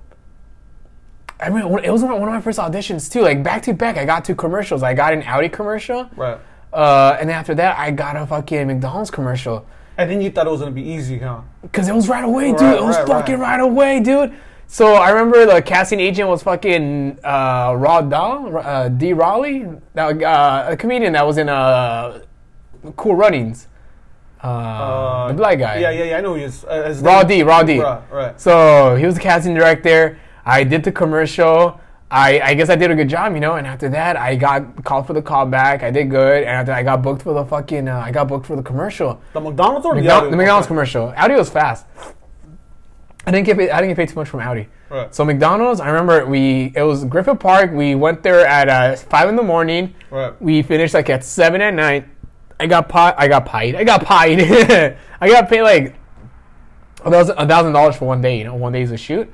I 1.40 1.50
mean, 1.50 1.64
it 1.84 1.92
was 1.92 2.04
one 2.04 2.14
of 2.14 2.22
my 2.30 2.42
first 2.42 2.60
auditions 2.60 3.12
too. 3.12 3.22
Like 3.22 3.42
back 3.44 3.64
to 3.64 3.74
back, 3.74 3.98
I 3.98 4.06
got 4.06 4.24
two 4.24 4.36
commercials. 4.36 4.84
I 4.84 4.94
got 4.94 5.14
an 5.14 5.24
Audi 5.24 5.50
commercial, 5.50 6.10
Right. 6.16 6.38
Uh, 6.76 7.18
and 7.20 7.32
after 7.32 7.56
that, 7.56 7.80
I 7.80 7.92
got 7.92 8.16
a 8.18 8.28
fucking 8.28 8.68
McDonald's 8.68 9.10
commercial. 9.10 9.66
And 9.98 10.12
then 10.12 10.22
you 10.22 10.30
thought 10.30 10.46
it 10.46 10.50
was 10.50 10.60
gonna 10.60 10.72
be 10.72 10.84
easy, 10.84 11.20
huh? 11.20 11.42
Cause 11.72 11.88
it 11.88 11.96
was 11.96 12.10
right 12.10 12.26
away, 12.26 12.52
dude. 12.52 12.62
Right, 12.62 12.76
it 12.76 12.84
was 12.84 12.98
right, 12.98 13.08
fucking 13.08 13.40
right. 13.40 13.60
right. 13.60 13.62
away, 13.62 14.00
dude. 14.02 14.34
So 14.68 14.96
I 14.96 15.12
remember 15.12 15.46
the 15.46 15.62
casting 15.62 16.02
agent 16.02 16.28
was 16.28 16.44
fucking 16.44 17.20
uh, 17.24 17.76
Rod 17.78 18.10
Dahl, 18.10 18.58
uh, 18.58 18.90
D. 18.90 19.14
Raleigh, 19.14 19.68
that, 19.94 20.22
uh, 20.22 20.66
a 20.72 20.76
comedian 20.76 21.14
that 21.14 21.26
was 21.26 21.38
in 21.38 21.48
uh, 21.48 22.22
Cool 22.98 23.16
Runnings. 23.16 23.68
Uh, 24.42 25.30
the 25.30 25.34
black 25.34 25.60
guy. 25.60 25.80
Yeah, 25.80 25.92
yeah, 25.92 26.04
yeah. 26.04 26.18
I 26.18 26.22
know 26.22 26.36
he's 26.36 26.66
uh, 26.66 26.84
his 26.84 27.00
Raw 27.00 27.24
D, 27.24 27.42
Raw 27.42 27.64
D. 27.64 27.80
Right, 27.80 28.02
right. 28.12 28.42
So 28.42 28.96
he 28.96 29.06
was 29.06 29.16
the 29.16 29.22
casting 29.22 29.54
director. 29.54 30.20
I 30.46 30.64
did 30.64 30.84
the 30.84 30.92
commercial. 30.92 31.80
I, 32.16 32.40
I 32.40 32.54
guess 32.54 32.70
I 32.70 32.78
did 32.78 32.90
a 32.92 32.96
good 32.96 33.10
job, 33.10 33.34
you 33.34 33.42
know. 33.42 33.56
And 33.56 33.68
after 33.68 33.90
that, 33.90 34.16
I 34.16 34.38
got 34.38 34.86
called 34.86 35.06
for 35.06 35.12
the 35.12 35.22
callback. 35.22 35.84
I 35.84 35.92
did 35.92 36.10
good, 36.10 36.44
and 36.44 36.50
after 36.50 36.72
I 36.72 36.82
got 36.82 37.02
booked 37.02 37.24
for 37.24 37.34
the 37.34 37.44
fucking, 37.44 37.90
uh, 37.90 37.98
I 38.00 38.12
got 38.12 38.30
booked 38.30 38.46
for 38.46 38.56
the 38.56 38.64
commercial. 38.64 39.22
The 39.34 39.42
McDonald's 39.42 39.86
or 39.86 39.96
the 39.96 40.02
McDonald's, 40.02 40.32
the 40.32 40.38
McDonald's 40.38 40.68
commercial. 40.68 41.14
Audi 41.18 41.34
was 41.34 41.50
fast. 41.50 41.86
I 43.28 43.32
didn't 43.32 43.46
get 43.46 43.58
paid, 43.58 43.70
I 43.70 43.82
didn't 43.82 43.90
get 43.90 43.98
paid 43.98 44.10
too 44.10 44.16
much 44.16 44.30
from 44.30 44.40
Audi. 44.40 44.70
Right. 44.90 45.14
So 45.14 45.26
McDonald's, 45.26 45.82
I 45.82 45.90
remember 45.90 46.26
we 46.26 46.72
it 46.74 46.84
was 46.84 47.04
Griffith 47.04 47.40
Park. 47.40 47.72
We 47.74 47.96
went 47.96 48.24
there 48.24 48.48
at 48.48 48.70
uh, 48.70 48.96
five 48.96 49.28
in 49.28 49.36
the 49.36 49.44
morning. 49.44 49.94
Right. 50.10 50.40
We 50.42 50.62
finished 50.62 50.94
like 50.94 51.10
at 51.10 51.22
seven 51.24 51.60
at 51.60 51.74
night. 51.74 52.08
I 52.62 52.68
got 52.68 52.88
pi- 52.88 53.16
I 53.18 53.28
got 53.28 53.46
pied. 53.46 53.76
I 53.76 53.84
got 53.84 54.06
pied. 54.06 54.40
I 55.20 55.30
got 55.30 55.50
paid 55.50 55.64
like 55.64 55.96
a 57.04 57.12
thousand 57.12 57.38
a 57.38 57.46
thousand 57.46 57.74
dollars 57.74 57.98
for 57.98 58.06
one 58.06 58.22
day. 58.22 58.38
You 58.38 58.46
know, 58.46 58.56
one 58.56 58.72
day's 58.72 58.92
a 58.92 58.98
shoot, 58.98 59.30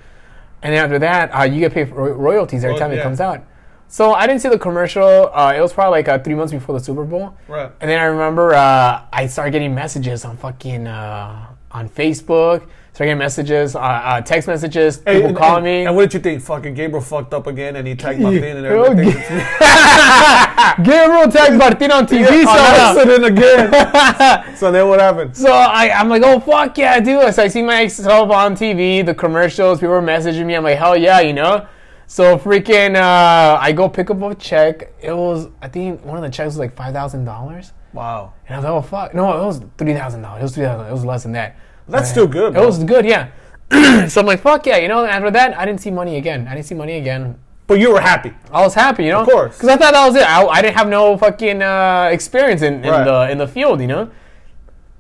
and 0.64 0.74
then 0.74 0.84
after 0.84 1.00
that, 1.00 1.30
uh, 1.38 1.44
you 1.44 1.60
get 1.60 1.74
paid 1.74 1.90
for 1.90 1.96
ro- 1.96 2.14
royalties 2.14 2.64
every 2.64 2.76
Oh, 2.76 2.80
time 2.80 2.92
it 2.92 3.02
comes 3.02 3.20
out. 3.20 3.44
So 3.88 4.14
I 4.14 4.26
didn't 4.26 4.42
see 4.42 4.48
the 4.50 4.58
commercial. 4.60 5.30
Uh, 5.34 5.54
it 5.56 5.60
was 5.60 5.74
probably 5.74 6.00
like 6.00 6.08
uh, 6.08 6.20
three 6.20 6.34
months 6.36 6.54
before 6.54 6.78
the 6.78 6.84
Super 6.84 7.04
Bowl. 7.04 7.36
Right. 7.48 7.70
And 7.82 7.90
then 7.92 8.00
I 8.00 8.06
remember 8.06 8.54
uh, 8.54 9.02
I 9.12 9.28
started 9.28 9.52
getting 9.52 9.76
messages 9.76 10.24
on 10.24 10.38
fucking 10.38 10.88
uh, 10.88 11.48
on 11.74 11.90
Facebook. 11.90 12.68
Started 12.94 13.12
getting 13.12 13.18
messages, 13.20 13.74
uh, 13.76 13.80
uh, 13.80 14.20
text 14.22 14.50
messages, 14.50 14.98
people 14.98 15.28
and- 15.28 15.38
calling 15.38 15.56
and- 15.58 15.64
me. 15.66 15.86
And 15.86 15.96
what 15.96 16.04
did 16.04 16.14
you 16.16 16.20
think? 16.20 16.42
Fucking 16.44 16.74
Gabriel 16.74 17.02
fucked 17.02 17.34
up 17.34 17.48
again, 17.48 17.78
and 17.78 17.88
he 17.88 17.96
tagged 17.96 18.20
my 18.28 18.38
thing 18.38 18.58
and 18.58 18.66
Oh, 18.68 18.84
everything. 18.84 19.14
Gabriel 20.84 21.30
tagged 21.32 21.56
Martin 21.58 21.92
on 21.92 22.06
TV. 22.06 22.26
on 22.46 22.46
somehow. 22.46 22.92
accident 22.92 23.26
again. 23.26 24.56
so 24.58 24.72
then 24.72 24.88
what 24.90 25.00
happened? 25.00 25.36
So 25.38 25.52
I, 25.52 25.90
I'm 25.98 26.10
like, 26.10 26.22
oh 26.26 26.40
fuck 26.40 26.78
yeah, 26.78 27.00
dude. 27.00 27.34
So 27.34 27.44
I 27.44 27.48
see 27.48 27.62
myself 27.62 28.30
on 28.30 28.56
TV, 28.56 29.06
the 29.06 29.14
commercials, 29.16 29.80
people 29.80 29.90
were 29.96 30.02
messaging 30.02 30.46
me. 30.46 30.56
I'm 30.56 30.64
like, 30.64 30.78
hell 30.78 30.98
yeah, 30.98 31.20
you 31.22 31.34
know. 31.34 31.68
So 32.08 32.38
freaking, 32.38 32.96
uh, 32.96 33.58
I 33.60 33.72
go 33.72 33.88
pick 33.88 34.10
up 34.10 34.22
a 34.22 34.36
check. 34.36 34.92
It 35.02 35.14
was, 35.16 35.48
I 35.62 35.70
think 35.70 36.04
one 36.06 36.18
of 36.18 36.24
the 36.24 36.30
checks 36.30 36.48
was 36.48 36.58
like 36.58 36.76
five 36.76 36.94
thousand 36.94 37.24
dollars, 37.24 37.72
Wow. 37.94 38.34
and 38.48 38.56
I 38.56 38.60
was 38.60 38.64
like, 38.66 38.74
oh 38.74 38.82
fuck, 38.82 39.14
no, 39.14 39.42
it 39.42 39.46
was 39.46 39.62
three 39.78 39.94
thousand 39.94 40.22
dollars. 40.22 40.40
It 40.40 40.44
was 40.44 40.56
three 40.56 40.64
thousand. 40.66 40.88
It 40.88 40.92
was 40.94 41.06
less 41.06 41.24
than 41.24 41.32
that. 41.34 41.56
That's 41.88 42.10
still 42.10 42.28
good, 42.28 42.50
It 42.50 42.54
bro. 42.54 42.66
was 42.66 42.84
good, 42.84 43.06
yeah. 43.06 43.30
so 44.08 44.22
I'm 44.22 44.28
like, 44.28 44.42
fuck 44.42 44.66
yeah, 44.66 44.78
you 44.78 44.88
know. 44.88 45.02
And 45.04 45.12
after 45.12 45.32
that, 45.32 45.58
I 45.58 45.66
didn't 45.66 45.82
see 45.82 45.92
money 45.92 46.18
again. 46.18 46.48
I 46.48 46.56
didn't 46.56 46.68
see 46.68 46.76
money 46.76 46.98
again. 46.98 47.38
But 47.68 47.80
you 47.80 47.92
were 47.92 48.02
happy. 48.02 48.34
I 48.52 48.62
was 48.62 48.74
happy, 48.74 49.06
you 49.06 49.12
know, 49.12 49.22
Of 49.22 49.28
course. 49.30 49.56
because 49.58 49.70
I 49.70 49.78
thought 49.78 49.94
that 49.94 50.06
was 50.06 50.16
it. 50.16 50.24
I, 50.24 50.46
I 50.46 50.62
didn't 50.62 50.76
have 50.76 50.90
no 50.90 51.18
fucking 51.18 51.62
uh, 51.62 52.10
experience 52.12 52.62
in, 52.62 52.84
in 52.84 52.90
Right. 52.92 53.04
the 53.06 53.32
in 53.32 53.38
the 53.38 53.48
field, 53.48 53.80
you 53.82 53.88
know. 53.88 54.10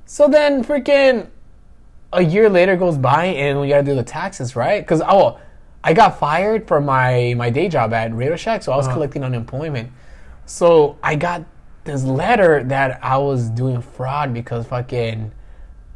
So 0.06 0.28
then, 0.28 0.64
freaking, 0.64 1.28
a 2.14 2.22
year 2.24 2.50
later 2.50 2.76
goes 2.78 2.98
by, 2.98 3.26
and 3.26 3.60
we 3.60 3.70
gotta 3.70 3.84
do 3.84 3.96
the 3.96 4.04
taxes, 4.04 4.56
right? 4.56 4.82
Because 4.82 5.02
oh, 5.02 5.40
I 5.84 5.94
got 5.94 6.20
fired 6.20 6.68
from 6.68 6.86
my 6.86 7.34
my 7.38 7.50
day 7.50 7.68
job 7.70 7.94
at 7.94 8.14
Radio 8.14 8.36
Shack, 8.38 8.64
so 8.64 8.72
I 8.72 8.78
was 8.78 8.86
Uh-huh. 8.88 8.96
collecting 8.96 9.24
unemployment. 9.24 9.90
So 10.46 10.98
I 11.04 11.16
got 11.16 11.44
this 11.84 12.04
letter 12.04 12.64
that 12.66 13.00
I 13.04 13.18
was 13.18 13.50
doing 13.50 13.82
fraud 13.82 14.34
because 14.34 14.66
fucking. 14.68 15.32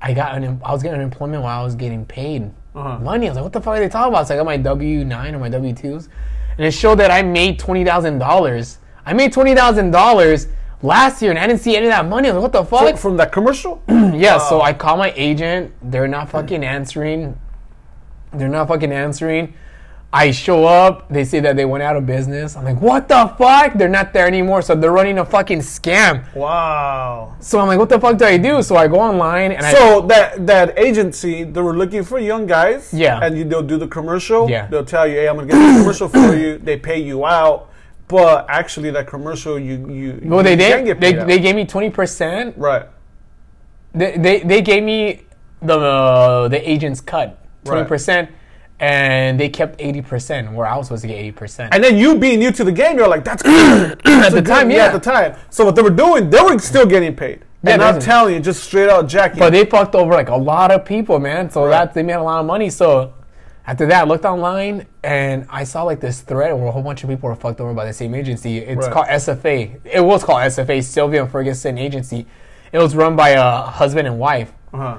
I 0.01 0.13
got 0.13 0.33
un- 0.35 0.61
I 0.63 0.71
was 0.71 0.83
getting 0.83 0.99
unemployment 0.99 1.41
while 1.41 1.61
I 1.61 1.63
was 1.63 1.73
getting 1.75 2.05
paid 2.05 2.51
Uh-huh. 2.75 2.99
money. 2.99 3.25
I 3.27 3.29
was 3.29 3.35
like, 3.37 3.43
what 3.43 3.53
the 3.53 3.61
fuck 3.61 3.75
are 3.77 3.79
they 3.79 3.89
talking 3.89 4.13
about? 4.13 4.27
So 4.27 4.35
I 4.35 4.37
got 4.37 4.45
my 4.45 4.57
W 4.57 5.03
nine 5.05 5.33
or 5.33 5.39
my 5.39 5.49
W 5.49 5.73
twos, 5.73 6.09
and 6.57 6.65
it 6.65 6.71
showed 6.71 6.95
that 6.99 7.09
I 7.11 7.21
made 7.23 7.57
twenty 7.59 7.83
thousand 7.85 8.19
dollars. 8.19 8.79
I 9.05 9.13
made 9.13 9.31
twenty 9.33 9.55
thousand 9.55 9.91
dollars 9.91 10.47
last 10.81 11.21
year, 11.21 11.31
and 11.31 11.39
I 11.39 11.47
didn't 11.47 11.61
see 11.61 11.75
any 11.75 11.85
of 11.87 11.91
that 11.91 12.07
money. 12.07 12.29
I 12.29 12.33
was 12.33 12.43
like, 12.43 12.53
what 12.53 12.59
the 12.61 12.69
fuck? 12.69 12.89
From, 12.89 12.97
from 12.97 13.17
that 13.17 13.31
commercial? 13.31 13.81
yeah. 13.89 14.37
So 14.37 14.61
I 14.61 14.73
call 14.73 14.97
my 14.97 15.11
agent. 15.15 15.73
They're 15.81 16.07
not 16.07 16.29
fucking 16.29 16.63
answering. 16.63 17.39
They're 18.33 18.49
not 18.49 18.67
fucking 18.67 18.91
answering. 18.91 19.53
I 20.15 20.31
show 20.31 20.63
up. 20.63 21.09
They 21.09 21.25
say 21.25 21.41
that 21.41 21.57
they 21.57 21.65
went 21.65 21.83
out 21.83 21.97
of 21.97 22.05
business. 22.05 22.55
I'm 22.55 22.63
like, 22.63 22.79
what 22.79 23.09
the 23.09 23.27
fuck? 23.37 23.73
They're 23.73 23.89
not 23.89 24.13
there 24.13 24.25
anymore. 24.27 24.61
So 24.61 24.73
they're 24.73 24.93
running 24.93 25.19
a 25.19 25.25
fucking 25.25 25.59
scam. 25.59 26.33
wow. 26.33 27.35
So 27.41 27.59
I'm 27.59 27.67
like, 27.67 27.77
what 27.77 27.89
the 27.89 27.99
fuck 27.99 28.17
do 28.17 28.23
I 28.23 28.37
do? 28.37 28.63
So 28.63 28.77
I 28.77 28.87
go 28.87 28.97
online 29.01 29.51
and 29.51 29.65
I 29.65 29.73
So 29.73 29.99
that 30.07 30.47
that 30.47 30.79
agency, 30.79 31.43
they 31.43 31.61
were 31.61 31.75
looking 31.75 32.01
for 32.03 32.17
young 32.17 32.47
guys. 32.47 32.93
Yeah. 32.93 33.19
And 33.21 33.37
you, 33.37 33.43
they'll 33.43 33.61
do 33.61 33.77
the 33.77 33.89
commercial. 33.89 34.49
Yeah. 34.49 34.67
They'll 34.67 34.85
tell 34.85 35.05
you, 35.05 35.15
hey, 35.15 35.27
I'm 35.27 35.35
gonna 35.35 35.47
get 35.51 35.59
the 35.59 35.79
commercial 35.79 36.07
for 36.07 36.33
you. 36.33 36.59
They 36.65 36.77
pay 36.77 36.99
you 36.99 37.25
out, 37.25 37.69
but 38.07 38.45
actually 38.49 38.91
that 38.91 39.07
commercial, 39.07 39.59
you 39.59 39.75
you. 39.91 40.19
Well, 40.23 40.43
they 40.43 40.51
you 40.53 40.57
can 40.57 40.85
did. 40.85 40.85
get 40.85 40.99
They, 41.01 41.19
out. 41.19 41.27
they 41.27 41.39
gave 41.39 41.55
me 41.55 41.65
twenty 41.65 41.89
percent. 41.89 42.55
right. 42.57 42.87
They, 43.93 44.17
they 44.17 44.39
they 44.39 44.61
gave 44.61 44.83
me 44.83 45.23
the 45.61 45.77
uh, 45.77 46.47
the 46.47 46.59
agent's 46.69 47.01
cut 47.01 47.37
twenty 47.65 47.81
Right. 47.81 47.87
And 48.79 49.39
they 49.39 49.47
kept 49.49 49.79
eighty 49.81 50.01
percent 50.01 50.51
where 50.51 50.65
I 50.67 50.75
was 50.77 50.87
supposed 50.87 51.01
to 51.03 51.07
get 51.07 51.17
eighty 51.17 51.31
percent. 51.31 51.73
And 51.73 51.83
then 51.83 51.97
you 51.97 52.17
being 52.17 52.39
new 52.39 52.51
to 52.51 52.63
the 52.63 52.71
game, 52.71 52.97
you're 52.97 53.07
like, 53.07 53.23
that's 53.23 53.41
good. 53.43 54.01
At 54.05 54.29
the 54.33 54.41
time, 54.41 54.69
yeah. 54.69 54.85
at 54.87 54.93
the 54.93 54.99
time. 54.99 55.35
So 55.49 55.63
what 55.65 55.75
they 55.75 55.81
were 55.81 55.89
doing, 55.89 56.29
they 56.29 56.41
were 56.41 56.57
still 56.59 56.85
getting 56.85 57.15
paid. 57.15 57.43
Yeah, 57.63 57.73
and 57.73 57.81
that's- 57.81 58.03
telling 58.05 58.35
you, 58.35 58.39
just 58.41 58.63
straight 58.63 58.89
out 58.89 59.07
jacking. 59.07 59.39
But 59.39 59.51
they 59.51 59.65
fucked 59.65 59.95
over 59.95 60.13
like 60.13 60.29
a 60.29 60.35
lot 60.35 60.71
of 60.71 60.83
people, 60.85 61.19
man. 61.19 61.49
So 61.49 61.63
Right. 61.63 61.71
that 61.71 61.93
they 61.93 62.03
made 62.03 62.13
a 62.13 62.21
lot 62.23 62.39
of 62.41 62.45
money. 62.45 62.69
So 62.69 63.13
after 63.65 63.85
that, 63.87 64.03
I 64.03 64.07
looked 64.07 64.25
online 64.25 64.85
and 65.03 65.47
I 65.49 65.63
saw 65.63 65.81
like 65.83 65.99
this 65.99 66.21
thread 66.21 66.53
where 66.53 66.67
a 66.67 66.71
whole 66.71 66.83
bunch 66.83 67.03
of 67.03 67.09
people 67.09 67.29
were 67.29 67.35
fucked 67.35 67.59
over 67.61 67.73
by 67.73 67.85
the 67.85 67.93
same 67.93 68.13
agency. 68.13 68.59
It's 68.59 68.85
Right. 68.85 68.91
called 68.93 69.07
SFA. 69.07 69.77
It 69.85 70.01
was 70.01 70.23
called 70.23 70.41
SFA, 70.41 70.81
Sylvia 70.83 71.23
and 71.23 71.31
Ferguson 71.31 71.77
Agency. 71.77 72.27
It 72.71 72.77
was 72.79 72.95
run 72.95 73.15
by 73.15 73.29
a 73.29 73.61
husband 73.61 74.07
and 74.07 74.19
wife. 74.19 74.51
uh-huh. 74.73 74.97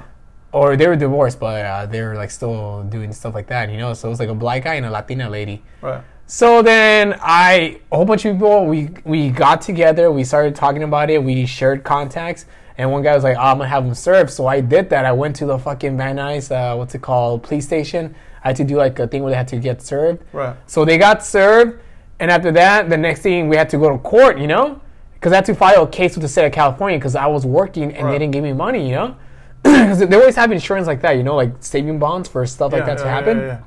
Or 0.57 0.75
they 0.77 0.87
were 0.87 0.95
divorced, 0.95 1.39
but 1.39 1.63
uh, 1.65 1.85
they 1.85 2.01
were 2.01 2.15
like 2.15 2.31
still 2.31 2.83
doing 2.83 3.13
stuff 3.13 3.33
like 3.33 3.47
that, 3.47 3.69
you 3.69 3.77
know. 3.77 3.93
So 3.93 4.07
it 4.07 4.11
was 4.11 4.19
like 4.19 4.29
a 4.29 4.35
black 4.35 4.63
guy 4.63 4.75
and 4.75 4.85
a 4.85 4.91
Latina 4.91 5.29
lady. 5.29 5.63
Right. 5.81 6.01
So 6.25 6.61
then 6.61 7.17
I, 7.21 7.79
a 7.91 7.95
whole 7.95 8.05
bunch 8.05 8.25
of 8.25 8.33
people, 8.35 8.65
we 8.65 8.89
we 9.05 9.29
got 9.29 9.61
together, 9.61 10.11
we 10.11 10.23
started 10.23 10.55
talking 10.55 10.83
about 10.83 11.09
it, 11.09 11.23
we 11.23 11.45
shared 11.45 11.83
contacts, 11.83 12.45
and 12.77 12.91
one 12.91 13.01
guy 13.03 13.15
was 13.15 13.23
like, 13.23 13.37
oh, 13.37 13.41
"I'm 13.51 13.57
gonna 13.59 13.69
have 13.69 13.85
them 13.85 13.93
served." 13.95 14.29
So 14.31 14.45
I 14.47 14.59
did 14.61 14.89
that. 14.89 15.05
I 15.05 15.13
went 15.13 15.35
to 15.37 15.45
the 15.45 15.57
fucking 15.57 15.95
Van 15.97 16.17
Nuys, 16.17 16.51
uh, 16.51 16.75
what's 16.75 16.93
it 16.95 17.01
called, 17.01 17.43
police 17.43 17.65
station. 17.65 18.13
I 18.43 18.49
had 18.49 18.57
to 18.57 18.63
do 18.65 18.75
like 18.77 18.99
a 18.99 19.07
thing 19.07 19.23
where 19.23 19.31
they 19.31 19.37
had 19.37 19.47
to 19.49 19.57
get 19.59 19.81
served. 19.81 20.21
Right. 20.33 20.55
So 20.67 20.83
they 20.85 20.97
got 20.97 21.23
served, 21.25 21.79
and 22.19 22.29
after 22.31 22.51
that, 22.51 22.89
the 22.89 22.97
next 22.97 23.21
thing 23.21 23.47
we 23.47 23.55
had 23.55 23.69
to 23.69 23.77
go 23.77 23.89
to 23.89 23.97
court, 23.99 24.37
you 24.37 24.47
know. 24.47 24.81
because 25.15 25.31
I 25.33 25.37
had 25.37 25.45
to 25.45 25.55
file 25.55 25.83
a 25.83 25.87
case 25.87 26.13
with 26.15 26.21
the 26.21 26.27
state 26.29 26.45
of 26.45 26.51
California 26.51 26.97
because 26.99 27.15
I 27.15 27.25
was 27.25 27.43
working 27.45 27.91
and 27.95 28.05
Right. 28.05 28.11
they 28.11 28.19
didn't 28.19 28.33
give 28.33 28.43
me 28.43 28.53
money, 28.53 28.83
you 28.87 28.93
know. 28.95 29.15
Because 29.63 29.99
they 29.99 30.15
always 30.15 30.35
have 30.35 30.51
insurance 30.51 30.87
like 30.87 31.01
that, 31.01 31.13
you 31.17 31.23
know, 31.23 31.35
like 31.35 31.51
saving 31.59 31.99
bonds 31.99 32.27
for 32.29 32.45
stuff 32.45 32.71
like 32.73 32.81
Yeah, 32.81 32.95
that 32.95 32.97
to 32.99 33.07
happen. 33.09 33.37
yeah, 33.39 33.45
yeah. 33.45 33.59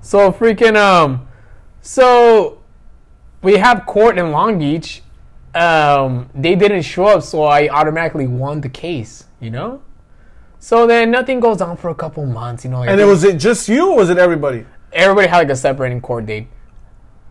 So 0.00 0.30
freaking 0.32 0.76
um, 0.76 1.26
so 1.80 2.62
we 3.42 3.56
have 3.56 3.86
court 3.86 4.18
in 4.18 4.30
Long 4.30 4.58
Beach. 4.58 5.02
Um, 5.54 6.28
they 6.34 6.54
didn't 6.54 6.82
show 6.82 7.06
up, 7.06 7.22
so 7.22 7.44
I 7.44 7.68
automatically 7.68 8.26
won 8.26 8.60
the 8.60 8.68
case. 8.68 9.24
You 9.40 9.50
know. 9.50 9.82
So 10.58 10.86
then 10.86 11.10
nothing 11.10 11.40
goes 11.40 11.60
on 11.60 11.76
for 11.76 11.90
a 11.90 11.94
couple 11.94 12.24
months. 12.26 12.64
You 12.64 12.70
know, 12.70 12.80
like 12.80 12.90
And 12.90 13.00
it 13.00 13.04
was 13.04 13.24
it 13.24 13.38
just 13.38 13.68
you 13.68 13.90
or 13.92 13.96
was 13.96 14.10
it 14.10 14.18
everybody? 14.18 14.66
everybody 14.92 15.26
had 15.28 15.38
like 15.38 15.50
a 15.50 15.56
separating 15.56 16.00
court 16.00 16.26
date. 16.26 16.46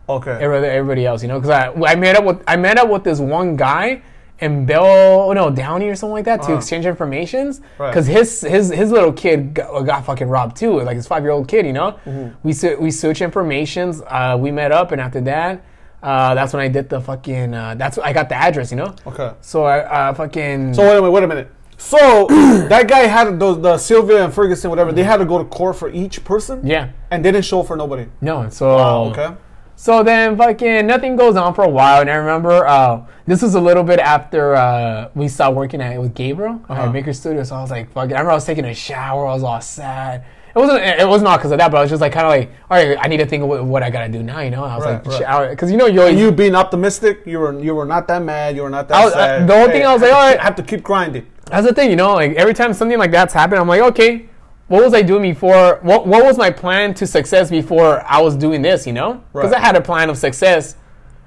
Okay. 0.08 0.30
Everybody, 0.40 0.66
everybody 0.72 1.06
else, 1.06 1.22
you 1.22 1.28
know, 1.28 1.40
because 1.40 1.50
I 1.50 1.72
I 1.92 1.94
met 1.96 2.16
up 2.16 2.24
with 2.24 2.42
I 2.46 2.56
met 2.56 2.78
up 2.78 2.88
with 2.88 3.04
this 3.04 3.18
one 3.18 3.56
guy 3.56 4.02
in 4.40 4.66
Bill, 4.66 5.32
no 5.34 5.48
Downey 5.50 5.88
or 5.88 5.94
something 5.96 6.12
like 6.14 6.26
that 6.26 6.42
to 6.42 6.48
Uh-huh. 6.48 6.56
exchange 6.56 6.84
informations 6.86 7.60
Right. 7.78 7.90
because 7.90 8.06
his 8.06 8.42
his 8.42 8.70
his 8.70 8.90
little 8.90 9.12
kid 9.12 9.54
got, 9.54 9.82
got 9.86 10.04
fucking 10.04 10.28
robbed 10.28 10.56
too, 10.56 10.80
like 10.82 10.96
his 10.96 11.06
five 11.06 11.22
year 11.22 11.32
old 11.32 11.48
kid, 11.48 11.64
you 11.66 11.72
know. 11.72 11.92
Mm-hmm. 12.04 12.28
We 12.42 12.52
se- 12.52 12.76
we 12.76 12.90
searched 12.90 13.22
informations. 13.22 14.02
Uh, 14.06 14.36
we 14.38 14.50
met 14.50 14.72
up, 14.72 14.92
and 14.92 15.00
after 15.00 15.20
that, 15.22 15.64
uh, 16.02 16.34
that's 16.34 16.52
when 16.52 16.62
I 16.62 16.68
did 16.68 16.88
the 16.90 17.00
fucking. 17.00 17.54
Uh, 17.54 17.74
that's 17.76 17.96
I 17.98 18.12
got 18.12 18.28
the 18.28 18.34
address, 18.34 18.70
you 18.70 18.76
know. 18.76 18.94
Okay. 19.06 19.30
So 19.40 19.64
I 19.64 19.78
uh, 19.80 20.14
fucking. 20.14 20.74
So 20.74 20.82
wait 20.82 20.90
a 20.98 21.00
minute, 21.00 21.10
wait 21.12 21.24
a 21.24 21.26
minute. 21.28 21.50
So 21.78 22.26
that 22.68 22.88
guy 22.88 23.00
had 23.00 23.38
those 23.40 23.60
the 23.60 23.78
Sylvia 23.78 24.24
and 24.24 24.32
Ferguson, 24.34 24.68
whatever. 24.70 24.92
They 24.92 25.02
had 25.04 25.16
to 25.18 25.24
go 25.24 25.38
to 25.38 25.44
court 25.44 25.76
for 25.76 25.88
each 25.90 26.24
person. 26.24 26.60
yeah. 26.66 26.90
And 27.10 27.24
they 27.24 27.30
didn't 27.32 27.44
show 27.46 27.62
for 27.62 27.76
nobody. 27.76 28.06
No. 28.20 28.48
So. 28.50 28.68
Oh, 28.70 29.10
okay. 29.12 29.34
So 29.78 30.02
then, 30.02 30.36
fucking 30.38 30.86
nothing 30.86 31.16
goes 31.16 31.36
on 31.36 31.52
for 31.54 31.62
a 31.62 31.68
while, 31.68 32.00
and 32.00 32.10
I 32.10 32.14
remember 32.14 32.66
uh, 32.66 33.02
this 33.26 33.42
was 33.42 33.54
a 33.54 33.60
little 33.60 33.84
bit 33.84 33.98
after 34.00 34.54
uh, 34.56 35.10
we 35.14 35.28
stopped 35.28 35.54
working 35.54 35.82
at 35.82 36.00
with 36.00 36.14
Gabriel 36.14 36.62
Uh-huh. 36.68 36.82
at 36.84 36.92
Maker 36.92 37.12
Studio. 37.12 37.42
So 37.44 37.56
I 37.56 37.60
was 37.60 37.70
like, 37.70 37.92
fuck. 37.92 38.06
it. 38.10 38.14
I 38.14 38.18
remember 38.18 38.30
I 38.30 38.34
was 38.34 38.46
taking 38.46 38.64
a 38.64 38.74
shower. 38.74 39.26
I 39.26 39.34
was 39.34 39.42
all 39.42 39.60
sad. 39.60 40.24
It 40.54 40.58
wasn't. 40.58 40.82
It 40.82 41.06
was 41.06 41.20
not 41.20 41.38
because 41.38 41.52
of 41.52 41.58
that, 41.58 41.70
but 41.70 41.76
I 41.76 41.80
was 41.82 41.90
just 41.90 42.00
like, 42.00 42.12
kind 42.12 42.24
of 42.24 42.30
like, 42.30 42.50
all 42.70 42.78
right, 42.82 42.96
I 42.98 43.08
need 43.08 43.18
to 43.18 43.26
think 43.26 43.42
of 43.42 43.50
what, 43.50 43.62
what 43.66 43.82
I 43.82 43.90
gotta 43.90 44.08
do 44.10 44.22
now. 44.22 44.40
You 44.40 44.48
know, 44.50 44.64
I 44.64 44.76
was 44.76 44.86
Right, 44.86 45.06
like, 45.06 45.18
shower 45.20 45.50
because 45.50 45.70
you 45.70 45.76
know 45.76 45.84
you 45.86 46.00
always. 46.00 46.18
You 46.18 46.32
being 46.32 46.54
optimistic, 46.54 47.20
you 47.26 47.38
were 47.38 47.60
you 47.60 47.74
were 47.74 47.84
not 47.84 48.08
that 48.08 48.22
mad. 48.22 48.56
You 48.56 48.62
were 48.62 48.70
not 48.70 48.88
that 48.88 48.96
I 48.96 49.04
was- 49.04 49.12
sad. 49.12 49.42
uh, 49.42 49.46
the 49.46 49.54
only 49.54 49.72
thing 49.72 49.84
I 49.84 49.92
was 49.92 50.00
like, 50.00 50.12
all 50.12 50.18
right, 50.20 50.22
to 50.22 50.22
all 50.22 50.30
keep- 50.32 50.38
right. 50.38 50.44
have 50.46 50.56
to 50.56 50.62
keep 50.62 50.82
grinding. 50.82 51.26
That's 51.50 51.66
the 51.66 51.74
thing, 51.74 51.90
you 51.90 51.96
know, 51.96 52.14
like 52.14 52.32
every 52.36 52.54
time 52.54 52.72
something 52.72 52.98
like 52.98 53.10
that's 53.10 53.34
happened, 53.34 53.60
I'm 53.60 53.68
like, 53.68 53.82
okay, 53.82 54.30
what 54.68 54.82
was 54.82 54.94
I 54.94 55.02
doing 55.02 55.22
before? 55.22 55.78
What 55.82 56.06
what 56.06 56.24
was 56.24 56.36
my 56.38 56.50
plan 56.50 56.94
to 56.94 57.06
success 57.06 57.50
before 57.50 58.02
I 58.06 58.20
was 58.20 58.36
doing 58.36 58.62
this, 58.62 58.86
you 58.86 58.92
know? 58.92 59.22
Because 59.32 59.52
Right. 59.52 59.60
I 59.62 59.64
had 59.64 59.76
a 59.76 59.80
plan 59.80 60.10
of 60.10 60.18
success. 60.18 60.76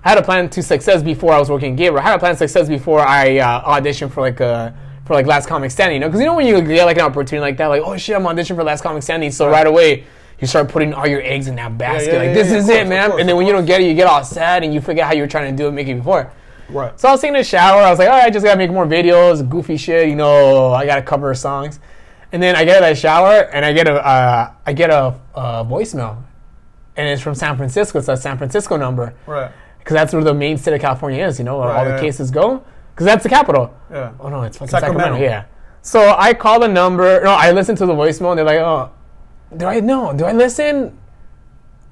I 0.04 0.10
had 0.10 0.18
a 0.18 0.22
plan 0.22 0.50
to 0.50 0.64
success 0.64 1.04
before 1.04 1.34
I 1.34 1.40
was 1.40 1.50
working 1.50 1.74
at 1.74 1.78
Gabriel. 1.78 2.00
I 2.06 2.10
had 2.10 2.16
a 2.16 2.20
plan 2.20 2.32
of 2.34 2.38
success 2.38 2.68
before 2.70 3.02
I 3.02 3.38
uh, 3.38 3.80
auditioned 3.80 4.12
for 4.12 4.22
like 4.22 4.40
a 4.40 4.74
for 5.06 5.14
like 5.14 5.26
Last 5.26 5.48
Comic 5.48 5.72
Standing, 5.72 5.96
you 5.96 6.00
know? 6.02 6.08
Because 6.08 6.20
you 6.22 6.26
know 6.26 6.36
when 6.36 6.46
you 6.46 6.62
get 6.62 6.86
like 6.86 6.98
an 6.98 7.04
opportunity 7.04 7.40
like 7.40 7.58
that, 7.58 7.68
like 7.68 7.82
oh 7.84 7.98
shit, 7.98 8.16
I'm 8.16 8.24
auditioning 8.24 8.56
for 8.56 8.64
Last 8.64 8.82
Comic 8.82 9.04
Standing, 9.04 9.32
so 9.32 9.50
right 9.50 9.66
away 9.68 10.04
you 10.40 10.48
start 10.48 10.70
putting 10.70 10.94
all 10.94 11.06
your 11.08 11.22
eggs 11.22 11.48
in 11.48 11.56
that 11.56 11.78
basket. 11.78 12.14
yeah, 12.14 12.20
like 12.20 12.28
yeah, 12.28 12.34
this 12.34 12.50
yeah, 12.50 12.58
is 12.58 12.70
of 12.70 12.76
it, 12.76 12.88
man. 12.88 13.10
course, 13.10 13.20
and 13.22 13.28
then 13.30 13.36
when 13.36 13.46
you 13.46 13.52
don't 13.52 13.66
get 13.66 13.82
it, 13.82 13.88
you 13.88 13.94
get 13.94 14.08
all 14.08 14.24
sad 14.24 14.64
and 14.64 14.74
you 14.74 14.80
forget 14.80 15.06
how 15.06 15.14
you 15.14 15.22
were 15.22 15.28
trying 15.28 15.52
to 15.52 15.58
do 15.64 15.68
it, 15.68 15.72
make 15.72 15.88
it 15.88 15.96
before. 15.96 16.32
Right. 16.70 16.98
So 17.00 17.10
I 17.10 17.12
was 17.12 17.20
taking 17.22 17.36
a 17.36 17.44
shower. 17.44 17.82
I 17.82 17.90
was 17.90 18.00
like, 18.00 18.08
all 18.10 18.16
right, 18.16 18.26
I 18.26 18.30
just 18.30 18.46
gotta 18.46 18.58
make 18.58 18.72
more 18.72 18.86
videos, 18.86 19.48
goofy 19.50 19.76
shit. 19.76 20.08
You 20.08 20.16
know, 20.16 20.72
I 20.72 20.86
gotta 20.86 21.02
cover 21.02 21.34
songs. 21.34 21.80
And 22.32 22.42
then 22.44 22.56
I 22.56 22.64
get 22.64 22.78
out 22.78 22.90
of 22.90 22.96
the 22.96 23.00
shower 23.02 23.50
and 23.54 23.66
I 23.66 23.74
get 23.74 23.88
a 23.88 23.94
uh, 23.96 24.52
I 24.66 24.74
get 24.74 24.90
a, 24.92 25.16
a 25.34 25.66
voicemail, 25.66 26.22
and 26.96 27.08
it's 27.10 27.22
from 27.22 27.34
San 27.36 27.58
Francisco. 27.58 27.98
It's 28.00 28.08
a 28.08 28.16
San 28.18 28.38
Francisco 28.38 28.78
number 28.78 29.14
Right. 29.26 29.52
because 29.80 29.96
that's 29.96 30.14
where 30.14 30.24
the 30.24 30.34
main 30.34 30.58
state 30.58 30.74
of 30.76 30.82
California 30.82 31.26
is. 31.26 31.40
You 31.40 31.46
know, 31.46 31.58
where 31.60 31.70
all 31.70 31.74
Right, 31.76 31.84
the 31.86 31.90
yeah. 31.96 32.00
cases 32.02 32.30
go. 32.32 32.64
Because 32.94 33.06
that's 33.06 33.24
the 33.24 33.30
capital. 33.30 33.74
Yeah. 33.92 34.12
Oh 34.20 34.30
no, 34.30 34.44
it's 34.44 34.58
fucking 34.58 34.70
Sacramento. 34.70 35.04
Sacramento. 35.14 35.26
Yeah. 35.26 35.46
So 35.82 36.14
I 36.18 36.34
call 36.34 36.60
the 36.60 36.68
number. 36.68 37.22
No, 37.24 37.32
I 37.32 37.52
listen 37.52 37.76
to 37.78 37.86
the 37.86 37.94
voicemail, 37.94 38.32
and 38.32 38.38
they're 38.40 38.46
like, 38.46 38.58
oh, 38.60 38.92
do 39.56 39.66
I 39.66 39.80
no? 39.80 40.14
Do 40.14 40.26
I 40.26 40.34
listen? 40.34 40.98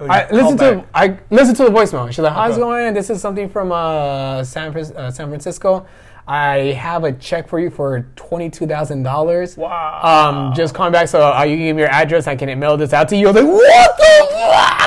Oh, 0.00 0.06
I 0.06 0.30
listen 0.30 0.56
to. 0.58 0.84
I 0.94 1.18
listen 1.30 1.54
to 1.56 1.64
the 1.64 1.70
voicemail. 1.70 2.06
She's 2.08 2.20
like, 2.20 2.32
"How's 2.32 2.56
it 2.56 2.60
going? 2.60 2.94
This 2.94 3.10
is 3.10 3.20
something 3.20 3.48
from 3.48 3.72
uh, 3.72 4.44
San 4.44 4.76
uh, 4.76 5.10
San 5.10 5.28
Francisco. 5.28 5.86
I 6.28 6.72
have 6.72 7.04
a 7.04 7.12
check 7.12 7.48
for 7.48 7.58
you 7.58 7.70
for 7.70 8.06
twenty 8.14 8.50
two 8.50 8.66
thousand 8.66 9.02
dollars. 9.02 9.56
Wow. 9.56 10.00
Um, 10.02 10.54
just 10.54 10.74
call 10.74 10.90
me 10.90 10.92
back. 10.92 11.08
So 11.08 11.32
uh, 11.32 11.42
you 11.44 11.56
can 11.56 11.64
give 11.64 11.76
me 11.76 11.82
your 11.82 11.90
address. 11.90 12.26
I 12.26 12.36
can 12.36 12.58
mail 12.60 12.76
this 12.76 12.92
out 12.92 13.08
to 13.08 13.16
you. 13.16 13.28
I 13.28 13.32
was 13.32 13.42
like, 13.42 13.50
what 13.50 13.96
the 13.96 14.26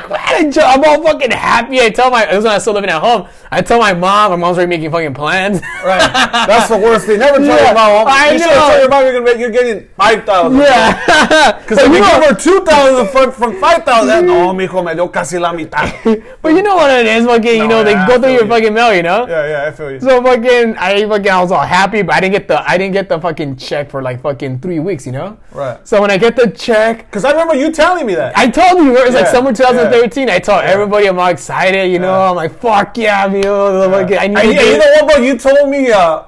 fuck? 0.07 0.20
I 0.37 0.49
ju- 0.49 0.61
I'm 0.61 0.83
all 0.83 1.01
fucking 1.03 1.31
happy. 1.31 1.79
I 1.81 1.89
tell 1.89 2.09
my, 2.11 2.25
this 2.25 2.37
is 2.37 2.43
when 2.43 2.51
I 2.51 2.55
was 2.55 2.63
still 2.63 2.73
living 2.73 2.89
at 2.89 3.01
home. 3.01 3.27
I 3.51 3.61
tell 3.61 3.79
my 3.79 3.93
mom. 3.93 4.31
My 4.31 4.37
mom's 4.37 4.57
already 4.57 4.69
making 4.69 4.91
fucking 4.91 5.13
plans. 5.13 5.61
Right. 5.83 5.99
That's 6.47 6.69
the 6.69 6.77
worst 6.77 7.05
thing. 7.05 7.19
Never 7.19 7.37
tell 7.37 7.47
Yeah, 7.47 7.65
your 7.65 7.73
mom. 7.73 8.07
I 8.07 8.31
you 8.31 8.39
should 8.39 8.47
know. 8.47 8.53
tell 8.69 8.79
your 8.79 8.89
mom 8.89 9.03
you're 9.03 9.13
gonna 9.13 9.25
make 9.25 9.37
you're 9.37 9.49
getting 9.49 9.87
five 9.97 10.23
thousand. 10.25 10.59
yeah. 10.59 11.57
Because 11.61 11.77
if 11.79 11.87
you 11.91 11.99
give 11.99 12.23
her 12.23 12.35
two 12.35 12.63
thousand 12.65 13.07
from 13.09 13.31
from 13.31 13.59
five 13.59 13.83
thousand, 13.83 14.25
no, 14.27 14.49
oh, 14.49 14.53
mijo, 14.53 14.83
me 14.85 14.93
dio 14.93 15.07
casi 15.07 15.37
la 15.39 15.53
mitad. 15.53 16.23
but 16.41 16.49
you 16.53 16.61
know 16.63 16.75
what 16.75 16.91
it 16.91 17.05
is, 17.05 17.25
fucking. 17.25 17.55
you 17.55 17.67
No, 17.67 17.79
know, 17.79 17.83
they 17.83 17.91
yeah, 17.91 18.03
I 18.05 18.07
go 18.07 18.19
through 18.21 18.31
your 18.33 18.43
you. 18.43 18.47
fucking 18.49 18.73
mail. 18.73 18.93
You 18.93 19.03
know. 19.03 19.27
Yeah, 19.27 19.47
yeah, 19.47 19.67
I 19.67 19.71
feel 19.71 19.91
you. 19.91 19.99
So 19.99 20.21
fucking, 20.23 20.77
I 20.77 21.05
fucking, 21.07 21.29
I 21.31 21.41
was 21.41 21.51
all 21.51 21.61
happy, 21.65 22.01
but 22.01 22.15
I 22.15 22.19
didn't 22.21 22.33
get 22.33 22.47
the, 22.47 22.61
I 22.69 22.77
didn't 22.77 22.93
get 22.93 23.09
the 23.09 23.19
fucking 23.19 23.55
check 23.57 23.89
for 23.89 24.01
like 24.01 24.21
fucking 24.21 24.59
three 24.59 24.79
weeks, 24.79 25.05
you 25.05 25.11
know. 25.11 25.37
Right. 25.51 25.85
So 25.87 26.01
when 26.01 26.09
I 26.11 26.17
get 26.17 26.35
the 26.35 26.49
check, 26.51 27.05
Because 27.09 27.25
I 27.25 27.31
remember 27.31 27.55
you 27.55 27.71
telling 27.71 28.05
me 28.05 28.15
that. 28.15 28.37
I 28.37 28.49
told 28.49 28.83
you 28.83 28.95
it 28.97 29.05
was 29.05 29.13
like 29.15 29.27
summer 29.27 29.51
2013. 29.53 30.20
I 30.29 30.39
told 30.39 30.63
everybody 30.63 31.07
I'm 31.07 31.17
all 31.19 31.27
excited, 31.27 31.91
you 31.91 31.99
know. 31.99 32.11
Yeah. 32.13 32.29
I'm 32.29 32.35
like, 32.35 32.59
fuck 32.59 32.97
yeah, 32.97 33.25
oh, 33.45 33.91
fucking- 33.91 34.17
I 34.17 34.27
need 34.27 34.43
you, 34.43 34.53
to 34.59 34.65
you 34.65 34.77
know 34.77 34.85
what, 35.01 35.15
bro? 35.15 35.23
You 35.23 35.37
told 35.37 35.69
me, 35.69 35.91
uh, 35.91 36.23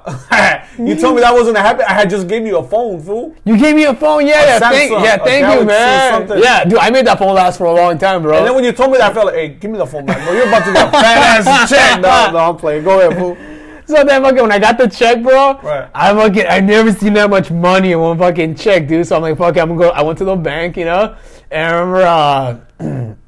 you 0.78 0.96
told 0.96 1.16
me 1.16 1.22
that 1.22 1.32
wasn't 1.38 1.56
happen. 1.58 1.84
I 1.88 1.92
had 1.92 2.10
just 2.10 2.26
gave 2.28 2.46
you 2.46 2.58
a 2.58 2.62
phone, 2.66 3.00
fool. 3.02 3.34
You 3.44 3.56
gave 3.58 3.76
me 3.76 3.84
a 3.84 3.94
phone, 3.94 4.26
yeah, 4.26 4.44
yeah, 4.44 4.58
thank, 4.58 4.90
yeah, 4.90 5.16
thank 5.18 5.60
you, 5.60 5.66
man. 5.66 6.28
Yeah, 6.40 6.64
dude, 6.64 6.78
I 6.78 6.90
made 6.90 7.06
that 7.06 7.18
phone 7.18 7.34
last 7.34 7.58
for 7.58 7.64
a 7.66 7.72
long 7.72 7.98
time, 7.98 8.22
bro. 8.22 8.38
And 8.38 8.46
then 8.46 8.54
when 8.54 8.64
you 8.64 8.72
told 8.72 8.90
me 8.92 8.98
that, 8.98 9.10
I 9.10 9.14
felt 9.14 9.26
like, 9.26 9.34
hey, 9.34 9.48
give 9.48 9.70
me 9.70 9.78
the 9.78 9.86
phone 9.86 10.06
back, 10.06 10.24
bro. 10.24 10.34
You're 10.34 10.48
about 10.48 10.64
to 10.66 10.72
get 10.72 10.88
a 10.88 10.90
fat 10.90 11.46
ass 11.46 11.70
check. 11.70 12.00
No, 12.00 12.30
no, 12.32 12.38
I'm 12.50 12.56
playing. 12.56 12.84
Go 12.84 13.00
ahead, 13.00 13.18
fool. 13.18 13.36
So 13.86 14.02
then 14.02 14.22
fucking 14.22 14.40
when 14.40 14.50
I 14.50 14.58
got 14.58 14.78
the 14.78 14.86
check, 14.88 15.22
bro, 15.22 15.58
Right. 15.62 15.90
I 15.94 16.14
fucking 16.14 16.46
I 16.48 16.60
never 16.60 16.90
seen 16.90 17.12
that 17.14 17.28
much 17.28 17.50
money 17.50 17.92
in 17.92 18.00
one 18.00 18.16
fucking 18.16 18.54
check, 18.54 18.88
dude. 18.88 19.06
So 19.06 19.14
I'm 19.16 19.20
like, 19.20 19.36
fuck, 19.36 19.54
it, 19.56 19.60
I'm 19.60 19.68
gonna 19.76 19.80
go. 19.80 19.88
I 19.90 20.00
went 20.02 20.16
to 20.18 20.24
the 20.24 20.36
bank, 20.36 20.78
you 20.78 20.86
know, 20.86 21.14
and 21.50 21.74
I 21.74 21.78
remember 21.78 22.02
uh, 22.80 23.14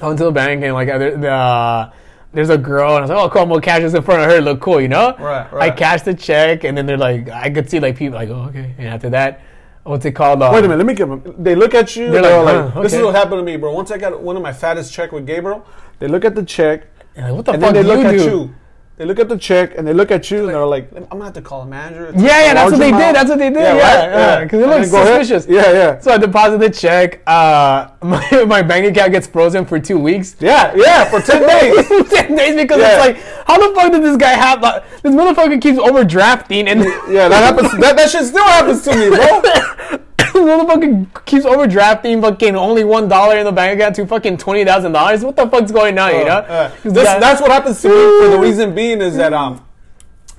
I 0.00 0.06
went 0.06 0.18
to 0.18 0.24
the 0.24 0.32
bank 0.32 0.62
and 0.62 0.74
like 0.74 0.88
the, 0.88 1.28
uh, 1.30 1.92
there's 2.32 2.50
a 2.50 2.58
girl 2.58 2.96
and 2.96 2.98
I 2.98 3.00
was 3.02 3.10
like, 3.10 3.18
oh, 3.18 3.30
cool, 3.30 3.42
I'm 3.42 3.48
gonna 3.48 3.60
cash 3.62 3.80
this 3.80 3.94
in 3.94 4.02
front 4.02 4.22
of 4.22 4.30
her, 4.30 4.40
look 4.40 4.60
cool, 4.60 4.80
you 4.80 4.88
know. 4.88 5.16
Right, 5.18 5.46
I 5.50 5.56
right. 5.56 5.76
cashed 5.76 6.04
the 6.04 6.14
check 6.14 6.64
and 6.64 6.76
then 6.76 6.84
they're 6.86 6.98
like, 6.98 7.30
I 7.30 7.48
could 7.48 7.70
see 7.70 7.80
like 7.80 7.96
people 7.96 8.18
like, 8.18 8.28
oh, 8.28 8.48
okay, 8.50 8.74
and 8.76 8.88
after 8.88 9.08
that, 9.10 9.40
what's 9.84 10.04
it 10.04 10.12
called? 10.12 10.42
Uh, 10.42 10.50
Wait 10.52 10.58
a 10.58 10.62
minute, 10.62 10.76
let 10.78 10.86
me 10.86 10.94
give 10.94 11.08
them. 11.08 11.22
They 11.38 11.54
look 11.54 11.74
at 11.74 11.96
you. 11.96 12.10
They're 12.10 12.20
They're 12.22 12.42
like, 12.42 12.64
like, 12.64 12.72
huh, 12.74 12.82
this 12.82 12.92
is 12.92 13.02
what 13.02 13.14
happened 13.14 13.38
to 13.38 13.42
me, 13.42 13.56
bro. 13.56 13.72
Once 13.72 13.90
I 13.90 13.96
got 13.96 14.20
one 14.20 14.36
of 14.36 14.42
my 14.42 14.52
fattest 14.52 14.92
check 14.92 15.12
with 15.12 15.26
Gabriel, 15.26 15.66
they 15.98 16.08
look 16.08 16.24
at 16.26 16.34
the 16.34 16.44
check 16.44 16.88
and 17.14 17.26
like, 17.26 17.34
what 17.34 17.44
the 17.46 17.52
and 17.52 17.62
fuck 17.62 17.72
then 17.72 17.86
they 17.86 17.90
do 17.90 17.96
look 17.96 18.12
you 18.12 18.20
at 18.20 18.24
do? 18.24 18.38
you. 18.38 18.54
They 18.98 19.04
look 19.04 19.18
at 19.18 19.28
the 19.28 19.36
check 19.36 19.76
and 19.76 19.86
they 19.86 19.92
look 19.92 20.10
at 20.10 20.30
you 20.30 20.38
and 20.38 20.48
they're 20.48 20.64
like, 20.64 20.90
I'm 20.96 21.04
gonna 21.04 21.24
have 21.24 21.34
to 21.34 21.42
call 21.42 21.60
a 21.62 21.66
manager. 21.66 22.06
It's 22.06 22.16
Yeah, 22.22 22.46
yeah, 22.46 22.54
that's 22.54 22.70
what 22.70 22.78
they 22.80 22.88
amount." 22.88 23.04
did. 23.04 23.14
That's 23.16 23.28
what 23.28 23.38
they 23.38 23.50
did. 23.50 23.58
Yeah, 23.60 23.72
right? 23.72 23.80
yeah, 24.10 24.44
because 24.44 24.62
it 24.62 24.66
looks 24.68 24.90
then 24.90 25.06
ahead. 25.06 25.26
suspicious. 25.26 25.46
Yeah, 25.52 25.72
yeah. 25.72 25.98
So 26.00 26.12
I 26.12 26.16
deposit 26.16 26.58
the 26.58 26.70
check. 26.70 27.20
Uh, 27.26 27.88
my, 28.02 28.44
my 28.46 28.62
bank 28.62 28.86
account 28.86 29.12
gets 29.12 29.26
frozen 29.26 29.66
for 29.66 29.78
two 29.78 29.98
weeks. 29.98 30.34
Yeah, 30.40 30.72
yeah, 30.74 31.04
for 31.10 31.20
10 31.20 31.42
days. 31.46 32.10
Ten 32.10 32.34
days 32.36 32.56
because 32.56 32.78
Yeah. 32.78 32.96
it's 32.96 33.06
like, 33.06 33.46
how 33.46 33.58
the 33.68 33.74
fuck 33.74 33.92
did 33.92 34.02
this 34.02 34.16
guy 34.16 34.30
have? 34.30 34.62
Like, 34.62 34.82
this 35.02 35.14
motherfucker 35.14 35.60
keeps 35.60 35.78
overdrafting, 35.78 36.66
and 36.66 36.80
Yeah, 37.12 37.28
that 37.28 37.54
happens. 37.54 37.72
That, 37.78 37.96
that 37.98 38.08
shit 38.08 38.24
still 38.24 38.44
happens 38.44 38.82
to 38.84 38.96
me, 38.96 39.10
bro. 39.10 39.98
This 40.36 40.44
motherfucker 40.46 41.24
keeps 41.24 41.44
overdrafting, 41.46 42.20
fucking 42.20 42.56
only 42.56 42.84
one 42.84 43.08
dollar 43.08 43.36
in 43.38 43.44
the 43.44 43.52
bank 43.52 43.78
account 43.80 43.96
to 43.96 44.06
fucking 44.06 44.36
twenty 44.38 44.64
thousand 44.64 44.92
dollars. 44.92 45.24
What 45.24 45.36
the 45.36 45.48
fuck's 45.48 45.72
going 45.72 45.98
on? 45.98 46.12
you 46.14 46.24
know, 46.24 46.38
Uh, 46.38 46.70
this, 46.82 46.92
that- 46.94 47.20
that's 47.20 47.40
what 47.40 47.50
happens 47.50 47.80
to 47.82 47.88
me. 47.88 47.94
For 47.94 48.28
the 48.30 48.38
reason 48.38 48.74
being 48.74 49.00
is 49.00 49.16
that 49.16 49.32
um, 49.32 49.64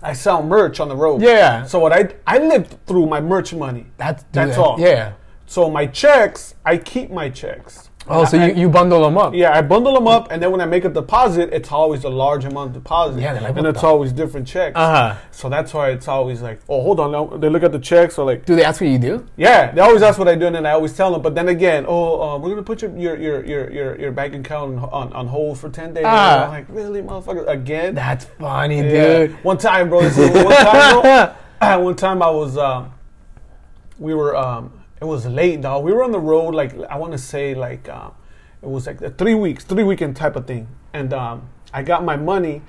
I 0.01 0.13
sell 0.13 0.43
merch 0.43 0.79
on 0.79 0.87
the 0.89 0.95
road. 0.95 1.21
Yeah. 1.21 1.63
So 1.65 1.79
what 1.79 1.91
I 1.93 2.09
I 2.25 2.37
live 2.39 2.67
through 2.85 3.07
my 3.07 3.19
merch 3.21 3.53
money. 3.53 3.87
that's 3.97 4.23
that's 4.31 4.55
that- 4.55 4.59
all. 4.59 4.79
Yeah. 4.79 5.13
So 5.47 5.69
my 5.69 5.85
checks, 5.87 6.55
I 6.65 6.77
keep 6.77 7.09
my 7.09 7.29
checks. 7.29 7.86
Oh, 8.09 8.25
so 8.25 8.37
you, 8.43 8.53
you 8.53 8.69
bundle 8.69 9.01
them 9.03 9.17
up? 9.17 9.33
Yeah, 9.33 9.57
I 9.57 9.61
bundle 9.61 9.93
them 9.93 10.07
up, 10.07 10.31
and 10.31 10.41
then 10.41 10.51
when 10.51 10.61
I 10.61 10.65
make 10.65 10.85
a 10.85 10.89
deposit, 10.89 11.49
it's 11.51 11.71
always 11.71 12.03
a 12.03 12.09
large 12.09 12.45
amount 12.45 12.73
deposit. 12.73 13.21
Yeah, 13.21 13.33
like, 13.39 13.57
and 13.57 13.67
it's 13.67 13.81
the- 13.81 13.87
always 13.87 14.11
different 14.13 14.47
checks. 14.47 14.73
Uh-huh. 14.75 15.15
So 15.31 15.49
that's 15.49 15.73
why 15.73 15.89
it's 15.91 16.07
always 16.07 16.41
like, 16.41 16.59
oh, 16.69 16.81
hold 16.81 16.99
on. 16.99 17.11
Now 17.11 17.25
they 17.25 17.49
look 17.49 17.63
at 17.63 17.71
the 17.71 17.79
checks, 17.79 18.15
so 18.15 18.25
like, 18.25 18.45
Do 18.45 18.55
they 18.55 18.63
ask 18.63 18.79
what 18.81 18.89
you 18.89 18.97
do? 18.99 19.25
yeah, 19.37 19.71
they 19.71 19.81
always 19.81 20.01
ask 20.01 20.17
what 20.17 20.27
I 20.27 20.35
do, 20.35 20.45
and 20.47 20.55
then 20.55 20.65
I 20.65 20.71
always 20.71 20.95
tell 20.95 21.11
them. 21.11 21.21
But 21.21 21.35
then 21.35 21.49
again, 21.49 21.85
oh, 21.87 22.21
uh, 22.21 22.37
we're 22.37 22.49
gonna 22.49 22.63
put 22.63 22.81
your 22.81 22.95
your 22.97 23.15
your 23.17 23.45
your 23.45 23.71
your, 23.71 23.99
your 23.99 24.11
bank 24.11 24.33
account 24.35 24.77
on, 24.79 24.89
on, 24.89 25.13
on 25.13 25.27
hold 25.27 25.59
for 25.59 25.69
ten 25.69 25.93
days. 25.93 26.05
Ah. 26.07 26.45
I'm 26.45 26.49
like, 26.49 26.65
really, 26.69 27.01
motherfucker, 27.01 27.47
again? 27.47 27.95
That's 27.95 28.25
funny, 28.25 28.77
Yeah. 28.77 29.27
dude. 29.27 29.31
One 29.43 29.57
time, 29.57 29.89
bro. 29.89 30.01
This 30.01 30.17
is 30.17 30.29
one 30.31 30.53
time, 30.55 31.01
bro. 31.01 31.79
one 31.83 31.95
time 31.95 32.21
I 32.21 32.29
was, 32.29 32.57
um, 32.57 32.93
we 33.99 34.13
were, 34.13 34.35
um, 34.35 34.71
it 35.01 35.05
was 35.05 35.25
late, 35.25 35.61
dog. 35.61 35.83
We 35.83 35.91
were 35.93 36.03
on 36.03 36.11
the 36.11 36.19
road, 36.19 36.55
like 36.55 36.73
I 36.89 36.97
want 36.97 37.11
to 37.13 37.17
say, 37.17 37.53
like 37.55 37.87
um, 37.89 38.13
it 38.61 38.69
was 38.69 38.87
like 38.87 39.17
three 39.17 39.35
weeks, 39.35 39.63
three 39.63 39.83
weekend 39.83 40.15
type 40.15 40.35
of 40.35 40.47
thing. 40.47 40.67
And 40.93 41.13
um, 41.13 41.49
I 41.73 41.83
got 41.83 42.03
my 42.03 42.15
money. 42.17 42.61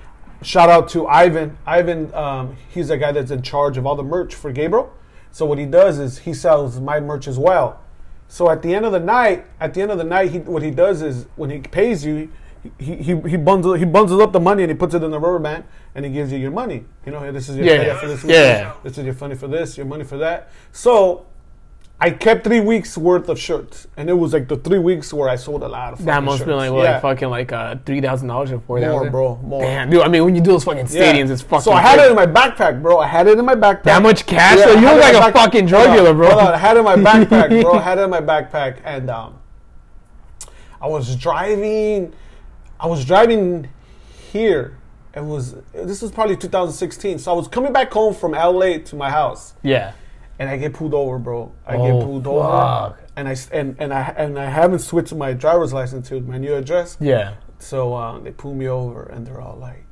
shout 0.43 0.69
out 0.69 0.89
to 0.91 1.07
Ivan. 1.07 1.57
Ivan, 1.67 2.13
um, 2.15 2.57
he's 2.71 2.89
the 2.89 2.97
guy 2.99 3.13
that's 3.13 3.31
in 3.31 3.43
charge 3.43 3.77
of 3.79 3.87
all 3.87 3.97
the 3.97 4.03
merch 4.03 4.35
for 4.35 4.53
Gabriel. 4.53 4.93
So 5.33 5.47
what 5.47 5.59
he 5.59 5.67
does 5.67 5.99
is 5.99 6.19
he 6.19 6.35
sells 6.35 6.81
my 6.81 7.01
merch 7.01 7.27
as 7.29 7.39
well. 7.39 7.81
So 8.29 8.51
at 8.51 8.61
the 8.63 8.75
end 8.75 8.85
of 8.85 8.93
the 8.93 9.01
night, 9.01 9.47
at 9.59 9.73
the 9.73 9.81
end 9.81 9.91
of 9.91 9.99
the 9.99 10.05
night, 10.05 10.31
he, 10.31 10.39
what 10.41 10.63
he 10.63 10.71
does 10.71 11.01
is 11.01 11.27
when 11.37 11.49
he 11.51 11.61
pays 11.61 12.05
you, 12.05 12.31
he, 12.79 12.97
he, 12.97 13.17
he 13.21 13.37
bundles 13.37 13.79
he 13.79 13.85
bundles 13.85 14.21
up 14.21 14.33
the 14.33 14.41
money 14.41 14.65
and 14.65 14.71
he 14.71 14.77
puts 14.77 14.93
it 14.93 15.03
in 15.03 15.11
the 15.11 15.19
rubber 15.19 15.39
band 15.39 15.65
and 15.95 16.05
he 16.05 16.11
gives 16.11 16.31
you 16.33 16.39
your 16.39 16.51
money. 16.51 16.85
You 17.07 17.13
know, 17.13 17.33
this 17.33 17.49
is 17.49 17.57
your 17.57 17.65
Yeah. 17.67 17.87
money 17.87 17.99
for 18.01 18.07
this 18.09 18.25
Yeah. 18.25 18.73
This 18.83 18.99
is 18.99 19.05
your 19.07 19.15
money 19.15 19.35
for 19.37 19.49
this, 19.49 19.77
your 19.79 19.87
money 19.87 20.05
for 20.05 20.19
that. 20.19 20.51
So 20.73 21.25
I 22.01 22.11
kept 22.11 22.45
three 22.45 22.61
weeks 22.61 22.97
worth 22.97 23.29
of 23.29 23.41
shirts, 23.41 23.89
and 23.97 24.09
it 24.09 24.13
was 24.13 24.33
like 24.33 24.47
the 24.47 24.57
three 24.57 24.79
weeks 24.79 25.13
where 25.13 25.29
I 25.29 25.35
sold 25.35 25.65
a 25.65 25.69
lot 25.69 25.95
of. 25.95 26.05
That 26.05 26.23
must 26.23 26.47
be 26.47 26.53
like 26.53 26.71
what, 26.71 26.85
yeah. 26.85 26.93
like 26.93 27.03
fucking 27.03 27.29
like 27.29 27.51
uh 27.51 27.75
three 27.85 28.01
thousand 28.01 28.29
dollars 28.29 28.53
or 28.53 28.61
four 28.61 28.79
more, 28.79 29.11
bro, 29.11 29.37
more. 29.43 29.63
Damn, 29.63 29.91
dude. 29.91 30.03
I 30.03 30.09
mean, 30.09 30.25
when 30.25 30.37
you 30.37 30.41
do 30.41 30.53
those 30.53 30.63
fucking 30.63 30.87
Yeah. 30.91 31.13
stadiums, 31.13 31.31
it's 31.31 31.43
fucking. 31.43 31.63
So 31.63 31.73
I 31.73 31.81
had 31.81 31.95
crazy. 31.99 32.07
it 32.07 32.11
in 32.11 32.17
my 32.17 32.27
backpack, 32.27 32.81
bro. 32.81 33.01
I 33.01 33.09
had 33.09 33.27
it 33.27 33.37
in 33.37 33.45
my 33.45 33.57
backpack. 33.57 33.83
That 33.83 34.01
much 34.03 34.27
cash? 34.27 34.59
Yeah, 34.59 34.67
So 34.67 34.73
you 34.75 34.83
look 34.87 35.01
like 35.01 35.13
my 35.15 35.19
a 35.19 35.33
back- 35.33 35.35
fucking 35.35 35.67
drug 35.67 35.93
dealer, 35.93 36.15
bro. 36.15 36.29
hold 36.31 36.41
on. 36.43 36.55
I 36.55 36.57
had 36.59 36.77
it 36.77 36.81
in 36.81 36.85
my 36.85 36.95
backpack, 37.11 37.63
bro. 37.63 37.73
I 37.73 37.81
had 37.83 37.99
it 37.99 38.03
in 38.03 38.11
my 38.11 38.21
backpack, 38.21 38.77
and 38.85 39.11
um, 39.11 39.41
I 40.81 40.87
was 40.87 41.17
driving. 41.17 42.13
I 42.79 42.87
was 42.87 43.05
driving 43.05 43.69
here. 44.31 44.77
It 45.15 45.25
was 45.25 45.57
this 45.75 46.01
was 46.01 46.13
probably 46.13 46.37
2016. 46.37 47.19
So 47.19 47.33
I 47.33 47.35
was 47.35 47.49
coming 47.49 47.73
back 47.73 47.93
home 47.93 48.15
from 48.15 48.33
LA 48.33 48.79
to 48.79 48.95
my 48.95 49.11
house, 49.11 49.55
Yeah. 49.65 49.95
And 50.39 50.49
I 50.49 50.57
get 50.57 50.73
pulled 50.73 50.95
over, 50.95 51.19
bro. 51.19 51.53
I 51.67 51.77
Oh, 51.77 51.85
get 51.99 52.05
pulled 52.07 52.27
over, 52.27 52.97
and 53.17 53.29
I 53.29 53.37
and 53.53 53.77
and 53.79 53.93
I 53.93 54.15
and 54.17 54.39
I 54.39 54.47
haven't 54.51 54.81
switched 54.81 55.15
my 55.15 55.33
driver's 55.33 55.73
license 55.73 56.09
to 56.09 56.21
my 56.21 56.39
new 56.39 56.55
address. 56.55 56.97
Yeah. 57.01 57.35
So 57.59 57.95
uh, 57.95 58.19
they 58.21 58.31
pull 58.31 58.55
me 58.55 58.69
over, 58.69 59.03
and 59.05 59.27
they're 59.27 59.41
all 59.41 59.57
like, 59.57 59.85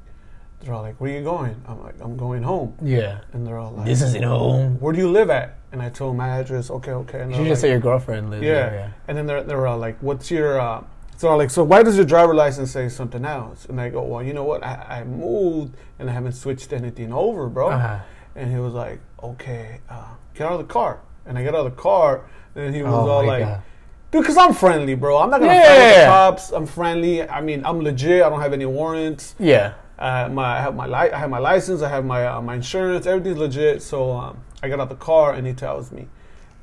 they're 0.61 0.73
all 0.73 0.83
like, 0.83 1.01
"Where 1.01 1.11
you 1.11 1.25
going?" 1.25 1.57
I'm 1.67 1.83
like, 1.83 1.97
"I'm 2.01 2.17
going 2.17 2.43
home," 2.45 2.75
Yeah. 2.81 3.19
and 3.33 3.45
they're 3.47 3.59
all 3.59 3.73
like, 3.73 3.87
This 3.87 4.03
isn't 4.03 4.23
home. 4.23 4.79
where 4.81 4.93
do 4.93 4.99
you 5.01 5.11
live 5.11 5.31
at? 5.31 5.57
And 5.73 5.83
I 5.83 5.89
told 5.91 6.13
them 6.13 6.19
my 6.19 6.39
address. 6.39 6.71
Okay, 6.71 6.93
okay. 6.93 7.21
And 7.23 7.31
You 7.33 7.39
should 7.39 7.47
just 7.49 7.63
like, 7.63 7.69
say 7.69 7.71
your 7.71 7.81
girlfriend 7.81 8.31
lives 8.31 8.45
yeah. 8.45 8.53
there. 8.53 8.75
Yeah. 8.75 8.91
And 9.09 9.19
then 9.19 9.27
they're, 9.27 9.43
they're 9.43 9.67
all 9.67 9.77
like, 9.79 9.99
what's 10.01 10.31
your, 10.31 10.59
uh, 10.61 10.83
so 11.19 11.27
they're 11.29 11.37
like, 11.37 11.51
so 11.51 11.65
why 11.65 11.83
does 11.83 11.97
your 11.97 12.07
driver 12.07 12.35
license 12.35 12.71
say 12.71 12.89
something 12.89 13.25
else? 13.27 13.67
And 13.67 13.79
I 13.81 13.91
go, 13.91 14.03
well, 14.03 14.23
you 14.23 14.33
know 14.33 14.45
what? 14.45 14.65
I, 14.65 15.01
I 15.01 15.05
moved 15.05 15.77
and 15.99 16.09
I 16.09 16.13
haven't 16.13 16.33
switched 16.33 16.73
anything 16.73 17.13
over, 17.13 17.49
bro. 17.49 17.71
Uh-huh. 17.71 17.99
And 18.37 18.51
he 18.51 18.59
was 18.59 18.73
like, 18.75 19.01
okay, 19.23 19.81
uh, 19.91 20.05
get 20.37 20.47
out 20.47 20.61
of 20.61 20.67
the 20.67 20.73
car. 20.73 21.01
And 21.25 21.37
I 21.39 21.43
get 21.43 21.55
out 21.55 21.67
of 21.67 21.75
the 21.77 21.83
car. 21.83 22.25
And 22.55 22.75
he 22.75 22.83
was 22.83 22.93
Oh 22.93 23.09
all 23.09 23.27
like, 23.27 23.45
God. 23.45 23.63
dude, 24.11 24.23
because 24.23 24.37
I'm 24.37 24.55
friendly, 24.55 24.95
bro. 24.95 25.19
I'm 25.19 25.31
not 25.31 25.41
going 25.41 25.51
to 25.51 25.67
fight 25.67 25.79
with 25.79 25.97
the 25.99 26.05
cops. 26.07 26.51
I'm 26.53 26.67
friendly. 26.67 27.29
I 27.29 27.41
mean, 27.41 27.65
I'm 27.65 27.81
legit. 27.81 28.23
I 28.23 28.29
don't 28.29 28.41
have 28.41 28.53
any 28.53 28.67
warrants. 28.67 29.35
Yeah. 29.39 29.75
Uh, 29.99 30.29
my 30.31 30.59
I 30.59 30.61
have 30.61 30.75
my 30.75 30.87
li- 30.87 31.11
I 31.11 31.19
have 31.19 31.31
my 31.31 31.39
license. 31.39 31.81
I 31.83 31.89
have 31.89 32.05
my 32.05 32.27
uh, 32.27 32.41
my 32.43 32.55
insurance. 32.57 33.07
Everything's 33.07 33.39
legit. 33.39 33.83
So 33.83 34.13
um, 34.13 34.39
I 34.63 34.69
got 34.69 34.79
out 34.79 34.89
the 34.91 34.95
car 34.95 35.33
and 35.33 35.47
he 35.47 35.55
tells 35.55 35.91
me, 35.91 36.07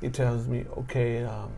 he 0.00 0.08
tells 0.08 0.46
me, 0.46 0.64
okay, 0.78 1.24
um, 1.24 1.50